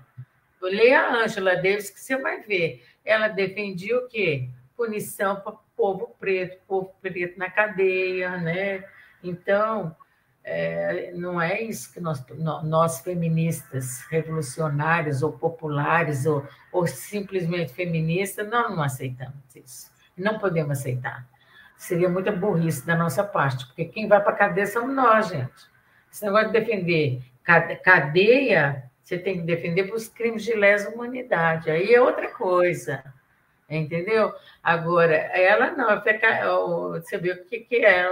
Leia 0.62 1.02
a 1.02 1.24
Angela 1.24 1.56
Davis 1.56 1.90
que 1.90 2.00
você 2.00 2.18
vai 2.18 2.42
ver. 2.42 2.86
Ela 3.04 3.30
defendia 3.30 3.98
o 3.98 4.08
quê? 4.08 4.48
Punição 4.76 5.36
para 5.38 5.65
povo 5.76 6.16
preto, 6.20 6.58
povo 6.68 6.94
preto 7.02 7.38
na 7.38 7.50
cadeia, 7.50 8.38
né? 8.38 8.84
Então, 9.24 9.96
é, 10.44 11.12
não 11.14 11.42
é 11.42 11.62
isso 11.62 11.92
que 11.92 12.00
nós, 12.00 12.24
nós 12.64 13.00
feministas 13.02 14.02
revolucionárias 14.10 15.24
ou 15.24 15.32
populares 15.32 16.26
ou, 16.26 16.48
ou 16.72 16.86
simplesmente 16.86 17.74
feministas, 17.74 18.48
nós 18.48 18.70
não 18.70 18.84
aceitamos 18.84 19.56
isso. 19.56 19.92
Não 20.16 20.38
podemos 20.38 20.80
aceitar. 20.80 21.28
Seria 21.76 22.08
muita 22.08 22.32
burrice 22.32 22.86
da 22.86 22.96
nossa 22.96 23.24
parte, 23.24 23.66
porque 23.66 23.86
quem 23.86 24.08
vai 24.08 24.22
para 24.22 24.32
a 24.32 24.36
cadeia 24.36 24.68
somos 24.68 24.96
nós, 24.96 25.28
gente. 25.28 25.76
Esse 26.12 26.24
negócio 26.24 26.48
de 26.48 26.60
defender 26.60 27.22
cadeia, 27.84 28.90
você 29.04 29.18
tem 29.18 29.40
que 29.40 29.46
defender 29.46 29.84
para 29.84 29.96
os 29.96 30.08
crimes 30.08 30.44
de 30.44 30.54
lesa 30.54 30.90
humanidade. 30.90 31.70
Aí 31.70 31.94
é 31.94 32.02
outra 32.02 32.30
coisa 32.30 33.04
entendeu? 33.70 34.34
Agora, 34.62 35.16
ela 35.16 35.72
não, 35.72 35.88
você 36.92 37.18
vê 37.18 37.32
o 37.32 37.46
que, 37.46 37.60
que 37.60 37.78
é 37.78 38.08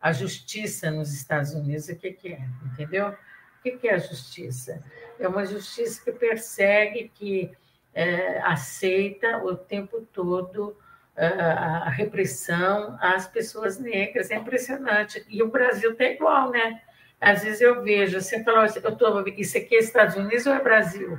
a 0.00 0.12
justiça 0.12 0.90
nos 0.90 1.12
Estados 1.12 1.52
Unidos, 1.54 1.88
o 1.88 1.96
que, 1.96 2.12
que 2.12 2.32
é, 2.34 2.40
entendeu? 2.66 3.08
O 3.08 3.62
que, 3.62 3.72
que 3.72 3.88
é 3.88 3.94
a 3.94 3.98
justiça? 3.98 4.82
É 5.18 5.26
uma 5.26 5.46
justiça 5.46 6.02
que 6.04 6.12
persegue, 6.12 7.10
que 7.14 7.50
é, 7.94 8.40
aceita 8.40 9.38
o 9.38 9.56
tempo 9.56 10.06
todo 10.12 10.76
a, 11.16 11.86
a 11.86 11.88
repressão 11.90 12.98
às 13.00 13.26
pessoas 13.26 13.78
negras. 13.78 14.30
É 14.30 14.36
impressionante. 14.36 15.24
E 15.28 15.42
o 15.42 15.48
Brasil 15.48 15.92
está 15.92 16.04
igual, 16.04 16.50
né? 16.50 16.82
Às 17.20 17.42
vezes 17.42 17.60
eu 17.60 17.82
vejo, 17.82 18.20
você 18.20 18.42
fala, 18.42 18.66
eu 18.82 18.96
tô, 18.96 19.24
isso 19.28 19.56
aqui 19.56 19.76
é 19.76 19.78
Estados 19.78 20.16
Unidos 20.16 20.46
ou 20.46 20.52
é 20.52 20.62
Brasil? 20.62 21.18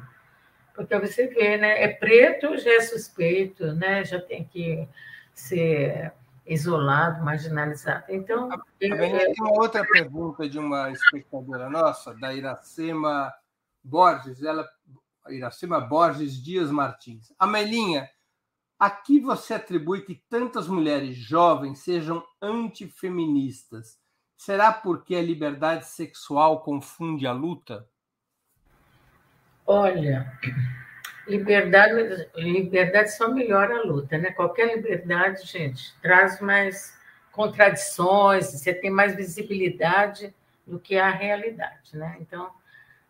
Porque 0.75 0.97
você 0.99 1.27
vê, 1.27 1.57
né? 1.57 1.83
É 1.83 1.87
preto, 1.87 2.57
já 2.57 2.73
é 2.73 2.81
suspeito, 2.81 3.73
né? 3.73 4.03
Já 4.03 4.19
tem 4.19 4.43
que 4.43 4.87
ser 5.33 6.13
isolado, 6.45 7.23
marginalizado. 7.23 8.05
Então. 8.09 8.49
Tá 8.49 8.61
tem 8.77 8.93
uma 8.93 9.51
outra 9.59 9.85
pergunta 9.85 10.47
de 10.47 10.59
uma 10.59 10.91
espectadora 10.91 11.69
nossa, 11.69 12.13
da 12.13 12.33
Iracema 12.33 13.33
Borges, 13.83 14.43
ela, 14.43 14.67
Iracema 15.29 15.79
Borges 15.79 16.41
Dias 16.41 16.69
Martins. 16.69 17.33
Amelinha, 17.39 18.09
a 18.77 18.89
que 18.89 19.19
você 19.19 19.53
atribui 19.53 20.01
que 20.01 20.21
tantas 20.29 20.67
mulheres 20.67 21.15
jovens 21.15 21.79
sejam 21.79 22.23
antifeministas? 22.41 23.97
Será 24.37 24.71
porque 24.71 25.15
a 25.15 25.21
liberdade 25.21 25.87
sexual 25.87 26.61
confunde 26.61 27.25
a 27.25 27.31
luta? 27.31 27.87
Olha, 29.65 30.31
liberdade, 31.27 32.29
liberdade 32.35 33.15
só 33.15 33.27
melhora 33.31 33.79
a 33.79 33.83
luta, 33.83 34.17
né? 34.17 34.31
Qualquer 34.31 34.75
liberdade, 34.75 35.45
gente, 35.45 35.93
traz 36.01 36.39
mais 36.39 36.95
contradições, 37.31 38.51
você 38.51 38.73
tem 38.73 38.91
mais 38.91 39.15
visibilidade 39.15 40.33
do 40.65 40.79
que 40.79 40.97
a 40.97 41.09
realidade, 41.09 41.97
né? 41.97 42.17
Então, 42.19 42.51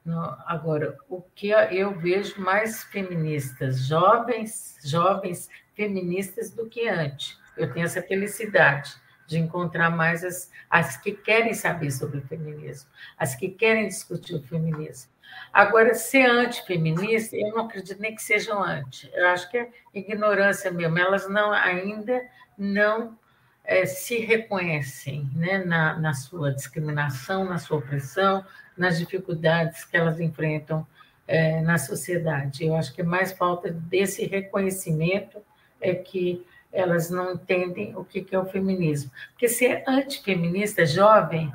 no, 0.03 0.21
agora, 0.45 0.97
o 1.09 1.21
que 1.21 1.49
eu 1.49 1.93
vejo 1.93 2.39
mais 2.39 2.83
feministas 2.85 3.85
jovens, 3.85 4.77
jovens 4.83 5.49
feministas 5.73 6.51
do 6.51 6.67
que 6.67 6.87
antes. 6.87 7.37
Eu 7.57 7.71
tenho 7.73 7.85
essa 7.85 8.01
felicidade 8.01 8.95
de 9.27 9.39
encontrar 9.39 9.89
mais 9.89 10.23
as, 10.23 10.51
as 10.69 10.97
que 10.97 11.11
querem 11.11 11.53
saber 11.53 11.91
sobre 11.91 12.19
o 12.19 12.27
feminismo, 12.27 12.89
as 13.17 13.35
que 13.35 13.49
querem 13.49 13.87
discutir 13.87 14.35
o 14.35 14.43
feminismo. 14.43 15.14
Agora, 15.51 15.93
ser 15.93 16.30
antifeminista, 16.30 17.36
eu 17.36 17.51
não 17.51 17.65
acredito 17.65 18.01
nem 18.01 18.13
que 18.13 18.21
sejam 18.21 18.61
anti. 18.61 19.09
Eu 19.13 19.28
acho 19.30 19.49
que 19.49 19.57
é 19.57 19.69
ignorância 19.93 20.69
mesmo. 20.69 20.99
Elas 20.99 21.30
não 21.30 21.51
ainda 21.51 22.21
não 22.57 23.17
é, 23.63 23.86
se 23.86 24.19
reconhecem 24.19 25.30
né, 25.34 25.63
na, 25.63 25.97
na 25.97 26.13
sua 26.13 26.53
discriminação, 26.53 27.45
na 27.45 27.57
sua 27.57 27.78
opressão, 27.78 28.45
nas 28.78 28.97
dificuldades 28.97 29.84
que 29.86 29.95
elas 29.95 30.19
enfrentam 30.19 30.86
é, 31.28 31.61
na 31.61 31.78
sociedade. 31.78 32.65
Eu 32.65 32.76
acho 32.76 32.93
que 32.93 33.01
é 33.01 33.05
mais 33.05 33.32
falta 33.32 33.71
desse 33.71 34.26
reconhecimento 34.26 35.41
é 35.82 35.93
que 35.93 36.45
elas 36.71 37.09
não 37.09 37.34
entendem 37.34 37.95
o 37.95 38.03
que 38.03 38.26
é 38.32 38.39
o 38.39 38.45
feminismo. 38.45 39.09
Porque 39.32 39.47
ser 39.47 39.84
antifeminista 39.88 40.86
jovem, 40.86 41.51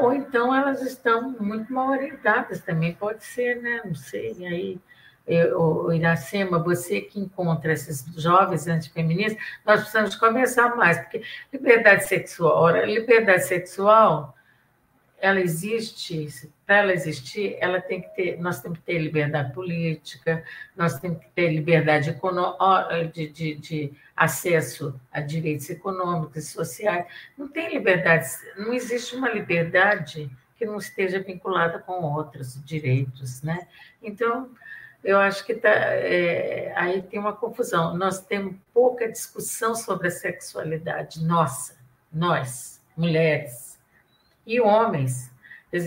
ou 0.00 0.12
então 0.12 0.54
elas 0.54 0.82
estão 0.82 1.30
muito 1.40 1.72
mal 1.72 1.90
orientadas 1.90 2.60
também, 2.60 2.94
pode 2.94 3.24
ser, 3.24 3.60
né? 3.62 3.82
Não 3.84 3.94
sei. 3.94 4.34
E 4.38 4.46
aí, 4.46 4.80
eu, 5.26 5.92
Iracema, 5.92 6.58
você 6.58 7.00
que 7.00 7.18
encontra 7.18 7.72
esses 7.72 8.04
jovens 8.16 8.68
antifeministas, 8.68 9.42
nós 9.64 9.80
precisamos 9.80 10.14
conversar 10.14 10.76
mais, 10.76 10.98
porque 10.98 11.22
liberdade 11.52 12.06
sexual, 12.06 12.56
ora, 12.56 12.86
liberdade 12.86 13.44
sexual 13.46 14.35
ela 15.18 15.40
existe, 15.40 16.28
para 16.66 16.76
ela 16.76 16.92
existir, 16.92 17.56
ela 17.58 17.80
tem 17.80 18.02
que 18.02 18.08
ter, 18.14 18.40
nós 18.40 18.60
temos 18.60 18.78
que 18.78 18.84
ter 18.84 18.98
liberdade 18.98 19.52
política, 19.52 20.44
nós 20.76 20.98
temos 20.98 21.18
que 21.20 21.28
ter 21.30 21.50
liberdade 21.52 22.16
de, 23.12 23.28
de, 23.28 23.54
de 23.54 23.92
acesso 24.14 24.98
a 25.10 25.20
direitos 25.20 25.68
econômicos 25.70 26.36
e 26.36 26.52
sociais. 26.52 27.06
Não 27.36 27.48
tem 27.48 27.72
liberdade, 27.72 28.26
não 28.56 28.72
existe 28.72 29.16
uma 29.16 29.30
liberdade 29.30 30.30
que 30.58 30.66
não 30.66 30.76
esteja 30.76 31.20
vinculada 31.20 31.78
com 31.78 32.02
outros 32.02 32.62
direitos, 32.64 33.42
né? 33.42 33.66
Então, 34.02 34.50
eu 35.04 35.18
acho 35.18 35.44
que 35.44 35.54
tá, 35.54 35.68
é, 35.68 36.72
aí 36.76 37.02
tem 37.02 37.18
uma 37.18 37.34
confusão. 37.34 37.96
Nós 37.96 38.20
temos 38.20 38.54
pouca 38.72 39.10
discussão 39.10 39.74
sobre 39.74 40.08
a 40.08 40.10
sexualidade 40.10 41.24
nossa, 41.24 41.76
nós, 42.12 42.80
mulheres 42.96 43.65
e 44.46 44.60
homens. 44.60 45.34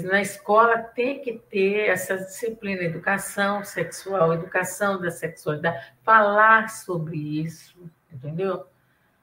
Na 0.03 0.21
escola 0.21 0.77
tem 0.77 1.21
que 1.21 1.39
ter 1.49 1.89
essa 1.89 2.17
disciplina, 2.17 2.83
educação 2.83 3.63
sexual, 3.63 4.33
educação 4.33 4.99
da 5.01 5.09
sexualidade, 5.09 5.93
falar 6.03 6.69
sobre 6.69 7.17
isso, 7.17 7.89
entendeu? 8.11 8.67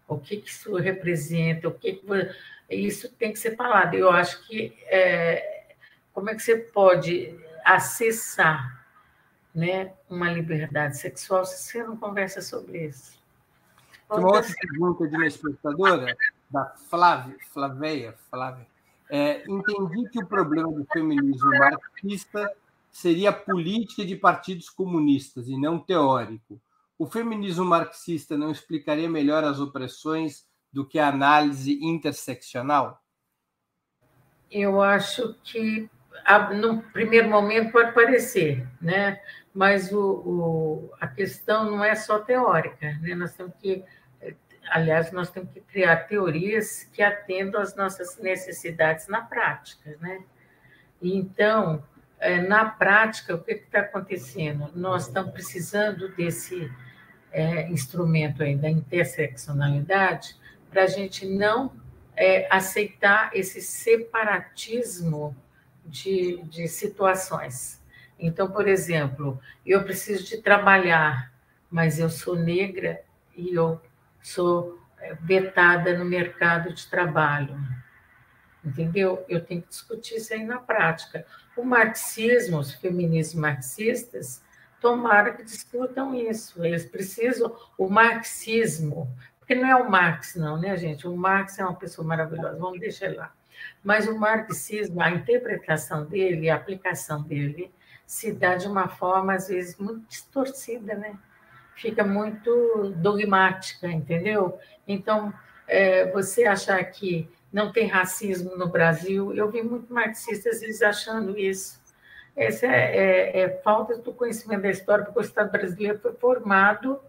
O 0.09 0.18
que, 0.18 0.39
que 0.39 0.49
isso 0.49 0.74
representa, 0.76 1.68
o 1.68 1.72
que, 1.72 1.93
que 1.93 2.07
isso 2.70 3.09
tem 3.12 3.32
que 3.32 3.39
ser 3.39 3.55
falado. 3.55 3.95
Eu 3.95 4.11
acho 4.11 4.45
que 4.47 4.76
é, 4.87 5.74
como 6.12 6.30
é 6.30 6.34
que 6.34 6.43
você 6.43 6.57
pode 6.57 7.39
acessar 7.64 8.84
né, 9.55 9.93
uma 10.09 10.30
liberdade 10.30 10.99
sexual 10.99 11.45
se 11.45 11.62
você 11.62 11.82
não 11.82 11.97
conversa 11.97 12.41
sobre 12.41 12.87
isso? 12.87 13.16
Uma 14.09 14.37
outra 14.37 14.55
pergunta 14.61 15.07
de 15.09 15.16
uma 15.16 15.26
espectadora, 15.26 16.16
da 16.49 16.64
Flávia, 16.89 17.37
Flaveia, 17.53 18.14
Flávia. 18.30 18.66
É, 19.09 19.45
entendi 19.49 20.09
que 20.11 20.23
o 20.23 20.27
problema 20.27 20.71
do 20.73 20.85
feminismo 20.93 21.51
marxista 21.51 22.51
seria 22.91 23.33
política 23.33 24.05
de 24.05 24.17
partidos 24.17 24.69
comunistas 24.69 25.49
e 25.49 25.59
não 25.59 25.79
teórico. 25.79 26.61
O 26.99 27.07
feminismo 27.07 27.65
marxista 27.65 28.37
não 28.37 28.51
explicaria 28.51 29.09
melhor 29.09 29.45
as 29.45 29.61
opressões 29.61 30.47
do 30.73 30.87
que 30.87 30.99
a 30.99 31.09
análise 31.09 31.79
interseccional? 31.83 33.03
Eu 34.51 34.81
acho 34.81 35.35
que, 35.45 35.89
no 36.59 36.83
primeiro 36.83 37.29
momento, 37.29 37.73
pode 37.73 37.93
parecer, 37.93 38.67
né? 38.81 39.21
mas 39.57 39.91
o, 39.91 40.01
o, 40.01 40.91
a 41.01 41.09
questão 41.09 41.65
não 41.65 41.83
é 41.83 41.95
só 41.95 42.19
teórica. 42.19 42.99
Né? 43.01 43.15
Nós 43.15 43.35
temos 43.35 43.55
que 43.59 43.83
aliás, 44.71 45.12
nós 45.12 45.31
temos 45.31 45.51
que 45.53 45.61
criar 45.61 45.97
teorias 46.09 46.85
que 46.93 47.03
atendam 47.03 47.61
às 47.61 47.75
nossas 47.77 48.19
necessidades 48.19 49.09
na 49.09 49.21
prática, 49.21 49.97
né? 50.01 50.23
Então, 51.01 51.83
é, 52.19 52.41
na 52.41 52.64
prática, 52.64 53.35
o 53.35 53.43
que 53.43 53.53
está 53.53 53.81
acontecendo? 53.81 54.71
Nós 54.75 55.07
estamos 55.07 55.33
precisando 55.33 56.09
desse 56.14 56.71
é, 57.31 57.69
instrumento 57.69 58.43
aí 58.43 58.57
da 58.57 58.71
interseccionalidade 58.71 60.37
para 60.71 60.85
a 60.85 60.87
gente 60.87 61.27
não 61.27 61.73
é, 62.17 62.49
aceitar 62.51 63.31
esse 63.35 63.61
separatismo 63.61 65.37
de, 65.85 66.43
de 66.45 66.67
situações. 66.67 67.81
Então, 68.19 68.51
por 68.51 68.67
exemplo, 68.67 69.39
eu 69.64 69.85
preciso 69.85 70.25
de 70.25 70.39
trabalhar, 70.39 71.33
mas 71.71 71.99
eu 71.99 72.09
sou 72.09 72.35
negra 72.35 73.03
e 73.37 73.55
eu 73.55 73.81
sou 74.27 74.79
eh, 74.99 75.16
vetada 75.20 75.97
no 75.97 76.05
mercado 76.05 76.72
de 76.72 76.87
trabalho. 76.89 77.57
Entendeu? 78.64 79.24
Eu 79.29 79.45
tenho 79.45 79.62
que 79.62 79.68
discutir 79.68 80.16
isso 80.16 80.35
aí 80.35 80.45
na 80.45 80.59
prática. 80.59 81.24
O 81.57 81.62
marxismo, 81.62 82.59
os 82.59 82.72
feminismos 82.74 83.41
marxistas, 83.41 84.43
tomara 84.81 85.33
que 85.33 85.45
discutam 85.45 86.12
isso. 86.14 86.64
Eles 86.64 86.85
precisam, 86.85 87.57
o 87.79 87.89
marxismo, 87.89 89.09
porque 89.39 89.55
não 89.55 89.68
é 89.68 89.77
o 89.77 89.89
Marx, 89.89 90.35
não, 90.35 90.61
né, 90.61 90.77
gente? 90.77 91.07
O 91.07 91.16
Marx 91.16 91.59
é 91.61 91.64
uma 91.64 91.77
pessoa 91.77 92.07
maravilhosa, 92.07 92.59
vamos 92.59 92.81
deixar 92.81 93.14
lá. 93.14 93.33
Mas 93.83 94.09
o 94.09 94.18
marxismo, 94.18 95.01
a 95.01 95.11
interpretação 95.11 96.05
dele, 96.05 96.51
a 96.51 96.57
aplicação 96.57 97.22
dele, 97.22 97.72
se 98.05 98.33
dá 98.33 98.57
de 98.57 98.66
uma 98.66 98.89
forma, 98.89 99.35
às 99.35 99.47
vezes, 99.47 99.79
muito 99.79 100.01
distorcida, 100.09 100.97
né? 100.97 101.16
Fica 101.77 102.03
muito 102.03 102.93
dogmática, 102.97 103.87
entendeu? 103.87 104.59
Então, 104.89 105.33
é, 105.68 106.11
você 106.11 106.45
achar 106.45 106.83
que 106.85 107.29
não 107.53 107.70
tem 107.70 107.87
racismo 107.87 108.57
no 108.57 108.68
Brasil, 108.68 109.33
eu 109.35 109.51
vi 109.51 109.62
muito 109.62 109.93
marxistas 109.93 110.62
eles 110.62 110.83
achando 110.83 111.39
isso. 111.39 111.81
Essa 112.35 112.66
é, 112.66 112.97
é, 112.97 113.41
é, 113.41 113.49
falta 113.62 113.97
do 113.97 114.12
conhecimento 114.12 114.62
da 114.62 114.70
história, 114.70 115.05
porque 115.05 115.18
o 115.18 115.22
Estado 115.22 115.51
brasileiro 115.51 115.99
foi 115.99 116.12
formado, 116.14 117.01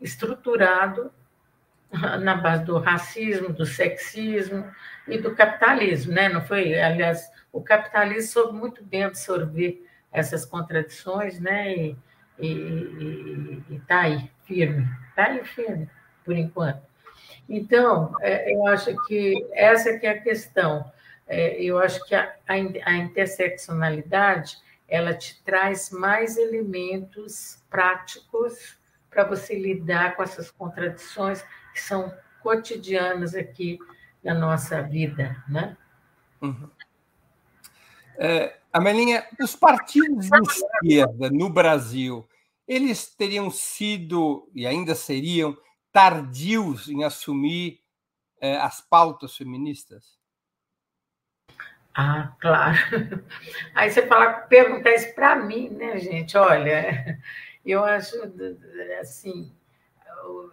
estruturado 0.00 1.10
na 2.20 2.34
base 2.34 2.64
do 2.64 2.78
racismo, 2.78 3.52
do 3.52 3.64
sexismo 3.64 4.70
e 5.06 5.18
do 5.18 5.34
capitalismo, 5.34 6.12
né? 6.12 6.28
Não 6.28 6.44
foi? 6.44 6.78
Aliás, 6.78 7.30
o 7.52 7.62
capitalismo 7.62 8.30
soube 8.30 8.58
muito 8.58 8.84
bem 8.84 9.04
absorver 9.04 9.82
essas 10.12 10.44
contradições, 10.44 11.40
né? 11.40 11.74
E, 11.74 11.96
e 12.38 13.62
está 13.70 14.02
aí, 14.02 14.30
firme, 14.44 14.88
está 15.08 15.26
aí 15.26 15.44
firme, 15.44 15.88
por 16.24 16.36
enquanto. 16.36 16.82
Então, 17.48 18.14
é, 18.20 18.52
eu 18.54 18.66
acho 18.66 18.94
que 19.06 19.46
essa 19.52 19.98
que 19.98 20.06
é 20.06 20.10
a 20.10 20.20
questão. 20.20 20.90
É, 21.28 21.60
eu 21.62 21.78
acho 21.78 22.04
que 22.06 22.14
a, 22.14 22.34
a 22.46 22.96
interseccionalidade 22.96 24.58
ela 24.88 25.14
te 25.14 25.42
traz 25.42 25.90
mais 25.90 26.36
elementos 26.36 27.60
práticos 27.68 28.78
para 29.10 29.24
você 29.24 29.58
lidar 29.58 30.14
com 30.14 30.22
essas 30.22 30.50
contradições 30.50 31.44
que 31.72 31.80
são 31.80 32.12
cotidianas 32.40 33.34
aqui 33.34 33.78
na 34.22 34.34
nossa 34.34 34.82
vida, 34.82 35.42
né? 35.48 35.76
Uhum. 36.40 36.70
É, 38.18 38.56
Amelinha, 38.76 39.26
os 39.40 39.56
partidos 39.56 40.28
de 40.28 40.38
esquerda 40.42 41.30
no 41.30 41.48
Brasil, 41.48 42.28
eles 42.68 43.14
teriam 43.14 43.50
sido 43.50 44.50
e 44.54 44.66
ainda 44.66 44.94
seriam 44.94 45.56
tardios 45.90 46.86
em 46.86 47.02
assumir 47.02 47.80
é, 48.38 48.58
as 48.58 48.82
pautas 48.82 49.34
feministas? 49.34 50.18
Ah, 51.94 52.34
claro. 52.38 52.76
Aí 53.74 53.90
você 53.90 54.06
fala, 54.06 54.34
perguntar 54.40 54.92
isso 54.92 55.14
para 55.14 55.36
mim, 55.36 55.70
né, 55.70 55.98
gente? 55.98 56.36
Olha, 56.36 57.18
eu 57.64 57.82
acho 57.82 58.14
assim, 59.00 59.50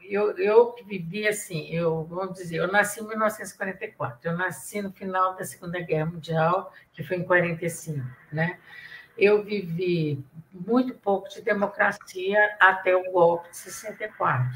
eu, 0.09 0.37
eu 0.37 0.75
vivi 0.85 1.27
assim, 1.27 1.69
eu 1.69 2.03
vamos 2.05 2.35
dizer, 2.35 2.57
eu 2.57 2.71
nasci 2.71 3.01
em 3.01 3.07
1944, 3.07 4.29
eu 4.29 4.37
nasci 4.37 4.81
no 4.81 4.91
final 4.91 5.35
da 5.35 5.43
Segunda 5.43 5.79
Guerra 5.79 6.05
Mundial, 6.05 6.73
que 6.91 7.03
foi 7.03 7.17
em 7.17 7.23
45, 7.23 8.05
né? 8.31 8.59
Eu 9.17 9.43
vivi 9.43 10.23
muito 10.51 10.93
pouco 10.95 11.29
de 11.29 11.41
democracia 11.41 12.55
até 12.59 12.95
o 12.95 13.11
golpe 13.11 13.49
de 13.49 13.57
64, 13.57 14.49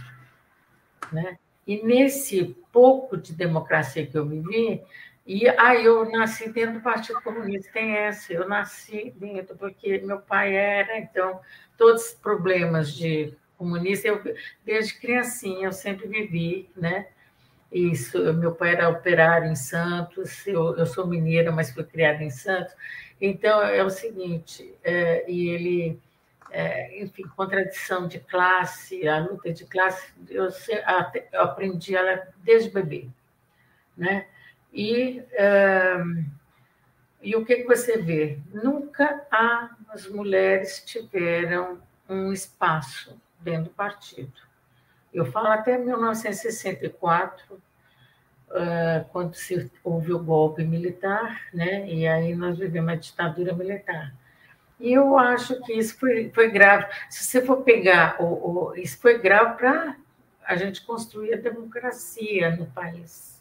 né? 1.11 1.37
E 1.65 1.83
nesse 1.83 2.55
pouco 2.71 3.17
de 3.17 3.33
democracia 3.33 4.05
que 4.05 4.17
eu 4.17 4.25
vivi, 4.25 4.83
e 5.25 5.47
aí 5.49 5.83
eu 5.83 6.09
nasci 6.09 6.49
dentro 6.49 6.75
do 6.75 6.81
Partido 6.81 7.21
Comunista, 7.21 7.69
tem 7.73 7.97
essa, 7.97 8.31
eu 8.31 8.47
nasci 8.47 9.13
dentro, 9.17 9.57
porque 9.57 9.97
meu 9.99 10.21
pai 10.21 10.55
era, 10.55 10.97
então, 10.97 11.41
todos 11.77 12.05
os 12.05 12.13
problemas 12.13 12.93
de 12.93 13.35
comunista, 13.57 14.07
eu, 14.07 14.21
desde 14.63 14.97
criancinha 14.99 15.65
eu 15.65 15.71
sempre 15.71 16.07
vivi, 16.07 16.69
né? 16.75 17.07
Isso, 17.71 18.33
meu 18.33 18.55
pai 18.55 18.73
era 18.73 18.87
operário 18.87 19.51
em 19.51 19.55
Santos, 19.55 20.47
eu, 20.47 20.77
eu 20.77 20.85
sou 20.85 21.05
mineira, 21.05 21.51
mas 21.51 21.71
fui 21.71 21.83
criada 21.83 22.23
em 22.23 22.29
Santos. 22.29 22.73
Então, 23.19 23.61
é 23.61 23.83
o 23.83 23.89
seguinte, 23.89 24.73
é, 24.83 25.29
e 25.29 25.49
ele, 25.49 25.99
é, 26.49 27.03
enfim, 27.03 27.23
contradição 27.35 28.07
de 28.07 28.19
classe, 28.19 29.05
a 29.07 29.19
luta 29.19 29.51
de 29.51 29.65
classe, 29.65 30.13
eu, 30.29 30.47
eu 31.31 31.41
aprendi 31.41 31.95
ela 31.95 32.27
desde 32.37 32.69
bebê, 32.69 33.09
né? 33.97 34.27
E, 34.71 35.23
e 37.21 37.35
o 37.35 37.43
que 37.43 37.63
você 37.63 37.97
vê? 37.97 38.37
Nunca 38.53 39.25
as 39.89 40.07
mulheres 40.07 40.83
tiveram 40.85 41.81
um 42.07 42.31
espaço 42.31 43.19
dentro 43.39 43.65
do 43.65 43.69
partido. 43.71 44.33
Eu 45.13 45.25
falo 45.25 45.47
até 45.47 45.77
1964, 45.77 47.61
quando 49.11 49.33
houve 49.83 50.13
o 50.13 50.19
golpe 50.19 50.63
militar, 50.63 51.47
né? 51.53 51.87
e 51.87 52.07
aí 52.07 52.35
nós 52.35 52.57
vivemos 52.57 52.93
a 52.93 52.95
ditadura 52.95 53.53
militar. 53.53 54.13
E 54.79 54.93
eu 54.93 55.17
acho 55.17 55.59
que 55.63 55.73
isso 55.73 55.97
foi, 55.97 56.29
foi 56.33 56.51
grave. 56.51 56.85
Se 57.09 57.23
você 57.23 57.41
for 57.43 57.63
pegar, 57.63 58.21
o, 58.21 58.69
o 58.69 58.75
isso 58.75 58.99
foi 58.99 59.17
grave 59.17 59.57
para 59.57 59.97
a 60.45 60.55
gente 60.55 60.85
construir 60.85 61.33
a 61.33 61.37
democracia 61.37 62.55
no 62.55 62.67
país 62.67 63.37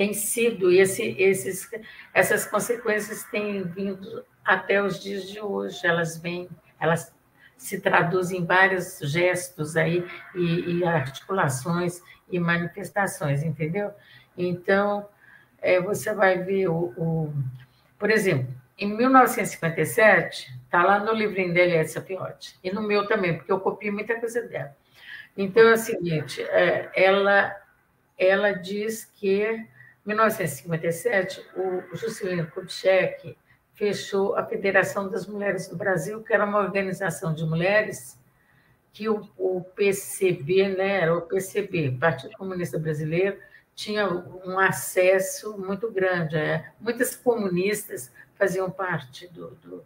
tem 0.00 0.14
sido, 0.14 0.72
esse, 0.72 1.14
esses, 1.18 1.70
essas 2.14 2.46
consequências 2.46 3.22
têm 3.24 3.62
vindo 3.64 4.24
até 4.42 4.82
os 4.82 4.98
dias 4.98 5.28
de 5.28 5.38
hoje, 5.38 5.86
elas 5.86 6.16
vêm, 6.16 6.48
elas 6.80 7.14
se 7.60 7.78
traduzem 7.78 8.40
em 8.40 8.44
vários 8.46 8.98
gestos 9.02 9.76
aí 9.76 10.02
e, 10.34 10.78
e 10.78 10.84
articulações 10.84 12.02
e 12.30 12.40
manifestações, 12.40 13.42
entendeu? 13.42 13.92
Então, 14.36 15.06
é, 15.60 15.78
você 15.78 16.14
vai 16.14 16.38
ver 16.38 16.68
o, 16.68 16.94
o, 16.96 17.34
Por 17.98 18.10
exemplo, 18.10 18.48
em 18.78 18.96
1957, 18.96 20.58
está 20.64 20.82
lá 20.82 21.00
no 21.00 21.12
livrinho 21.12 21.52
dele, 21.52 21.76
essa 21.76 22.00
Fiotti, 22.00 22.58
e 22.64 22.72
no 22.72 22.80
meu 22.80 23.06
também, 23.06 23.36
porque 23.36 23.52
eu 23.52 23.60
copiei 23.60 23.92
muita 23.92 24.18
coisa 24.18 24.40
dela. 24.40 24.74
Então, 25.36 25.68
é 25.68 25.74
o 25.74 25.76
seguinte, 25.76 26.42
é, 26.42 26.90
ela, 26.94 27.54
ela 28.18 28.52
diz 28.52 29.04
que 29.04 29.66
1957, 30.06 31.44
o 31.54 31.94
Juscelino 31.94 32.46
Kubitschek 32.46 33.36
fechou 33.80 34.36
a 34.36 34.44
Federação 34.44 35.08
das 35.08 35.26
Mulheres 35.26 35.66
do 35.66 35.74
Brasil, 35.74 36.22
que 36.22 36.34
era 36.34 36.44
uma 36.44 36.58
organização 36.58 37.32
de 37.32 37.46
mulheres 37.46 38.20
que 38.92 39.08
o, 39.08 39.26
o 39.38 39.62
PCB, 39.62 40.76
né, 40.76 41.00
era 41.00 41.16
o 41.16 41.22
PCB, 41.22 41.96
Partido 41.98 42.36
Comunista 42.36 42.78
Brasileiro, 42.78 43.38
tinha 43.74 44.06
um 44.06 44.58
acesso 44.58 45.56
muito 45.56 45.90
grande. 45.90 46.36
É. 46.36 46.70
Muitas 46.78 47.16
comunistas 47.16 48.12
faziam 48.34 48.70
parte 48.70 49.26
do, 49.28 49.52
do, 49.62 49.84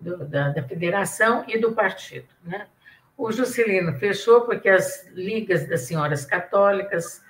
do, 0.00 0.24
da, 0.24 0.48
da, 0.48 0.62
federação 0.64 1.44
e 1.46 1.60
do 1.60 1.70
partido. 1.70 2.26
Né? 2.42 2.66
O 3.16 3.30
Juscelino 3.30 3.94
fechou 4.00 4.40
porque 4.40 4.68
as 4.68 5.06
ligas 5.12 5.68
das 5.68 5.82
senhoras 5.82 6.24
católicas 6.24 7.22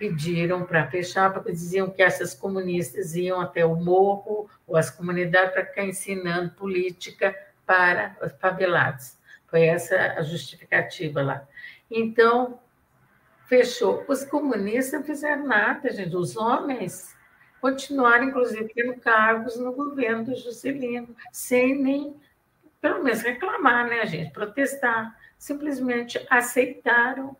pediram 0.00 0.64
para 0.64 0.86
fechar, 0.86 1.30
porque 1.30 1.52
diziam 1.52 1.90
que 1.90 2.02
essas 2.02 2.34
comunistas 2.34 3.14
iam 3.14 3.38
até 3.38 3.66
o 3.66 3.76
morro 3.76 4.48
ou 4.66 4.74
as 4.74 4.88
comunidades 4.88 5.52
para 5.52 5.66
ficar 5.66 5.84
ensinando 5.84 6.52
política 6.52 7.36
para 7.66 8.16
os 8.22 8.32
favelados. 8.40 9.18
Foi 9.46 9.60
essa 9.60 10.14
a 10.16 10.22
justificativa 10.22 11.20
lá. 11.20 11.46
Então, 11.90 12.58
fechou. 13.44 14.02
Os 14.08 14.24
comunistas 14.24 15.00
não 15.00 15.06
fizeram 15.06 15.46
nada, 15.46 15.92
gente. 15.92 16.16
Os 16.16 16.34
homens 16.34 17.14
continuaram, 17.60 18.24
inclusive, 18.24 18.72
tendo 18.74 18.98
cargos 19.00 19.58
no 19.58 19.70
governo 19.70 20.24
do 20.24 20.34
Juscelino, 20.34 21.14
sem 21.30 21.78
nem, 21.78 22.16
pelo 22.80 23.04
menos, 23.04 23.20
reclamar, 23.20 23.86
né, 23.86 24.06
gente? 24.06 24.32
Protestar. 24.32 25.14
Simplesmente 25.36 26.26
aceitaram 26.30 27.36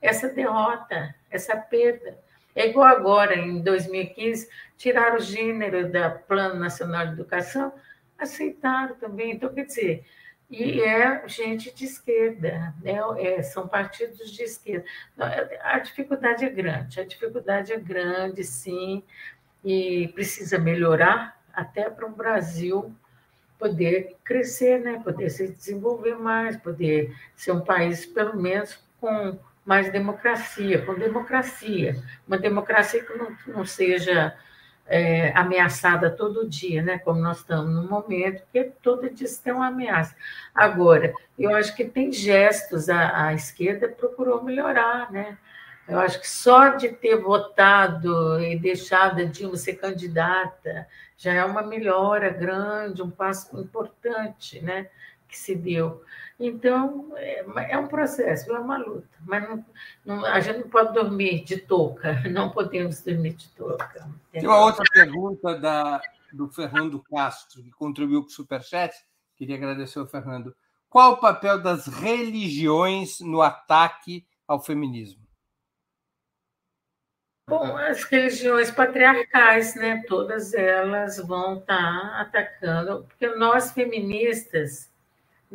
essa 0.00 0.28
derrota, 0.28 1.14
essa 1.30 1.56
perda. 1.56 2.18
É 2.54 2.68
igual 2.68 2.86
agora, 2.86 3.36
em 3.36 3.60
2015, 3.60 4.48
tiraram 4.76 5.16
o 5.16 5.20
gênero 5.20 5.90
da 5.90 6.10
Plano 6.10 6.58
Nacional 6.58 7.06
de 7.06 7.12
Educação, 7.12 7.72
aceitaram 8.18 8.94
também. 8.94 9.32
Então, 9.32 9.52
quer 9.52 9.66
dizer, 9.66 10.04
e 10.48 10.80
é 10.80 11.26
gente 11.26 11.74
de 11.74 11.84
esquerda, 11.84 12.72
né? 12.80 12.98
É, 13.18 13.42
são 13.42 13.66
partidos 13.66 14.30
de 14.30 14.42
esquerda. 14.42 14.86
A 15.62 15.78
dificuldade 15.80 16.44
é 16.44 16.48
grande, 16.48 17.00
a 17.00 17.04
dificuldade 17.04 17.72
é 17.72 17.78
grande, 17.78 18.44
sim, 18.44 19.02
e 19.64 20.08
precisa 20.14 20.58
melhorar 20.58 21.36
até 21.52 21.90
para 21.90 22.06
o 22.06 22.10
Brasil 22.10 22.94
poder 23.58 24.16
crescer, 24.22 24.80
né? 24.80 25.00
poder 25.02 25.30
se 25.30 25.48
desenvolver 25.48 26.14
mais, 26.14 26.56
poder 26.56 27.14
ser 27.34 27.52
um 27.52 27.62
país, 27.62 28.06
pelo 28.06 28.36
menos, 28.36 28.78
com 29.00 29.38
mais 29.66 29.90
democracia, 29.90 30.80
com 30.82 30.94
democracia, 30.94 32.00
uma 32.26 32.38
democracia 32.38 33.04
que 33.04 33.12
não, 33.14 33.36
não 33.48 33.64
seja 33.66 34.34
é, 34.86 35.36
ameaçada 35.36 36.08
todo 36.08 36.48
dia, 36.48 36.82
né? 36.82 36.98
como 36.98 37.20
nós 37.20 37.38
estamos 37.38 37.74
no 37.74 37.82
momento, 37.82 38.44
que 38.52 38.64
todo 38.80 39.10
dia 39.10 39.26
tem 39.42 39.52
uma 39.52 39.66
ameaça. 39.66 40.14
Agora, 40.54 41.12
eu 41.36 41.54
acho 41.54 41.74
que 41.74 41.84
tem 41.84 42.12
gestos, 42.12 42.88
a, 42.88 43.26
a 43.26 43.34
esquerda 43.34 43.88
procurou 43.88 44.42
melhorar, 44.44 45.10
né? 45.10 45.36
Eu 45.88 46.00
acho 46.00 46.20
que 46.20 46.28
só 46.28 46.70
de 46.70 46.88
ter 46.88 47.16
votado 47.16 48.40
e 48.40 48.58
deixado 48.58 49.20
a 49.20 49.24
Dilma 49.24 49.56
ser 49.56 49.74
candidata 49.74 50.86
já 51.16 51.32
é 51.32 51.44
uma 51.44 51.62
melhora 51.62 52.28
grande, 52.28 53.02
um 53.02 53.10
passo 53.10 53.58
importante 53.60 54.60
né, 54.60 54.88
que 55.28 55.38
se 55.38 55.54
deu. 55.54 56.02
Então, 56.38 57.12
é, 57.16 57.44
é, 57.70 57.78
um 57.78 57.88
processo, 57.88 58.54
é 58.54 58.58
uma 58.58 58.76
luta. 58.76 59.08
Mas 59.24 59.48
não, 59.48 59.64
não, 60.04 60.24
a 60.26 60.38
gente 60.40 60.60
não 60.60 60.68
pode 60.68 60.92
dormir 60.92 61.44
de 61.44 61.58
touca, 61.58 62.22
não 62.30 62.50
podemos 62.50 63.00
dormir 63.02 63.34
de 63.34 63.48
touca. 63.50 64.08
Tem 64.30 64.46
uma 64.46 64.64
outra 64.64 64.84
pergunta 64.92 65.58
da, 65.58 66.00
do 66.32 66.48
Fernando 66.48 67.02
Castro, 67.02 67.62
que 67.62 67.70
contribuiu 67.70 68.22
com 68.22 68.28
o 68.28 68.32
Superchat. 68.32 68.94
Queria 69.36 69.56
agradecer 69.56 69.98
ao 69.98 70.06
Fernando. 70.06 70.54
Qual 70.88 71.12
o 71.12 71.20
papel 71.20 71.60
das 71.62 71.86
religiões 71.86 73.20
no 73.20 73.42
ataque 73.42 74.26
ao 74.46 74.62
feminismo? 74.62 75.26
Bom, 77.48 77.76
as 77.76 78.02
religiões 78.04 78.70
patriarcais, 78.72 79.76
né? 79.76 80.02
Todas 80.08 80.52
elas 80.52 81.18
vão 81.18 81.58
estar 81.58 82.20
atacando, 82.20 83.04
porque 83.04 83.28
nós 83.36 83.70
feministas 83.70 84.90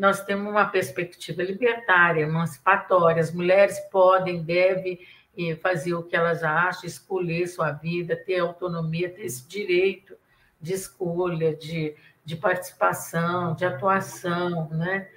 nós 0.02 0.26
temos 0.26 0.52
uma 0.52 0.66
perspectiva 0.66 1.44
libertária, 1.44 2.24
emancipatória. 2.24 3.22
As 3.22 3.32
mulheres 3.32 3.80
podem, 3.92 4.42
devem 4.42 5.00
eh, 5.38 5.56
fazer 5.58 5.94
o 5.94 6.02
que 6.02 6.16
elas 6.16 6.42
acham, 6.42 6.88
escolher 6.88 7.46
sua 7.46 7.72
vida, 7.72 8.16
ter 8.16 8.40
autonomia, 8.40 9.12
ter 9.12 9.22
esse 9.22 9.48
direito 9.48 10.18
de 10.60 10.74
escolha, 10.74 11.56
de, 11.56 11.96
de 12.26 12.36
participação, 12.36 13.54
de 13.54 13.64
atuação, 13.64 14.72
né? 14.72 15.08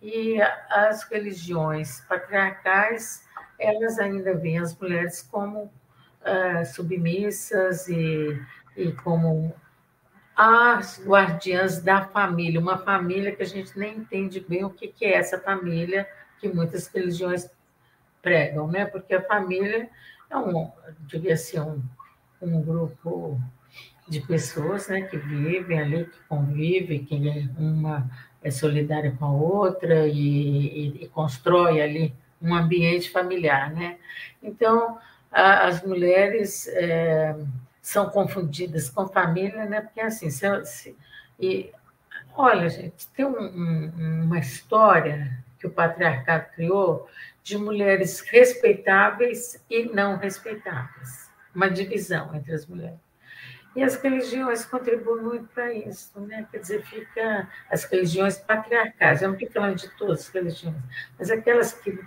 E 0.00 0.40
as 0.70 1.02
religiões 1.02 2.00
patriarcais, 2.08 3.28
elas 3.58 3.98
ainda 3.98 4.34
veem 4.34 4.60
as 4.60 4.74
mulheres 4.78 5.20
como 5.30 5.64
uh, 5.64 6.64
submissas 6.74 7.86
e, 7.86 8.42
e 8.78 8.92
como 8.92 9.54
as 10.36 11.02
guardiãs 11.04 11.80
da 11.80 12.02
família, 12.06 12.60
uma 12.60 12.78
família 12.78 13.34
que 13.34 13.42
a 13.42 13.46
gente 13.46 13.78
nem 13.78 13.98
entende 13.98 14.40
bem 14.40 14.64
o 14.64 14.70
que 14.70 14.92
é 15.04 15.14
essa 15.14 15.38
família 15.38 16.06
que 16.40 16.48
muitas 16.48 16.88
religiões 16.88 17.48
pregam, 18.20 18.66
né? 18.68 18.84
Porque 18.84 19.14
a 19.14 19.22
família 19.22 19.88
é 20.30 20.36
um, 20.36 20.70
devia 21.00 21.36
ser 21.36 21.60
um, 21.60 21.82
um 22.40 22.62
grupo 22.62 23.40
de 24.08 24.20
pessoas 24.20 24.88
né, 24.88 25.02
que 25.02 25.16
vivem 25.16 25.78
ali, 25.78 26.04
que 26.04 26.18
convivem, 26.28 27.04
que 27.04 27.14
uma 27.56 28.10
é 28.42 28.50
solidária 28.50 29.12
com 29.12 29.24
a 29.24 29.32
outra 29.32 30.06
e, 30.08 30.18
e, 30.18 31.04
e 31.04 31.08
constrói 31.08 31.80
ali 31.80 32.14
um 32.40 32.54
ambiente 32.54 33.10
familiar. 33.10 33.72
Né? 33.72 33.98
Então, 34.42 34.98
a, 35.30 35.66
as 35.66 35.82
mulheres 35.84 36.66
é, 36.68 37.36
são 37.82 38.08
confundidas 38.08 38.88
com 38.88 39.08
família, 39.08 39.66
né? 39.66 39.80
porque 39.80 40.00
assim, 40.00 40.30
se, 40.30 40.64
se, 40.64 40.96
e, 41.38 41.72
olha, 42.34 42.68
gente, 42.68 43.08
tem 43.08 43.26
um, 43.26 43.36
um, 43.36 44.22
uma 44.24 44.38
história 44.38 45.36
que 45.58 45.66
o 45.66 45.70
patriarcado 45.70 46.46
criou 46.54 47.08
de 47.42 47.58
mulheres 47.58 48.20
respeitáveis 48.20 49.62
e 49.68 49.84
não 49.86 50.16
respeitáveis, 50.16 51.28
uma 51.52 51.68
divisão 51.68 52.32
entre 52.34 52.54
as 52.54 52.64
mulheres. 52.66 53.00
E 53.74 53.82
as 53.82 53.96
religiões 53.96 54.64
contribuem 54.64 55.22
muito 55.24 55.46
para 55.48 55.72
isso, 55.72 56.20
né? 56.20 56.46
Quer 56.52 56.58
dizer, 56.58 56.82
fica 56.82 57.48
as 57.70 57.84
religiões 57.84 58.36
patriarcais, 58.38 59.22
eu 59.22 59.28
não 59.28 59.34
estou 59.34 59.50
falando 59.50 59.76
de 59.76 59.88
todas 59.96 60.20
as 60.20 60.28
religiões, 60.28 60.76
mas 61.18 61.30
aquelas 61.30 61.72
que 61.72 61.98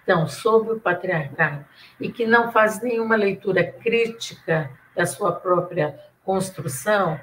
estão 0.00 0.28
sob 0.28 0.72
o 0.72 0.80
patriarcado 0.80 1.64
e 1.98 2.12
que 2.12 2.26
não 2.26 2.52
fazem 2.52 2.90
nenhuma 2.90 3.16
leitura 3.16 3.64
crítica 3.64 4.70
da 4.94 5.06
sua 5.06 5.32
própria 5.32 5.98
construção, 6.24 7.18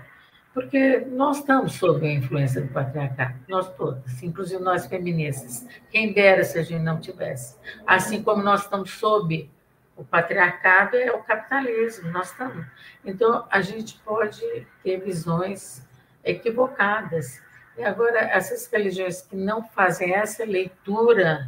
porque 0.54 1.00
nós 1.00 1.38
estamos 1.38 1.74
sob 1.74 2.06
a 2.06 2.14
influência 2.14 2.62
do 2.62 2.68
patriarcado, 2.68 3.36
nós 3.48 3.70
todas, 3.76 4.22
inclusive 4.22 4.62
nós 4.62 4.86
feministas. 4.86 5.66
Quem 5.90 6.14
dera 6.14 6.44
se 6.44 6.60
a 6.60 6.64
gente 6.64 6.84
não 6.84 7.00
tivesse. 7.00 7.58
Assim 7.88 8.22
como 8.22 8.44
nós 8.44 8.64
estamos 8.64 8.92
sob 8.92 9.50
o 9.96 10.04
patriarcado, 10.04 10.98
é 10.98 11.12
o 11.12 11.24
capitalismo, 11.24 12.12
nós 12.12 12.32
estamos. 12.32 12.66
Então, 13.06 13.46
a 13.50 13.62
gente 13.62 14.00
pode 14.04 14.42
ter 14.84 14.98
visões 14.98 15.88
equivocadas. 16.24 17.42
E 17.78 17.84
agora, 17.84 18.20
essas 18.20 18.68
religiões 18.68 19.22
que 19.22 19.36
não 19.36 19.64
fazem 19.64 20.14
essa 20.14 20.44
leitura 20.44 21.48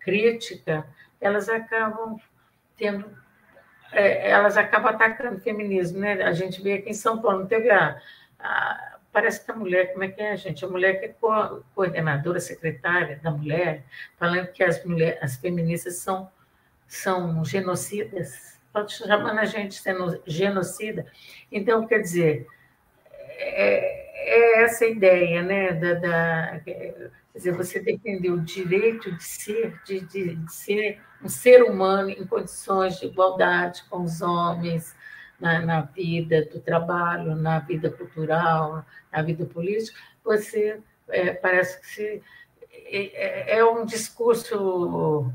crítica, 0.00 0.86
elas 1.20 1.48
acabam 1.48 2.18
tendo 2.76 3.06
é, 3.94 4.30
elas 4.30 4.56
acabam 4.56 4.94
atacando 4.94 5.36
o 5.36 5.40
feminismo, 5.40 6.00
né? 6.00 6.22
A 6.22 6.32
gente 6.32 6.62
vê 6.62 6.74
aqui 6.74 6.90
em 6.90 6.94
São 6.94 7.20
Paulo, 7.20 7.46
teve 7.46 7.70
a, 7.70 8.00
a, 8.38 8.98
parece 9.12 9.44
que 9.44 9.50
a 9.50 9.54
mulher, 9.54 9.92
como 9.92 10.04
é 10.04 10.08
que 10.08 10.20
é, 10.20 10.36
gente? 10.36 10.64
A 10.64 10.68
mulher 10.68 10.98
que 10.98 11.06
é 11.06 11.08
co 11.08 11.62
coordenadora, 11.74 12.40
secretária 12.40 13.20
da 13.22 13.30
mulher, 13.30 13.84
falando 14.18 14.48
que 14.48 14.62
as 14.62 14.84
mulheres, 14.84 15.18
as 15.22 15.36
feministas 15.36 15.96
são, 15.96 16.30
são 16.86 17.44
genocidas, 17.44 18.58
chamando 18.88 19.38
a 19.38 19.44
gente 19.44 19.80
de 19.82 20.22
genocida. 20.26 21.06
Então, 21.50 21.86
quer 21.86 22.00
dizer, 22.00 22.46
é, 23.36 24.04
é 24.60 24.62
essa 24.64 24.84
ideia, 24.84 25.42
né? 25.42 25.72
Da, 25.72 25.94
da, 25.94 26.60
quer 26.64 27.10
dizer, 27.34 27.52
você 27.52 27.80
defender 27.80 28.30
o 28.30 28.40
direito 28.40 29.12
de 29.12 29.22
ser, 29.22 29.80
de, 29.84 30.00
de, 30.00 30.34
de 30.36 30.52
ser 30.52 31.00
um 31.24 31.28
ser 31.28 31.62
humano 31.62 32.10
em 32.10 32.26
condições 32.26 33.00
de 33.00 33.06
igualdade 33.06 33.82
com 33.88 34.02
os 34.02 34.20
homens, 34.20 34.94
na, 35.40 35.60
na, 35.60 35.80
vida 35.80 36.44
do 36.44 36.60
trabalho, 36.60 37.34
na 37.34 37.58
vida 37.58 37.90
cultural, 37.90 38.84
na 39.12 39.22
vida 39.22 39.44
política, 39.44 39.98
você 40.22 40.80
é, 41.08 41.32
parece 41.32 41.80
que 41.80 41.86
se, 41.86 42.22
é, 42.70 43.58
é, 43.58 43.64
um 43.64 43.84
discurso 43.84 45.30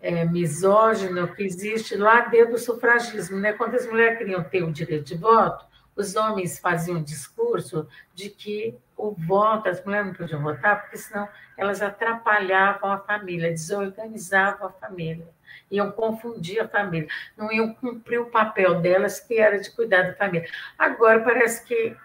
é, 0.00 0.24
misógino 0.24 1.28
que 1.34 1.42
existe 1.42 1.96
lá 1.96 2.20
dentro 2.20 2.52
do 2.52 2.58
sufragismo. 2.58 3.38
Né? 3.38 3.52
Quando 3.52 3.74
as 3.74 3.86
mulheres 3.86 4.18
queriam 4.18 4.44
ter 4.44 4.62
o 4.62 4.72
direito 4.72 5.04
de 5.04 5.16
voto, 5.16 5.64
os 5.96 6.14
homens 6.14 6.58
faziam 6.58 6.98
um 6.98 7.02
discurso 7.02 7.88
de 8.14 8.28
que 8.28 8.76
o 8.96 9.12
voto, 9.12 9.68
as 9.68 9.84
mulheres 9.84 10.06
não 10.08 10.14
podiam 10.14 10.42
votar, 10.42 10.82
porque 10.82 10.96
senão 10.96 11.28
elas 11.56 11.82
atrapalhavam 11.82 12.92
a 12.92 12.98
família, 12.98 13.50
desorganizavam 13.50 14.68
a 14.68 14.72
família 14.72 15.26
iam 15.70 15.90
confundir 15.90 16.60
a 16.60 16.68
família, 16.68 17.08
não 17.36 17.50
iam 17.52 17.74
cumprir 17.74 18.20
o 18.20 18.26
papel 18.26 18.80
delas, 18.80 19.20
que 19.20 19.38
era 19.38 19.58
de 19.58 19.70
cuidar 19.70 20.02
da 20.02 20.14
família. 20.14 20.48
Agora 20.78 21.20
parece 21.20 21.64
que 21.64 21.96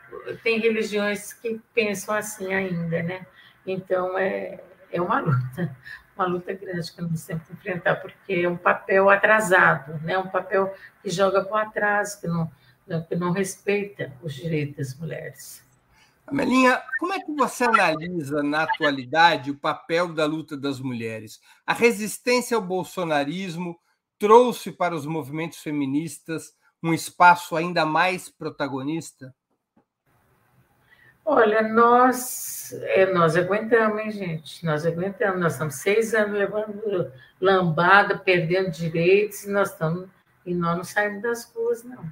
tem 0.43 0.59
religiões 0.59 1.33
que 1.33 1.61
pensam 1.73 2.15
assim 2.15 2.53
ainda, 2.53 3.03
né? 3.03 3.25
Então 3.65 4.17
é, 4.17 4.59
é 4.91 5.01
uma 5.01 5.19
luta, 5.19 5.75
uma 6.15 6.25
luta 6.25 6.53
grande 6.53 6.91
que 6.91 7.01
nós 7.01 7.25
temos 7.25 7.45
que 7.45 7.53
enfrentar, 7.53 7.95
porque 7.95 8.33
é 8.33 8.49
um 8.49 8.57
papel 8.57 9.09
atrasado, 9.09 9.99
né? 10.03 10.17
um 10.17 10.27
papel 10.27 10.73
que 11.01 11.09
joga 11.09 11.43
para 11.43 11.53
o 11.53 11.57
atraso, 11.57 12.19
que 12.19 12.27
não, 12.27 12.51
que 12.99 13.15
não 13.15 13.31
respeita 13.31 14.11
os 14.21 14.33
direitos 14.33 14.75
das 14.75 14.99
mulheres. 14.99 15.63
Amelinha, 16.27 16.81
como 16.99 17.13
é 17.13 17.19
que 17.19 17.31
você 17.31 17.63
analisa 17.63 18.41
na 18.41 18.63
atualidade 18.63 19.51
o 19.51 19.57
papel 19.57 20.13
da 20.13 20.25
luta 20.25 20.57
das 20.57 20.79
mulheres? 20.79 21.39
A 21.65 21.73
resistência 21.73 22.55
ao 22.55 22.61
bolsonarismo 22.61 23.79
trouxe 24.17 24.71
para 24.71 24.95
os 24.95 25.05
movimentos 25.05 25.59
feministas 25.59 26.53
um 26.81 26.93
espaço 26.93 27.55
ainda 27.55 27.85
mais 27.85 28.29
protagonista? 28.29 29.33
Olha, 31.23 31.61
nós, 31.61 32.73
é, 32.73 33.11
nós 33.13 33.37
aguentamos, 33.37 34.01
hein, 34.01 34.11
gente? 34.11 34.65
Nós 34.65 34.85
aguentamos. 34.85 35.39
Nós 35.39 35.53
estamos 35.53 35.75
seis 35.75 36.13
anos 36.13 36.37
levando 36.37 37.11
lambada, 37.39 38.17
perdendo 38.17 38.71
direitos, 38.71 39.43
e 39.43 39.51
nós 39.51 39.71
estamos 39.71 40.09
e 40.45 40.53
nós 40.53 40.77
não 40.77 40.83
saímos 40.83 41.21
das 41.21 41.51
ruas, 41.53 41.83
não. 41.83 42.03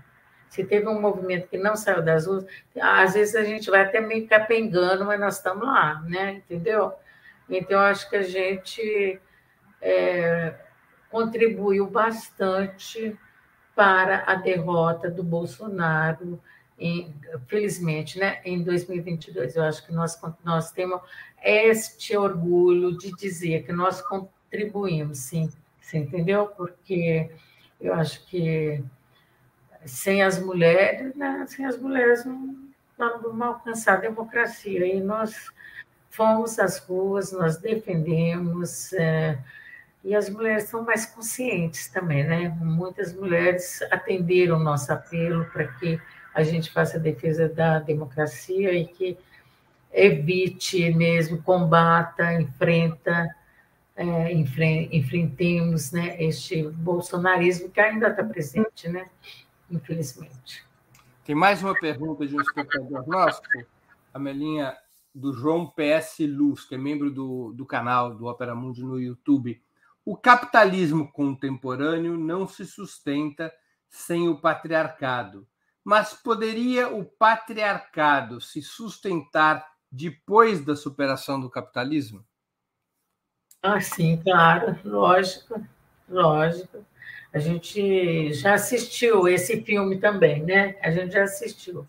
Se 0.49 0.63
teve 0.63 0.87
um 0.87 0.99
movimento 0.99 1.47
que 1.47 1.57
não 1.57 1.75
saiu 1.75 2.01
das 2.01 2.25
ruas, 2.25 2.45
às 2.81 3.13
vezes 3.13 3.35
a 3.35 3.43
gente 3.43 3.69
vai 3.69 3.81
até 3.81 4.01
meio 4.01 4.27
capengando, 4.27 5.05
mas 5.05 5.19
nós 5.19 5.37
estamos 5.37 5.65
lá, 5.65 6.01
né? 6.01 6.41
Entendeu? 6.45 6.93
Então, 7.47 7.79
acho 7.79 8.09
que 8.09 8.15
a 8.15 8.23
gente 8.23 9.19
é, 9.81 10.55
contribuiu 11.09 11.87
bastante 11.87 13.17
para 13.75 14.23
a 14.25 14.35
derrota 14.35 15.09
do 15.09 15.23
Bolsonaro, 15.23 16.41
em, 16.77 17.13
felizmente, 17.47 18.17
né, 18.17 18.41
em 18.45 18.63
2022. 18.63 19.55
Eu 19.55 19.63
acho 19.63 19.85
que 19.85 19.93
nós, 19.93 20.19
nós 20.43 20.71
temos 20.71 21.01
este 21.43 22.17
orgulho 22.17 22.97
de 22.97 23.11
dizer 23.15 23.63
que 23.63 23.71
nós 23.71 24.01
contribuímos, 24.01 25.19
sim, 25.19 25.51
você 25.79 25.97
entendeu? 25.97 26.47
Porque 26.47 27.29
eu 27.79 27.93
acho 27.93 28.25
que 28.27 28.83
sem 29.85 30.21
as 30.21 30.39
mulheres, 30.39 31.15
né? 31.15 31.45
sem 31.47 31.65
as 31.65 31.77
mulheres 31.77 32.25
não, 32.25 32.57
não 32.97 33.21
vamos 33.21 33.41
alcançar 33.41 33.93
a 33.93 34.01
democracia. 34.01 34.85
E 34.85 35.01
nós 35.01 35.49
fomos 36.09 36.59
às 36.59 36.79
ruas, 36.79 37.31
nós 37.31 37.57
defendemos, 37.57 38.93
é, 38.93 39.37
e 40.03 40.15
as 40.15 40.29
mulheres 40.29 40.63
são 40.63 40.83
mais 40.83 41.05
conscientes 41.05 41.87
também, 41.87 42.23
né? 42.23 42.49
Muitas 42.61 43.13
mulheres 43.13 43.81
atenderam 43.91 44.55
o 44.57 44.63
nosso 44.63 44.91
apelo 44.91 45.45
para 45.45 45.67
que 45.67 45.99
a 46.33 46.43
gente 46.43 46.71
faça 46.71 46.97
a 46.97 46.99
defesa 46.99 47.49
da 47.49 47.79
democracia 47.79 48.73
e 48.73 48.85
que 48.87 49.17
evite 49.91 50.93
mesmo, 50.93 51.41
combata, 51.41 52.33
enfrenta, 52.33 53.27
é, 53.95 54.31
enfrentemos 54.31 55.91
né, 55.91 56.15
este 56.23 56.63
bolsonarismo 56.63 57.69
que 57.69 57.81
ainda 57.81 58.07
está 58.07 58.23
presente, 58.23 58.87
né? 58.87 59.05
Infelizmente. 59.71 60.65
Tem 61.23 61.35
mais 61.35 61.61
uma 61.61 61.79
pergunta 61.79 62.25
de 62.25 62.35
um 62.35 62.41
espectador 62.41 63.07
nosso, 63.07 63.41
a 64.13 64.19
Melinha, 64.19 64.75
do 65.13 65.33
João 65.33 65.67
PS 65.67 66.19
Luz, 66.19 66.65
que 66.65 66.75
é 66.75 66.77
membro 66.77 67.11
do, 67.11 67.53
do 67.53 67.65
canal 67.65 68.15
do 68.15 68.25
Opera 68.25 68.55
Mundi 68.55 68.83
no 68.83 68.99
YouTube. 68.99 69.61
O 70.05 70.15
capitalismo 70.15 71.11
contemporâneo 71.11 72.17
não 72.17 72.47
se 72.47 72.65
sustenta 72.65 73.53
sem 73.87 74.27
o 74.29 74.39
patriarcado. 74.39 75.47
Mas 75.83 76.13
poderia 76.13 76.87
o 76.89 77.03
patriarcado 77.03 78.39
se 78.39 78.61
sustentar 78.61 79.65
depois 79.91 80.63
da 80.63 80.75
superação 80.75 81.39
do 81.39 81.49
capitalismo? 81.49 82.25
Ah, 83.61 83.81
sim, 83.81 84.17
claro, 84.17 84.79
lógico, 84.85 85.61
lógico. 86.07 86.85
A 87.31 87.39
gente 87.39 88.33
já 88.33 88.55
assistiu 88.55 89.27
esse 89.27 89.61
filme 89.61 89.99
também, 89.99 90.43
né? 90.43 90.75
A 90.81 90.89
gente 90.89 91.13
já 91.13 91.23
assistiu. 91.23 91.85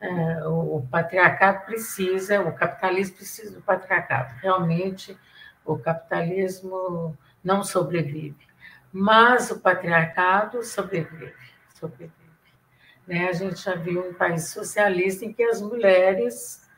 É, 0.00 0.46
o, 0.46 0.86
patriarcado 0.88 1.66
precisa, 1.66 2.40
o 2.40 2.52
capitalismo 2.52 3.16
precisa 3.16 3.56
do 3.56 3.62
patriarcado. 3.62 4.34
Realmente, 4.40 5.18
o 5.64 5.76
capitalismo 5.76 7.16
não 7.42 7.64
sobrevive, 7.64 8.46
mas 8.92 9.50
o 9.50 9.58
patriarcado 9.58 10.62
sobrevive, 10.62 11.34
sobrevive. 11.74 12.12
Né? 13.06 13.28
A 13.28 13.32
gente 13.32 13.60
já 13.60 13.74
viu 13.74 14.08
um 14.08 14.14
país 14.14 14.48
socialista 14.50 15.24
em 15.24 15.32
que 15.32 15.42
as 15.42 15.60
mulheres 15.60 16.68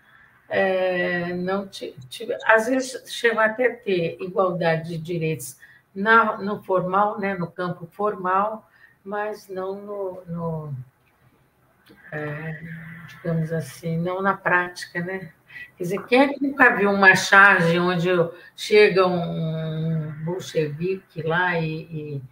é, 0.48 1.34
não 1.34 1.68
tiveram, 1.68 2.40
às 2.46 2.66
vezes 2.66 3.12
chegam 3.12 3.40
até 3.40 3.68
ter 3.68 4.16
igualdade 4.20 4.90
de 4.90 4.98
direitos 4.98 5.58
na, 5.94 6.38
no 6.38 6.62
formal, 6.62 7.18
né, 7.18 7.34
no 7.34 7.50
campo 7.50 7.86
formal, 7.86 8.68
mas 9.04 9.48
não 9.48 9.74
no, 9.80 10.22
no, 10.26 10.74
é, 12.12 12.60
digamos 13.08 13.52
assim, 13.52 13.98
não 13.98 14.22
na 14.22 14.36
prática, 14.36 15.00
né? 15.00 15.32
Quer 15.76 15.82
dizer, 15.82 16.06
quem 16.06 16.20
é 16.20 16.28
que 16.28 16.42
nunca 16.42 16.76
viu 16.76 16.90
uma 16.90 17.14
charge 17.14 17.78
onde 17.78 18.08
chega 18.56 19.06
um 19.06 20.12
bolchevique 20.24 21.22
lá 21.22 21.58
e, 21.58 22.22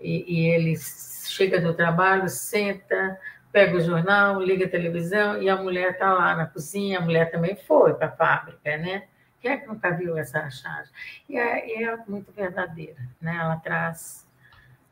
e, 0.00 0.24
e 0.26 0.46
ele 0.46 0.74
chega 0.76 1.60
do 1.60 1.74
trabalho, 1.74 2.28
senta, 2.28 3.18
pega 3.52 3.76
o 3.76 3.80
jornal, 3.80 4.40
liga 4.40 4.66
a 4.66 4.68
televisão 4.68 5.40
e 5.42 5.48
a 5.48 5.56
mulher 5.56 5.92
está 5.92 6.12
lá 6.12 6.34
na 6.34 6.46
cozinha, 6.46 6.98
a 6.98 7.02
mulher 7.02 7.30
também 7.30 7.56
foi 7.56 7.94
para 7.94 8.08
a 8.08 8.12
fábrica, 8.12 8.76
né? 8.76 9.04
Quem 9.44 9.52
é 9.52 9.56
que 9.58 9.66
nunca 9.66 9.90
viu 9.90 10.16
essa 10.16 10.48
charge? 10.48 10.90
E 11.28 11.36
é, 11.36 11.82
é 11.82 11.96
muito 12.08 12.32
verdadeira, 12.32 12.96
né? 13.20 13.36
Ela 13.36 13.56
traz 13.56 14.26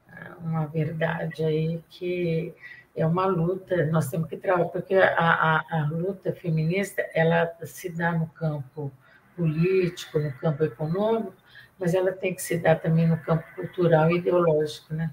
ah, 0.07 0.37
uma 0.43 0.67
verdade 0.67 1.43
aí 1.43 1.83
que 1.89 2.53
é 2.95 3.07
uma 3.07 3.25
luta, 3.25 3.87
nós 3.87 4.11
temos 4.11 4.29
que 4.29 4.37
trabalhar, 4.37 4.69
porque 4.69 4.95
a, 4.95 5.09
a, 5.17 5.65
a, 5.71 5.89
luta 5.91 6.35
feminista 6.35 7.01
ela 7.15 7.51
se 7.65 7.89
dá 7.89 8.13
no 8.13 8.27
campo 8.27 8.93
político, 9.35 10.19
no 10.19 10.31
campo 10.35 10.65
econômico, 10.65 11.33
mas 11.79 11.95
ela 11.95 12.13
tem 12.13 12.35
que 12.35 12.43
se 12.43 12.59
dar 12.59 12.79
também 12.79 13.09
no 13.09 13.17
campo 13.17 13.45
cultural 13.55 14.11
e 14.11 14.19
ideológico. 14.19 14.93
Né? 14.93 15.11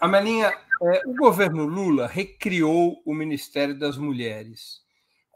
Amelinha, 0.00 0.58
é, 0.84 1.02
o 1.04 1.14
governo 1.14 1.66
Lula 1.66 2.06
recriou 2.06 3.02
o 3.04 3.12
Ministério 3.12 3.78
das 3.78 3.98
Mulheres. 3.98 4.81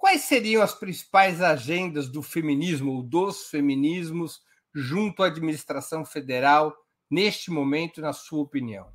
Quais 0.07 0.23
seriam 0.23 0.63
as 0.63 0.73
principais 0.73 1.43
agendas 1.43 2.09
do 2.09 2.23
feminismo 2.23 2.93
ou 2.93 3.03
dos 3.03 3.49
feminismos 3.49 4.41
junto 4.73 5.21
à 5.21 5.27
administração 5.27 6.05
federal 6.05 6.73
neste 7.11 7.51
momento, 7.51 8.01
na 8.01 8.13
sua 8.13 8.41
opinião? 8.41 8.87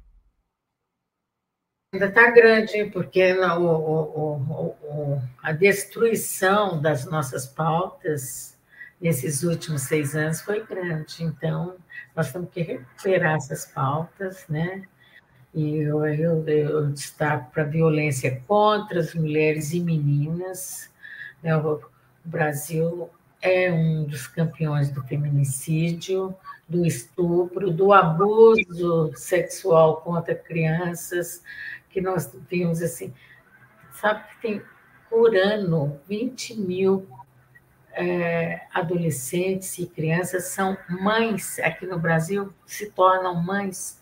Ainda 1.93 2.05
está 2.05 2.31
grande, 2.31 2.85
porque 2.93 3.33
o, 3.33 3.61
o, 3.61 4.35
o, 4.83 5.21
a 5.43 5.51
destruição 5.51 6.81
das 6.81 7.05
nossas 7.05 7.45
pautas 7.45 8.57
nesses 9.01 9.43
últimos 9.43 9.81
seis 9.81 10.15
anos 10.15 10.39
foi 10.39 10.65
grande. 10.65 11.25
Então, 11.25 11.75
nós 12.15 12.31
temos 12.31 12.49
que 12.51 12.61
recuperar 12.61 13.35
essas 13.35 13.65
pautas, 13.65 14.45
né? 14.47 14.87
E 15.53 15.75
eu, 15.79 16.05
eu, 16.05 16.47
eu 16.47 16.87
destaco 16.87 17.51
para 17.51 17.63
a 17.63 17.67
violência 17.67 18.41
contra 18.47 19.01
as 19.01 19.13
mulheres 19.13 19.73
e 19.73 19.81
meninas. 19.81 20.89
Né? 21.41 21.55
O 21.55 21.81
Brasil 22.23 23.09
é 23.41 23.71
um 23.71 24.03
dos 24.03 24.27
campeões 24.27 24.91
do 24.91 25.01
feminicídio, 25.03 26.35
do 26.67 26.85
estupro, 26.85 27.71
do 27.71 27.91
abuso 27.91 29.11
sexual 29.15 30.01
contra 30.01 30.35
crianças 30.35 31.43
que 31.89 31.99
nós 31.99 32.33
vimos 32.49 32.81
assim, 32.81 33.13
sabe 33.91 34.23
que 34.29 34.41
tem 34.41 34.61
por 35.09 35.35
ano 35.35 35.99
20 36.07 36.55
mil 36.57 37.07
é, 37.91 38.61
adolescentes 38.73 39.77
e 39.77 39.85
crianças 39.85 40.45
são 40.45 40.77
mães 40.89 41.59
aqui 41.59 41.85
no 41.85 41.99
Brasil, 41.99 42.53
se 42.65 42.89
tornam 42.89 43.35
mães 43.35 44.01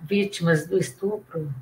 vítimas 0.00 0.66
do 0.66 0.78
estupro. 0.78 1.52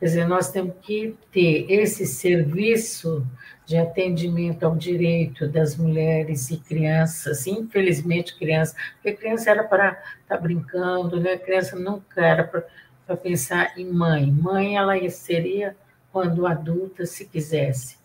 Quer 0.00 0.06
dizer, 0.06 0.26
nós 0.26 0.50
temos 0.50 0.74
que 0.82 1.16
ter 1.30 1.70
esse 1.70 2.06
serviço 2.06 3.24
de 3.68 3.76
atendimento 3.76 4.64
ao 4.64 4.74
direito 4.74 5.46
das 5.46 5.76
mulheres 5.76 6.50
e 6.50 6.56
crianças, 6.56 7.46
infelizmente 7.46 8.34
crianças, 8.34 8.74
porque 8.94 9.12
criança 9.12 9.50
era 9.50 9.62
para 9.62 9.90
estar 9.90 10.36
tá 10.36 10.38
brincando, 10.38 11.20
né? 11.20 11.36
criança 11.36 11.78
nunca 11.78 12.24
era 12.24 12.44
para 12.44 13.16
pensar 13.18 13.78
em 13.78 13.84
mãe. 13.92 14.32
Mãe, 14.32 14.78
ela 14.78 14.96
seria 15.10 15.76
quando 16.10 16.46
adulta, 16.46 17.04
se 17.04 17.26
quisesse. 17.26 17.98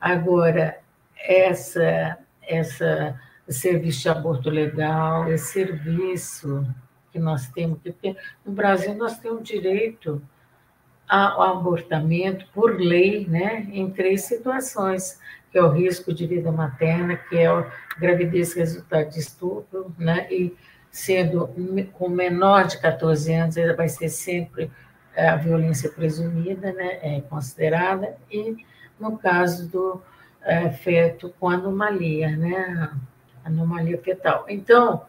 Agora, 0.00 0.78
essa, 1.18 2.16
essa 2.46 3.20
serviço 3.48 4.02
de 4.02 4.08
aborto 4.10 4.48
legal, 4.48 5.28
esse 5.28 5.54
serviço 5.54 6.64
que 7.10 7.18
nós 7.18 7.48
temos 7.48 7.80
que 7.82 7.90
ter. 7.90 8.16
No 8.46 8.52
Brasil, 8.52 8.94
nós 8.94 9.18
temos 9.18 9.42
direito 9.42 10.22
ao 11.10 11.58
abortamento 11.58 12.46
por 12.54 12.78
lei, 12.78 13.26
né, 13.26 13.66
em 13.72 13.90
três 13.90 14.22
situações, 14.22 15.18
que 15.50 15.58
é 15.58 15.62
o 15.62 15.68
risco 15.68 16.14
de 16.14 16.24
vida 16.24 16.52
materna, 16.52 17.16
que 17.16 17.36
é 17.36 17.46
a 17.46 17.66
gravidez 17.98 18.52
resultado 18.54 19.10
de 19.10 19.18
estupro, 19.18 19.92
né, 19.98 20.28
e 20.30 20.56
sendo 20.90 21.50
com 21.94 22.08
menor 22.08 22.66
de 22.66 22.78
14 22.80 23.32
anos, 23.32 23.56
vai 23.76 23.88
ser 23.88 24.08
sempre 24.08 24.70
é, 25.14 25.28
a 25.28 25.36
violência 25.36 25.90
presumida, 25.90 26.72
né, 26.72 26.98
é 27.02 27.20
considerada, 27.22 28.16
e 28.30 28.56
no 28.98 29.18
caso 29.18 29.68
do 29.68 30.00
é, 30.42 30.70
feto 30.70 31.34
com 31.40 31.48
anomalia, 31.48 32.36
né, 32.36 32.92
anomalia 33.44 33.98
fetal. 33.98 34.44
Então, 34.48 35.02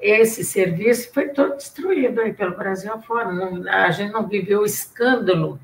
esse 0.00 0.44
serviço 0.44 1.12
foi 1.12 1.28
todo 1.28 1.56
destruído 1.56 2.20
aí 2.20 2.32
pelo 2.32 2.56
Brasil 2.56 2.92
afora. 2.92 3.32
Não, 3.32 3.68
a 3.68 3.90
gente 3.90 4.12
não 4.12 4.26
viveu 4.26 4.60
o 4.60 4.66
escândalo 4.66 5.58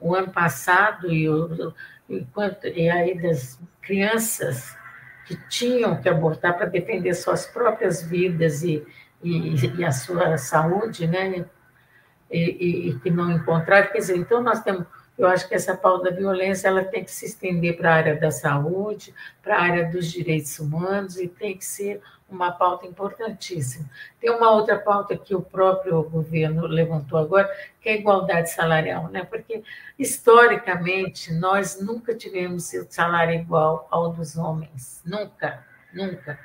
o 0.00 0.14
ano 0.14 0.30
passado 0.30 1.12
e, 1.12 1.28
o, 1.28 1.72
e, 2.08 2.26
e 2.74 2.90
aí 2.90 3.20
das 3.20 3.58
crianças 3.80 4.76
que 5.26 5.36
tinham 5.48 6.00
que 6.00 6.08
abortar 6.08 6.56
para 6.56 6.66
defender 6.66 7.14
suas 7.14 7.46
próprias 7.46 8.02
vidas 8.02 8.62
e, 8.62 8.84
e, 9.22 9.54
e 9.78 9.84
a 9.84 9.92
sua 9.92 10.38
saúde, 10.38 11.06
né? 11.06 11.44
E, 12.30 12.38
e, 12.38 12.88
e, 12.88 12.98
que 13.00 13.10
não 13.10 13.30
encontraram. 13.30 13.90
Quer 13.90 13.98
dizer, 13.98 14.16
então 14.16 14.42
nós 14.42 14.62
temos, 14.62 14.86
eu 15.18 15.26
acho 15.26 15.48
que 15.48 15.54
essa 15.54 15.76
pauta 15.76 16.10
da 16.10 16.16
violência 16.16 16.68
ela 16.68 16.84
tem 16.84 17.02
que 17.02 17.10
se 17.10 17.26
estender 17.26 17.76
para 17.76 17.90
a 17.90 17.94
área 17.94 18.16
da 18.16 18.30
saúde, 18.30 19.12
para 19.42 19.56
a 19.56 19.62
área 19.62 19.90
dos 19.90 20.10
direitos 20.10 20.58
humanos 20.60 21.18
e 21.18 21.26
tem 21.26 21.58
que 21.58 21.64
ser 21.64 22.00
uma 22.30 22.52
pauta 22.52 22.86
importantíssima. 22.86 23.88
Tem 24.20 24.30
uma 24.30 24.50
outra 24.50 24.78
pauta 24.78 25.16
que 25.16 25.34
o 25.34 25.42
próprio 25.42 26.02
governo 26.04 26.66
levantou 26.66 27.18
agora, 27.18 27.50
que 27.80 27.88
é 27.88 27.92
a 27.92 27.96
igualdade 27.96 28.50
salarial, 28.50 29.08
né? 29.08 29.24
Porque 29.24 29.62
historicamente 29.98 31.32
nós 31.32 31.80
nunca 31.80 32.14
tivemos 32.14 32.70
salário 32.88 33.34
igual 33.34 33.88
ao 33.90 34.12
dos 34.12 34.36
homens, 34.36 35.02
nunca, 35.04 35.66
nunca 35.92 36.38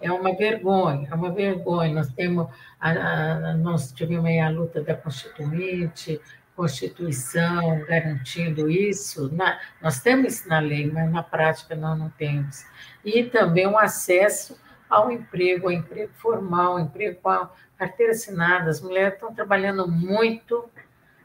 é 0.00 0.12
uma 0.12 0.34
vergonha, 0.34 1.08
é 1.10 1.14
uma 1.14 1.32
vergonha. 1.32 1.94
Nós 1.94 2.08
temos, 2.12 2.48
a, 2.78 2.90
a, 2.90 3.54
nós 3.54 3.90
tivemos 3.90 4.30
a 4.38 4.48
luta 4.50 4.82
da 4.82 4.94
Constituinte, 4.94 6.20
Constituição 6.54 7.84
garantindo 7.84 8.70
isso. 8.70 9.32
Na, 9.34 9.60
nós 9.82 10.00
temos 10.00 10.34
isso 10.34 10.48
na 10.48 10.60
lei, 10.60 10.90
mas 10.90 11.10
na 11.10 11.22
prática 11.22 11.74
nós 11.74 11.98
não 11.98 12.10
temos. 12.10 12.64
E 13.04 13.24
também 13.24 13.66
o 13.66 13.76
acesso 13.76 14.58
ao 14.88 15.10
emprego, 15.10 15.66
ao 15.66 15.72
emprego 15.72 16.12
formal, 16.14 16.72
ao 16.72 16.80
emprego 16.80 17.20
com 17.20 17.28
a 17.28 17.50
carteira 17.76 18.12
assinada. 18.12 18.70
As 18.70 18.80
mulheres 18.80 19.14
estão 19.14 19.34
trabalhando 19.34 19.88
muito, 19.88 20.70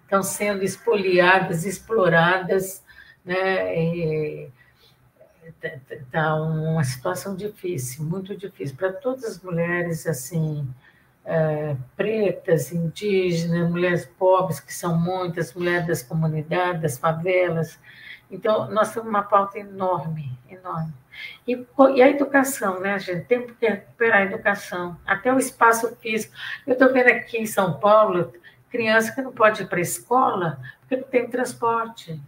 estão 0.03 0.23
sendo 0.23 0.63
espoliadas, 0.63 1.65
exploradas, 1.65 2.83
né? 3.23 3.77
E, 3.77 4.51
está 5.91 6.35
uma 6.35 6.83
situação 6.83 7.35
difícil, 7.35 8.03
muito 8.05 8.35
difícil 8.35 8.75
para 8.75 8.93
todas 8.93 9.23
as 9.23 9.41
mulheres 9.41 10.05
assim 10.07 10.67
é, 11.25 11.75
pretas, 11.95 12.71
indígenas, 12.71 13.69
mulheres 13.69 14.05
pobres 14.17 14.59
que 14.59 14.73
são 14.73 14.97
muitas, 14.97 15.53
mulheres 15.53 15.87
das 15.87 16.03
comunidades, 16.03 16.81
das 16.81 16.97
favelas. 16.97 17.79
Então 18.31 18.69
nós 18.69 18.93
temos 18.93 19.09
uma 19.09 19.23
pauta 19.23 19.59
enorme, 19.59 20.37
enorme. 20.49 20.93
E, 21.47 21.65
e 21.95 22.01
a 22.01 22.09
educação, 22.09 22.79
né, 22.79 22.97
gente? 22.99 23.25
Temos 23.25 23.51
que 23.59 23.67
recuperar 23.67 24.19
a 24.19 24.25
educação, 24.25 24.97
até 25.05 25.33
o 25.33 25.37
espaço 25.37 25.95
físico. 25.97 26.33
Eu 26.65 26.73
estou 26.73 26.93
vendo 26.93 27.07
aqui 27.07 27.37
em 27.37 27.45
São 27.45 27.79
Paulo 27.79 28.31
criança 28.69 29.11
que 29.11 29.21
não 29.21 29.31
pode 29.31 29.63
ir 29.63 29.67
para 29.67 29.79
a 29.79 29.81
escola 29.81 30.59
porque 30.79 30.97
não 30.97 31.03
tem 31.03 31.29
transporte. 31.29 32.19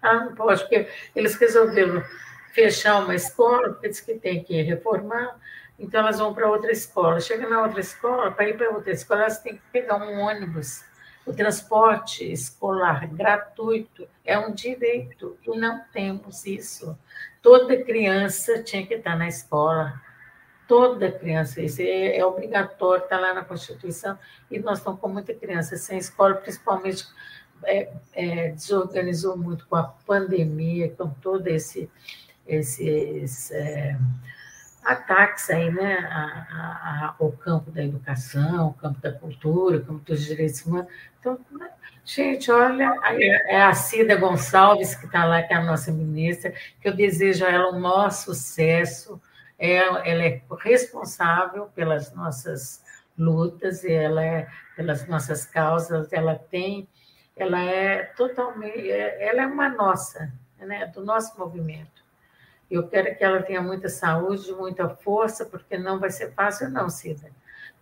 Ah, 0.00 0.24
não 0.24 0.34
pode, 0.34 0.60
porque 0.62 0.88
eles 1.14 1.34
resolveram 1.36 2.02
fechar 2.52 3.02
uma 3.02 3.14
escola, 3.14 3.70
porque 3.70 3.88
diz 3.88 4.00
que 4.00 4.14
tem 4.14 4.42
que 4.42 4.60
reformar, 4.62 5.38
então 5.82 6.00
elas 6.00 6.18
vão 6.20 6.32
para 6.32 6.48
outra 6.48 6.70
escola. 6.70 7.20
Chega 7.20 7.48
na 7.48 7.60
outra 7.60 7.80
escola, 7.80 8.30
para 8.30 8.48
ir 8.48 8.56
para 8.56 8.70
outra 8.70 8.92
escola, 8.92 9.22
elas 9.22 9.40
têm 9.40 9.56
que 9.56 9.62
pegar 9.72 9.96
um 9.96 10.20
ônibus. 10.20 10.84
O 11.26 11.32
transporte 11.32 12.32
escolar 12.32 13.06
gratuito 13.08 14.08
é 14.24 14.38
um 14.38 14.52
direito 14.52 15.36
e 15.44 15.58
não 15.58 15.82
temos 15.92 16.46
isso. 16.46 16.96
Toda 17.42 17.82
criança 17.82 18.62
tinha 18.62 18.86
que 18.86 18.94
estar 18.94 19.16
na 19.16 19.26
escola. 19.26 20.00
Toda 20.68 21.10
criança, 21.10 21.60
isso 21.60 21.82
é, 21.82 22.16
é 22.16 22.24
obrigatório, 22.24 23.02
está 23.02 23.18
lá 23.18 23.34
na 23.34 23.44
Constituição, 23.44 24.16
e 24.50 24.58
nós 24.58 24.78
estamos 24.78 25.00
com 25.00 25.08
muita 25.08 25.34
criança 25.34 25.76
sem 25.76 25.98
escola, 25.98 26.34
principalmente 26.36 27.04
é, 27.64 27.92
é, 28.12 28.48
desorganizou 28.50 29.36
muito 29.36 29.66
com 29.66 29.76
a 29.76 29.82
pandemia, 29.82 30.88
com 30.90 31.10
todo 31.10 31.46
esse 31.48 31.90
esses 32.46 33.50
é, 33.50 33.96
ataques 34.84 35.48
aí, 35.50 35.70
né, 35.70 35.98
a, 36.10 36.18
a, 36.18 37.14
ao 37.18 37.32
campo 37.32 37.70
da 37.70 37.84
educação, 37.84 38.68
o 38.68 38.74
campo 38.74 39.00
da 39.00 39.12
cultura, 39.12 39.78
o 39.78 39.84
campo 39.84 40.04
dos 40.04 40.24
direitos 40.24 40.64
humanos. 40.64 40.90
Então, 41.20 41.38
gente, 42.04 42.50
olha, 42.50 42.98
é 43.46 43.62
a 43.62 43.72
Cida 43.72 44.16
Gonçalves, 44.16 44.94
que 44.94 45.06
está 45.06 45.24
lá, 45.24 45.42
que 45.42 45.52
é 45.52 45.56
a 45.56 45.64
nossa 45.64 45.92
ministra, 45.92 46.52
que 46.80 46.88
eu 46.88 46.94
desejo 46.94 47.44
a 47.44 47.50
ela 47.50 47.70
o 47.70 47.80
maior 47.80 48.10
sucesso. 48.10 49.20
Ela, 49.58 50.06
ela 50.06 50.24
é 50.24 50.42
responsável 50.60 51.66
pelas 51.66 52.12
nossas 52.12 52.82
lutas, 53.16 53.84
ela 53.84 54.24
é 54.24 54.48
pelas 54.76 55.06
nossas 55.06 55.46
causas, 55.46 56.12
ela 56.12 56.34
tem, 56.34 56.88
ela 57.36 57.60
é 57.60 58.02
totalmente, 58.02 58.90
ela 58.90 59.42
é 59.42 59.46
uma 59.46 59.68
nossa, 59.68 60.32
né, 60.58 60.86
do 60.86 61.04
nosso 61.04 61.38
movimento. 61.38 62.02
Eu 62.72 62.88
quero 62.88 63.14
que 63.14 63.22
ela 63.22 63.42
tenha 63.42 63.60
muita 63.60 63.90
saúde, 63.90 64.50
muita 64.54 64.88
força, 64.88 65.44
porque 65.44 65.76
não 65.76 66.00
vai 66.00 66.10
ser 66.10 66.32
fácil, 66.32 66.70
não, 66.70 66.88
Cida. 66.88 67.30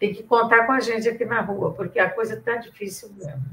Tem 0.00 0.12
que 0.12 0.24
contar 0.24 0.66
com 0.66 0.72
a 0.72 0.80
gente 0.80 1.08
aqui 1.08 1.24
na 1.24 1.40
rua, 1.40 1.72
porque 1.72 2.00
a 2.00 2.10
coisa 2.10 2.34
está 2.34 2.56
difícil 2.56 3.08
mesmo. 3.10 3.44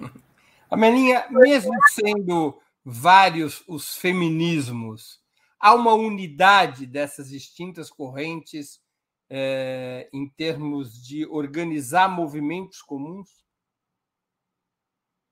Amelinha, 0.68 1.26
mesmo 1.30 1.72
sendo 1.90 2.60
vários 2.84 3.62
os 3.68 3.96
feminismos, 3.96 5.20
há 5.60 5.74
uma 5.74 5.94
unidade 5.94 6.86
dessas 6.86 7.28
distintas 7.28 7.88
correntes 7.88 8.80
é, 9.30 10.08
em 10.12 10.28
termos 10.28 11.00
de 11.00 11.24
organizar 11.26 12.08
movimentos 12.08 12.82
comuns? 12.82 13.30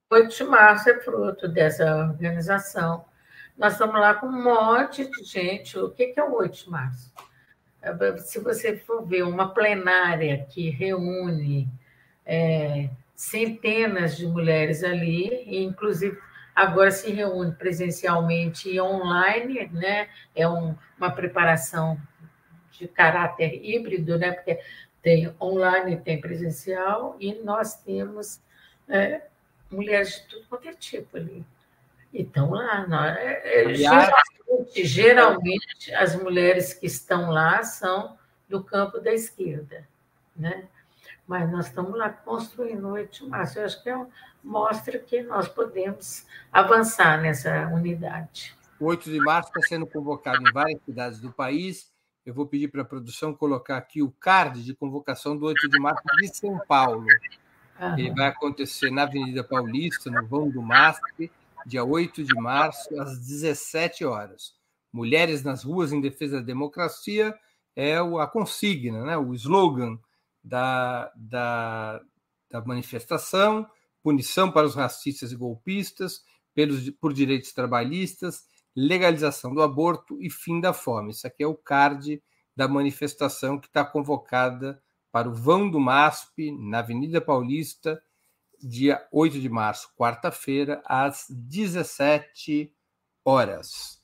8 0.08 0.36
de 0.36 0.44
março 0.44 0.88
é 0.88 1.00
fruto 1.00 1.48
dessa 1.48 1.96
organização. 1.96 3.09
Nós 3.60 3.74
estamos 3.74 4.00
lá 4.00 4.14
com 4.14 4.26
um 4.26 4.42
monte 4.42 5.04
de 5.04 5.22
gente. 5.22 5.78
O 5.78 5.90
que 5.90 6.14
é 6.16 6.24
o 6.24 6.32
8 6.32 6.64
de 6.64 6.70
março? 6.70 7.12
É, 7.82 8.16
se 8.16 8.40
você 8.40 8.74
for 8.74 9.06
ver 9.06 9.22
uma 9.22 9.52
plenária 9.52 10.46
que 10.48 10.70
reúne 10.70 11.68
é, 12.24 12.88
centenas 13.14 14.16
de 14.16 14.26
mulheres 14.26 14.82
ali, 14.82 15.44
e 15.44 15.62
inclusive 15.62 16.18
agora 16.56 16.90
se 16.90 17.12
reúne 17.12 17.52
presencialmente 17.52 18.70
e 18.70 18.80
online, 18.80 19.68
né? 19.74 20.08
é 20.34 20.48
um, 20.48 20.74
uma 20.96 21.10
preparação 21.10 22.00
de 22.72 22.88
caráter 22.88 23.62
híbrido, 23.62 24.16
né? 24.16 24.32
porque 24.32 24.58
tem 25.02 25.34
online 25.38 25.98
tem 25.98 26.18
presencial, 26.18 27.14
e 27.20 27.34
nós 27.34 27.74
temos 27.74 28.40
é, 28.88 29.20
mulheres 29.70 30.14
de 30.14 30.28
tudo 30.28 30.46
quanto 30.48 30.66
é 30.66 30.72
tipo 30.72 31.18
ali. 31.18 31.44
Então, 32.12 32.50
lá, 32.50 32.86
não, 32.86 33.04
é, 33.04 33.40
é 33.44 33.74
geralmente, 33.74 34.84
geralmente, 34.84 35.94
as 35.94 36.16
mulheres 36.16 36.74
que 36.74 36.86
estão 36.86 37.30
lá 37.30 37.62
são 37.62 38.18
do 38.48 38.62
campo 38.64 38.98
da 38.98 39.12
esquerda, 39.12 39.86
né? 40.36 40.64
Mas 41.26 41.50
nós 41.50 41.66
estamos 41.66 41.96
lá 41.96 42.10
construindo 42.10 42.84
o 42.88 42.92
8 42.92 43.24
de 43.24 43.30
março. 43.30 43.58
Eu 43.60 43.64
acho 43.64 43.80
que 43.80 43.88
é, 43.88 44.06
mostra 44.42 44.98
que 44.98 45.22
nós 45.22 45.48
podemos 45.48 46.26
avançar 46.52 47.20
nessa 47.22 47.68
unidade. 47.68 48.56
O 48.80 48.86
8 48.86 49.10
de 49.10 49.18
março 49.18 49.50
está 49.50 49.68
sendo 49.68 49.86
convocado 49.86 50.42
em 50.42 50.52
várias 50.52 50.82
cidades 50.82 51.20
do 51.20 51.30
país. 51.30 51.92
Eu 52.26 52.34
vou 52.34 52.46
pedir 52.46 52.68
para 52.68 52.82
a 52.82 52.84
produção 52.84 53.32
colocar 53.32 53.76
aqui 53.76 54.02
o 54.02 54.10
card 54.10 54.64
de 54.64 54.74
convocação 54.74 55.36
do 55.36 55.46
8 55.46 55.68
de 55.68 55.78
março 55.78 56.02
de 56.16 56.36
São 56.36 56.58
Paulo. 56.66 57.06
Uhum. 57.80 57.98
Ele 57.98 58.10
vai 58.10 58.28
acontecer 58.28 58.90
na 58.90 59.02
Avenida 59.04 59.44
Paulista, 59.44 60.10
no 60.10 60.26
vão 60.26 60.50
do 60.50 60.60
MASP, 60.60 61.30
dia 61.66 61.84
8 61.84 62.24
de 62.24 62.34
março, 62.34 62.88
às 63.00 63.18
17 63.18 64.04
horas. 64.04 64.54
Mulheres 64.92 65.42
nas 65.42 65.62
ruas 65.62 65.92
em 65.92 66.00
defesa 66.00 66.40
da 66.40 66.46
democracia 66.46 67.34
é 67.76 67.96
a 67.96 68.26
consigna, 68.26 69.04
né? 69.04 69.16
o 69.16 69.32
slogan 69.34 69.98
da, 70.42 71.12
da, 71.14 72.00
da 72.50 72.64
manifestação, 72.64 73.66
punição 74.02 74.50
para 74.50 74.66
os 74.66 74.74
racistas 74.74 75.32
e 75.32 75.36
golpistas, 75.36 76.24
pelos, 76.54 76.90
por 76.90 77.12
direitos 77.12 77.52
trabalhistas, 77.52 78.44
legalização 78.74 79.54
do 79.54 79.62
aborto 79.62 80.20
e 80.20 80.30
fim 80.30 80.60
da 80.60 80.72
fome. 80.72 81.10
Isso 81.10 81.26
aqui 81.26 81.42
é 81.42 81.46
o 81.46 81.54
card 81.54 82.22
da 82.56 82.66
manifestação 82.66 83.58
que 83.58 83.68
está 83.68 83.84
convocada 83.84 84.82
para 85.12 85.28
o 85.28 85.34
vão 85.34 85.70
do 85.70 85.80
MASP, 85.80 86.52
na 86.52 86.78
Avenida 86.78 87.20
Paulista, 87.20 88.02
dia 88.62 89.06
8 89.12 89.40
de 89.40 89.48
março, 89.48 89.90
quarta-feira, 89.96 90.82
às 90.84 91.26
17 91.28 92.72
horas. 93.24 94.00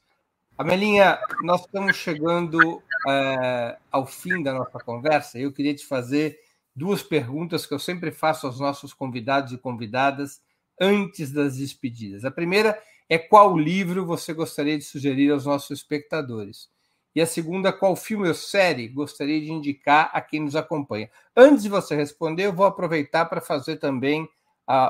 Amelinha, 0.58 1.18
nós 1.42 1.60
estamos 1.62 1.96
chegando 1.96 2.82
é, 3.08 3.76
ao 3.90 4.06
fim 4.06 4.42
da 4.42 4.54
nossa 4.54 4.78
conversa. 4.78 5.38
Eu 5.38 5.52
queria 5.52 5.74
te 5.74 5.84
fazer 5.84 6.38
duas 6.74 7.02
perguntas 7.02 7.66
que 7.66 7.74
eu 7.74 7.78
sempre 7.78 8.10
faço 8.10 8.46
aos 8.46 8.58
nossos 8.58 8.92
convidados 8.92 9.52
e 9.52 9.58
convidadas 9.58 10.40
antes 10.80 11.30
das 11.30 11.56
despedidas. 11.56 12.24
A 12.24 12.30
primeira 12.30 12.80
é 13.08 13.18
qual 13.18 13.56
livro 13.56 14.04
você 14.04 14.32
gostaria 14.32 14.76
de 14.76 14.84
sugerir 14.84 15.30
aos 15.30 15.46
nossos 15.46 15.78
espectadores? 15.78 16.68
E 17.14 17.20
a 17.20 17.26
segunda, 17.26 17.72
qual 17.72 17.96
filme 17.96 18.28
ou 18.28 18.34
série 18.34 18.88
gostaria 18.88 19.40
de 19.40 19.50
indicar 19.50 20.10
a 20.12 20.20
quem 20.20 20.40
nos 20.40 20.54
acompanha? 20.54 21.10
Antes 21.34 21.62
de 21.62 21.68
você 21.68 21.96
responder, 21.96 22.44
eu 22.44 22.52
vou 22.52 22.66
aproveitar 22.66 23.24
para 23.24 23.40
fazer 23.40 23.76
também 23.76 24.28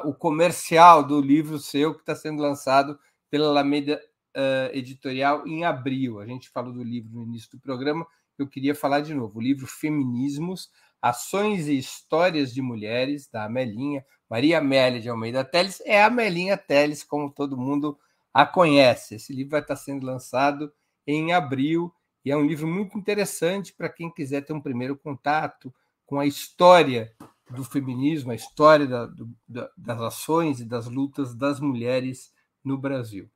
o 0.04 0.14
comercial 0.14 1.02
do 1.04 1.20
livro 1.20 1.58
seu 1.58 1.94
que 1.94 2.00
está 2.00 2.14
sendo 2.14 2.40
lançado 2.40 2.98
pela 3.30 3.48
Alameda 3.48 4.00
uh, 4.36 4.74
Editorial 4.74 5.46
em 5.46 5.64
abril. 5.64 6.20
A 6.20 6.26
gente 6.26 6.48
falou 6.48 6.72
do 6.72 6.82
livro 6.82 7.10
no 7.12 7.24
início 7.24 7.50
do 7.50 7.60
programa, 7.60 8.06
eu 8.38 8.46
queria 8.46 8.74
falar 8.74 9.00
de 9.00 9.14
novo. 9.14 9.38
O 9.38 9.42
livro 9.42 9.66
Feminismos, 9.66 10.70
Ações 11.00 11.68
e 11.68 11.76
Histórias 11.76 12.52
de 12.52 12.60
Mulheres, 12.60 13.28
da 13.28 13.44
Amelinha, 13.44 14.04
Maria 14.28 14.58
Amélia 14.58 15.00
de 15.00 15.08
Almeida 15.08 15.44
Teles, 15.44 15.80
é 15.84 16.02
a 16.02 16.06
Amelinha 16.06 16.56
Teles, 16.56 17.02
como 17.02 17.30
todo 17.30 17.56
mundo 17.56 17.98
a 18.32 18.44
conhece. 18.44 19.14
Esse 19.14 19.32
livro 19.32 19.52
vai 19.52 19.60
estar 19.60 19.76
sendo 19.76 20.04
lançado 20.04 20.72
em 21.06 21.32
abril 21.32 21.92
e 22.24 22.30
é 22.30 22.36
um 22.36 22.44
livro 22.44 22.66
muito 22.66 22.98
interessante 22.98 23.72
para 23.72 23.88
quem 23.88 24.10
quiser 24.12 24.42
ter 24.42 24.52
um 24.52 24.60
primeiro 24.60 24.96
contato 24.96 25.72
com 26.04 26.18
a 26.18 26.26
história 26.26 27.14
do 27.50 27.64
feminismo, 27.64 28.32
a 28.32 28.34
história 28.34 28.86
da, 28.86 29.06
do, 29.06 29.28
da, 29.48 29.70
das 29.76 30.00
ações 30.00 30.60
e 30.60 30.64
das 30.64 30.86
lutas 30.86 31.34
das 31.34 31.60
mulheres 31.60 32.32
no 32.64 32.76
Brasil. 32.76 33.30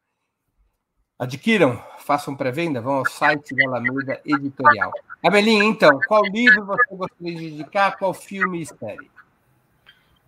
Adquiram, 1.19 1.83
façam 1.99 2.35
pré-venda, 2.35 2.81
vão 2.81 2.95
ao 2.95 3.07
site 3.07 3.55
da 3.55 3.69
Alameda 3.69 4.21
Editorial. 4.25 4.91
Amelinha, 5.23 5.65
então, 5.65 6.01
qual 6.09 6.25
livro 6.25 6.65
você 6.65 6.97
gostaria 6.97 7.37
de 7.37 7.49
indicar, 7.51 7.99
qual 7.99 8.15
filme 8.15 8.63
e 8.63 8.67
série? 8.67 9.11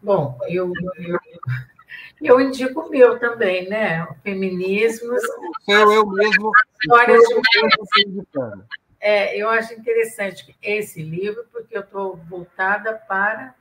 Bom, 0.02 0.38
eu, 0.48 0.70
eu, 0.98 1.18
eu 2.20 2.40
indico 2.40 2.80
o 2.80 2.90
meu 2.90 3.18
também, 3.18 3.68
né? 3.68 4.04
O 4.04 4.14
feminismo. 4.22 5.16
Eu, 5.66 5.92
eu 5.92 6.06
mesmo. 6.06 6.52
Histórias 6.82 7.22
de 7.26 8.22
é, 9.00 9.36
eu 9.36 9.48
acho 9.48 9.74
interessante 9.74 10.54
esse 10.62 11.02
livro, 11.02 11.44
porque 11.50 11.76
eu 11.76 11.80
estou 11.80 12.16
voltada 12.28 12.94
para 12.94 13.52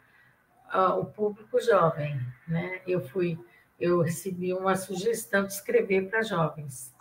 uh, 0.74 1.00
o 1.00 1.06
público 1.06 1.60
jovem, 1.60 2.20
né? 2.48 2.82
Eu 2.88 3.02
fui, 3.02 3.38
eu 3.80 4.02
recebi 4.02 4.54
uma 4.54 4.76
sugestão 4.76 5.46
de 5.46 5.54
escrever 5.54 6.10
para 6.10 6.22
jovens 6.22 6.92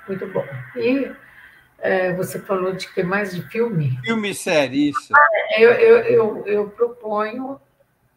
muito 0.07 0.27
bom. 0.27 0.45
E 0.75 1.11
é, 1.79 2.13
você 2.13 2.39
falou 2.39 2.73
de 2.73 2.87
que 2.93 3.03
mais 3.03 3.35
de 3.35 3.41
filme? 3.43 3.97
Filme 4.03 4.31
e 4.31 4.35
série, 4.35 4.89
isso. 4.89 5.13
eu, 5.57 5.71
eu, 5.71 5.97
eu, 5.99 6.45
eu 6.45 6.69
proponho 6.69 7.59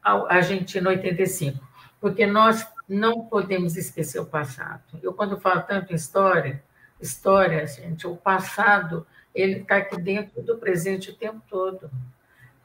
a 0.02 0.34
Argentina 0.34 0.90
85. 0.90 1.58
porque 2.00 2.26
nós 2.26 2.66
não 2.88 3.26
podemos 3.26 3.76
esquecer 3.76 4.20
o 4.20 4.26
passado. 4.26 4.82
Eu, 5.02 5.12
quando 5.12 5.40
falo 5.40 5.62
tanto 5.62 5.92
em 5.92 5.96
história, 5.96 6.62
história, 7.00 7.66
gente, 7.66 8.06
o 8.06 8.16
passado, 8.16 9.06
ele 9.34 9.60
está 9.60 9.76
aqui 9.76 9.96
dentro 10.00 10.42
do 10.42 10.58
presente 10.58 11.10
o 11.10 11.14
tempo 11.14 11.40
todo. 11.48 11.90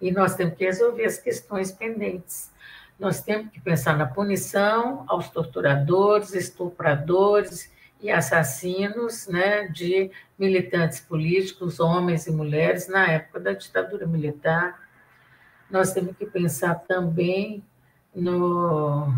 E 0.01 0.11
nós 0.11 0.35
temos 0.35 0.55
que 0.55 0.65
resolver 0.65 1.05
as 1.05 1.17
questões 1.17 1.71
pendentes. 1.71 2.51
Nós 2.99 3.21
temos 3.21 3.51
que 3.51 3.59
pensar 3.59 3.95
na 3.95 4.07
punição 4.07 5.05
aos 5.07 5.29
torturadores, 5.29 6.33
estupradores 6.33 7.71
e 8.01 8.09
assassinos 8.09 9.27
né, 9.27 9.67
de 9.67 10.11
militantes 10.37 10.99
políticos, 10.99 11.79
homens 11.79 12.25
e 12.27 12.31
mulheres, 12.31 12.87
na 12.87 13.07
época 13.07 13.39
da 13.39 13.53
ditadura 13.53 14.07
militar. 14.07 14.87
Nós 15.69 15.93
temos 15.93 16.15
que 16.17 16.25
pensar 16.25 16.75
também 16.75 17.63
no, 18.15 19.13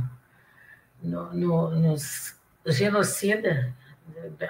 no, 1.01 1.33
no 1.33 1.71
nos 1.71 2.37
genocida 2.65 3.73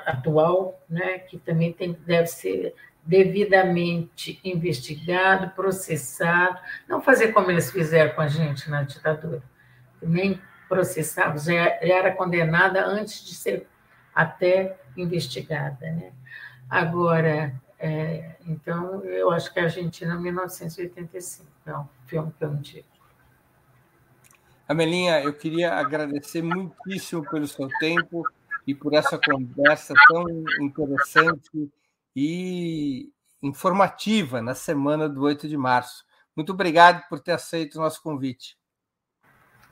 atual, 0.06 0.82
né, 0.90 1.20
que 1.20 1.38
também 1.38 1.72
tem, 1.72 1.94
deve 2.06 2.28
ser 2.28 2.74
devidamente 3.06 4.40
investigado, 4.44 5.52
processado, 5.52 6.60
não 6.88 7.02
fazer 7.02 7.32
como 7.34 7.50
eles 7.50 7.72
fizeram 7.72 8.14
com 8.14 8.22
a 8.22 8.28
gente 8.28 8.70
na 8.70 8.84
ditadura, 8.84 9.42
nem 10.02 10.40
processava, 10.68 11.38
já 11.38 11.54
era 11.82 12.12
condenada 12.12 12.86
antes 12.86 13.26
de 13.26 13.34
ser 13.34 13.68
até 14.14 14.78
investigada. 14.96 15.92
Né? 15.92 16.12
Agora, 16.70 17.60
é, 17.80 18.36
então, 18.46 19.04
eu 19.06 19.32
acho 19.32 19.52
que 19.54 19.60
a 19.60 19.64
Argentina, 19.64 20.16
1985, 20.16 21.50
é 21.66 21.78
um 21.78 21.88
filme 22.06 22.32
que 22.38 22.44
eu 22.44 22.54
digo. 22.56 22.88
Amelinha, 24.68 25.22
eu 25.22 25.34
queria 25.34 25.74
agradecer 25.74 26.44
muitíssimo 26.44 27.28
pelo 27.28 27.48
seu 27.48 27.68
tempo 27.80 28.24
e 28.68 28.76
por 28.76 28.94
essa 28.94 29.18
conversa 29.18 29.96
tão 30.08 30.26
interessante 30.62 31.72
e 32.16 33.12
informativa 33.42 34.42
na 34.42 34.54
semana 34.54 35.08
do 35.08 35.22
8 35.24 35.48
de 35.48 35.58
março. 35.58 36.04
Muito 36.36 36.54
obrigado 36.54 37.08
por 37.08 37.20
ter 37.20 37.32
aceito 37.32 37.76
o 37.76 37.82
nosso 37.82 38.02
convite. 38.02 38.58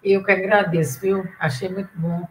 Eu 0.03 0.23
que 0.23 0.31
agradeço, 0.31 0.99
viu? 1.01 1.27
Achei 1.39 1.69
muito 1.69 1.89
bom 1.95 2.27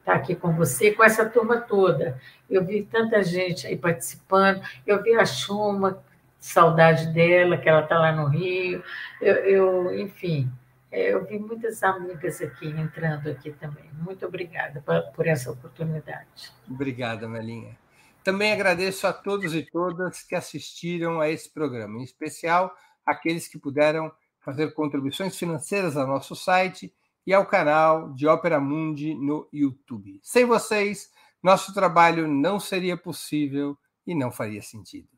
estar 0.00 0.14
aqui 0.14 0.36
com 0.36 0.52
você, 0.52 0.92
com 0.92 1.02
essa 1.02 1.28
turma 1.28 1.60
toda. 1.60 2.20
Eu 2.48 2.64
vi 2.64 2.84
tanta 2.84 3.22
gente 3.22 3.66
aí 3.66 3.76
participando, 3.76 4.62
eu 4.86 5.02
vi 5.02 5.14
a 5.14 5.24
Chuma, 5.24 6.02
saudade 6.38 7.12
dela, 7.12 7.58
que 7.58 7.68
ela 7.68 7.82
está 7.82 7.98
lá 7.98 8.12
no 8.12 8.28
Rio. 8.28 8.82
Eu, 9.20 9.34
eu 9.34 9.98
enfim, 9.98 10.50
é, 10.90 11.12
eu 11.12 11.24
vi 11.24 11.38
muitas 11.38 11.82
amigas 11.82 12.40
aqui 12.40 12.68
entrando 12.68 13.28
aqui 13.28 13.50
também. 13.52 13.90
Muito 13.94 14.24
obrigada 14.24 14.82
por 15.14 15.26
essa 15.26 15.50
oportunidade. 15.50 16.52
Obrigada, 16.68 17.28
Melinha. 17.28 17.76
Também 18.26 18.50
agradeço 18.50 19.06
a 19.06 19.12
todos 19.12 19.54
e 19.54 19.62
todas 19.62 20.24
que 20.24 20.34
assistiram 20.34 21.20
a 21.20 21.30
esse 21.30 21.48
programa, 21.48 22.00
em 22.00 22.02
especial 22.02 22.76
aqueles 23.06 23.46
que 23.46 23.56
puderam 23.56 24.10
fazer 24.40 24.74
contribuições 24.74 25.38
financeiras 25.38 25.96
ao 25.96 26.08
nosso 26.08 26.34
site 26.34 26.92
e 27.24 27.32
ao 27.32 27.46
canal 27.46 28.12
de 28.14 28.26
Ópera 28.26 28.58
Mundi 28.58 29.14
no 29.14 29.48
YouTube. 29.52 30.18
Sem 30.24 30.44
vocês, 30.44 31.08
nosso 31.40 31.72
trabalho 31.72 32.26
não 32.26 32.58
seria 32.58 32.96
possível 32.96 33.78
e 34.04 34.12
não 34.12 34.32
faria 34.32 34.60
sentido. 34.60 35.08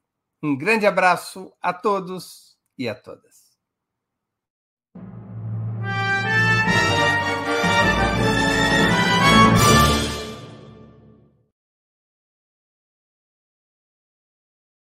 Um 0.43 0.55
grande 0.55 0.87
abraço 0.87 1.51
a 1.63 1.73
todos 1.73 2.59
e 2.77 2.91
a 2.91 2.95
todas. 2.95 3.48